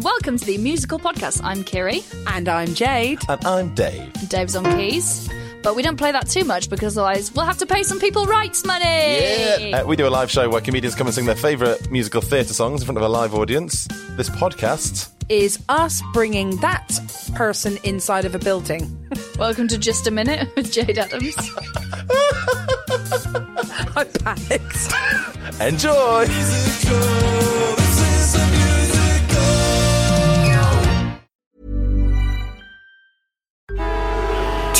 And 0.01 0.05
welcome 0.05 0.35
to 0.37 0.45
the 0.45 0.57
musical 0.57 0.97
podcast. 0.97 1.41
I'm 1.43 1.63
Kiri. 1.63 2.01
And 2.25 2.49
I'm 2.49 2.73
Jade. 2.73 3.19
And 3.29 3.45
I'm 3.45 3.75
Dave. 3.75 4.11
Dave's 4.29 4.55
on 4.55 4.63
keys. 4.75 5.29
But 5.61 5.75
we 5.75 5.83
don't 5.83 5.97
play 5.97 6.11
that 6.11 6.27
too 6.27 6.43
much 6.43 6.71
because 6.71 6.97
otherwise 6.97 7.31
we'll 7.33 7.45
have 7.45 7.59
to 7.59 7.67
pay 7.67 7.83
some 7.83 7.99
people 7.99 8.25
rights 8.25 8.65
money. 8.65 8.83
Yeah. 8.83 9.81
Uh, 9.81 9.85
we 9.85 9.95
do 9.95 10.07
a 10.07 10.09
live 10.09 10.31
show 10.31 10.49
where 10.49 10.59
comedians 10.59 10.95
come 10.95 11.05
and 11.05 11.13
sing 11.13 11.25
their 11.25 11.35
favourite 11.35 11.91
musical 11.91 12.19
theatre 12.19 12.53
songs 12.53 12.81
in 12.81 12.87
front 12.87 12.97
of 12.97 13.03
a 13.03 13.09
live 13.09 13.35
audience. 13.35 13.87
This 14.17 14.29
podcast. 14.29 15.11
Is 15.29 15.63
us 15.69 16.01
bringing 16.13 16.55
that 16.57 16.99
person 17.35 17.77
inside 17.83 18.25
of 18.25 18.33
a 18.33 18.39
building. 18.39 18.97
Welcome 19.37 19.67
to 19.67 19.77
Just 19.77 20.07
a 20.07 20.11
Minute 20.11 20.49
with 20.55 20.71
Jade 20.71 20.97
Adams. 20.97 21.35
I 23.95 24.05
panicked. 24.23 24.93
Enjoy! 25.61 26.25